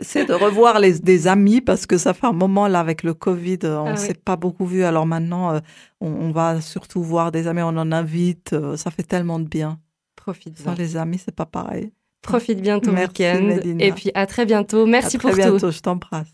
C'est 0.00 0.26
de 0.26 0.32
revoir 0.32 0.78
les, 0.78 1.00
des 1.00 1.26
amis 1.26 1.60
parce 1.60 1.84
que 1.84 1.98
ça 1.98 2.14
fait 2.14 2.26
un 2.28 2.32
moment 2.32 2.68
là 2.68 2.78
avec 2.78 3.02
le 3.02 3.14
Covid, 3.14 3.58
euh, 3.64 3.78
on 3.80 3.86
Ah 3.86 3.92
ne 3.94 3.98
oui. 3.98 4.06
s'est 4.06 4.14
pas 4.14 4.36
beaucoup 4.36 4.64
vu. 4.64 4.84
Alors 4.84 5.06
maintenant, 5.06 5.54
euh, 5.54 5.58
on, 6.00 6.06
on 6.08 6.30
va 6.30 6.60
surtout 6.60 7.02
voir 7.02 7.32
des 7.32 7.48
amis, 7.48 7.62
on 7.62 7.68
en 7.76 7.90
invite. 7.90 8.52
euh, 8.52 8.76
ça 8.76 8.92
fait 8.92 9.02
tellement 9.02 9.40
de 9.40 9.48
bien. 9.48 9.80
Profite 10.20 10.58
Sans 10.58 10.72
bien. 10.72 10.84
les 10.84 10.96
amis, 10.96 11.20
c'est 11.24 11.34
pas 11.34 11.46
pareil. 11.46 11.92
Profite 12.22 12.60
bien 12.60 12.80
ton 12.80 12.94
week-end. 12.94 13.60
Et 13.78 13.92
puis 13.92 14.10
à 14.14 14.26
très 14.26 14.44
bientôt. 14.44 14.84
Merci 14.86 15.16
à 15.16 15.18
très 15.20 15.28
pour 15.28 15.36
bientôt, 15.36 15.58
tout. 15.58 15.70
je 15.70 15.80
t'embrasse. 15.80 16.26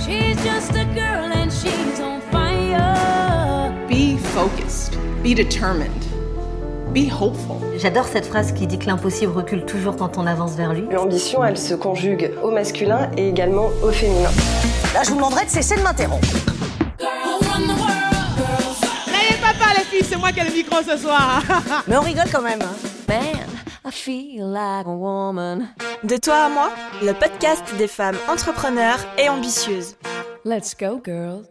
She's 0.00 0.36
just 0.44 0.70
a 0.76 0.84
girl 0.94 1.30
and 1.34 1.50
she's 1.50 2.00
on 2.00 2.20
fire. 2.30 3.72
Be 3.88 4.16
focused. 4.18 4.96
Be 5.22 5.34
determined. 5.34 5.90
Be 6.94 7.10
hopeful. 7.12 7.56
J'adore 7.78 8.06
cette 8.06 8.24
phrase 8.26 8.52
qui 8.52 8.66
dit 8.66 8.78
que 8.78 8.86
l'impossible 8.86 9.32
recule 9.32 9.64
toujours 9.66 9.96
quand 9.96 10.16
on 10.16 10.26
avance 10.26 10.54
vers 10.54 10.72
lui. 10.72 10.84
L'ambition, 10.90 11.44
elle 11.44 11.58
se 11.58 11.74
conjugue 11.74 12.30
au 12.42 12.50
masculin 12.52 13.10
et 13.18 13.28
également 13.28 13.68
au 13.82 13.90
féminin. 13.90 14.30
Là, 14.94 15.02
je 15.02 15.10
vous 15.10 15.16
demanderai 15.16 15.44
de 15.44 15.50
cesser 15.50 15.76
de 15.76 15.82
m'interrompre. 15.82 16.26
C'est 20.08 20.16
moi 20.16 20.32
qui 20.32 20.40
ai 20.40 20.44
le 20.44 20.52
micro 20.52 20.82
ce 20.82 20.96
soir. 20.96 21.42
Mais 21.88 21.96
on 21.96 22.00
rigole 22.00 22.30
quand 22.32 22.42
même. 22.42 22.60
hein. 22.62 22.74
Man, 23.08 23.46
I 23.84 23.90
feel 23.90 24.44
like 24.46 24.86
a 24.86 24.90
woman. 24.90 25.68
De 26.04 26.16
toi 26.16 26.46
à 26.46 26.48
moi, 26.48 26.70
le 27.02 27.12
podcast 27.12 27.62
des 27.78 27.88
femmes 27.88 28.16
entrepreneurs 28.28 28.98
et 29.18 29.28
ambitieuses. 29.28 29.96
Let's 30.44 30.74
go, 30.78 31.00
girl. 31.04 31.42